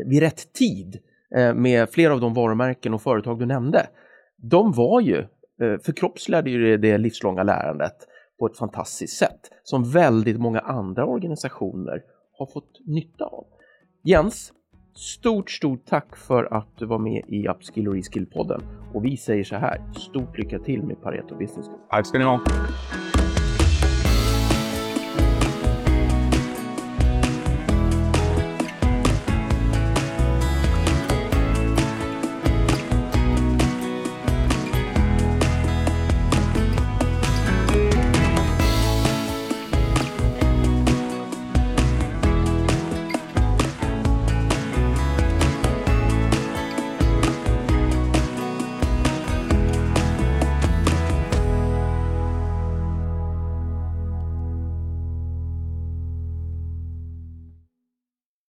vid 0.06 0.20
rätt 0.20 0.54
tid 0.54 1.00
eh, 1.36 1.54
med 1.54 1.90
flera 1.90 2.14
av 2.14 2.22
de 2.22 2.34
varumärken 2.34 2.94
och 2.94 3.02
företag 3.02 3.40
du 3.40 3.46
nämnde. 3.46 3.88
De 4.38 4.72
var 4.72 5.02
ju, 5.02 5.18
eh, 5.62 5.80
förkroppsligade 5.86 6.50
ju 6.50 6.60
det, 6.60 6.78
det 6.78 6.98
livslånga 6.98 7.44
lärandet 7.44 8.09
på 8.40 8.46
ett 8.46 8.58
fantastiskt 8.58 9.18
sätt 9.18 9.40
som 9.64 9.84
väldigt 9.84 10.40
många 10.40 10.60
andra 10.60 11.06
organisationer 11.06 12.04
har 12.38 12.46
fått 12.46 12.80
nytta 12.86 13.26
av. 13.26 13.46
Jens, 14.04 14.54
Stort, 14.96 15.52
stort 15.52 15.86
tack 15.86 16.16
för 16.16 16.54
att 16.54 16.78
du 16.78 16.86
var 16.86 17.00
med 17.00 17.24
i 17.28 17.48
Upskill 17.48 17.88
och 17.88 17.96
Reskill-podden. 17.96 18.62
Och 18.94 19.06
vi 19.06 19.18
säger 19.18 19.44
så 19.44 19.56
här, 19.56 19.82
stort 19.94 20.38
lycka 20.38 20.60
till 20.60 20.84
med 20.84 21.02
Pareto 21.02 21.38
Business 21.38 21.66
Tack 21.90 22.06
ska 22.06 22.18
ni 22.18 22.24
ha. 22.24 22.40